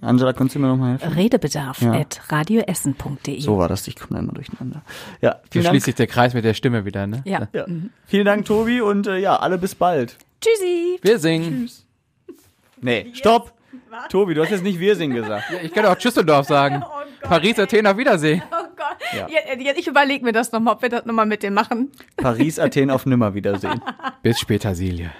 Angela, 0.00 0.32
kannst 0.32 0.54
du 0.56 0.58
mir 0.58 0.66
noch 0.66 0.76
mal 0.76 0.92
helfen? 0.98 1.12
Redebedarf 1.12 1.80
Ja. 1.82 1.92
at 1.92 2.20
radioessen.de. 2.28 3.40
So 3.40 3.56
war 3.58 3.68
das, 3.68 3.86
ich 3.86 3.94
komme 3.94 4.14
da 4.14 4.18
immer 4.18 4.32
durcheinander. 4.32 4.82
Ja, 5.20 5.32
So 5.32 5.38
vielen 5.52 5.64
schließt 5.66 5.74
Dank. 5.74 5.82
sich 5.84 5.94
der 5.94 6.06
Kreis 6.08 6.34
mit 6.34 6.44
der 6.44 6.54
Stimme 6.54 6.84
wieder, 6.84 7.06
ne? 7.06 7.22
Ja. 7.24 7.46
Ja. 7.52 7.66
Vielen 8.06 8.24
Dank, 8.24 8.46
Tobi, 8.46 8.80
und 8.80 9.06
äh, 9.06 9.18
ja, 9.18 9.36
alle 9.36 9.58
bis 9.58 9.76
bald. 9.76 10.16
Tschüssi. 10.40 10.98
Wir 11.02 11.18
singen. 11.20 11.70
Nee, 12.80 13.10
stopp! 13.12 13.52
Tobi, 14.08 14.34
du 14.34 14.42
hast 14.42 14.50
jetzt 14.50 14.62
nicht 14.62 14.78
wir 14.80 14.96
singen 14.96 15.14
gesagt. 15.16 15.44
Ja, 15.52 15.58
ich 15.62 15.72
kann 15.72 15.84
auch 15.84 15.96
Düsseldorf 15.96 16.46
sagen. 16.46 16.82
Paris, 17.22 17.58
Athen, 17.58 17.86
auf 17.86 17.96
Wiedersehen. 17.96 18.42
Gott. 18.80 18.96
Ja. 19.12 19.28
Ja, 19.28 19.72
ich 19.76 19.86
überlege 19.86 20.24
mir 20.24 20.32
das 20.32 20.52
nochmal, 20.52 20.74
ob 20.74 20.82
wir 20.82 20.88
das 20.88 21.04
nochmal 21.04 21.26
mit 21.26 21.42
dem 21.42 21.54
machen. 21.54 21.92
Paris, 22.16 22.58
Athen 22.58 22.90
auf 22.90 23.06
Nimmerwiedersehen. 23.06 23.82
Bis 24.22 24.40
später, 24.40 24.74
Silje. 24.74 25.10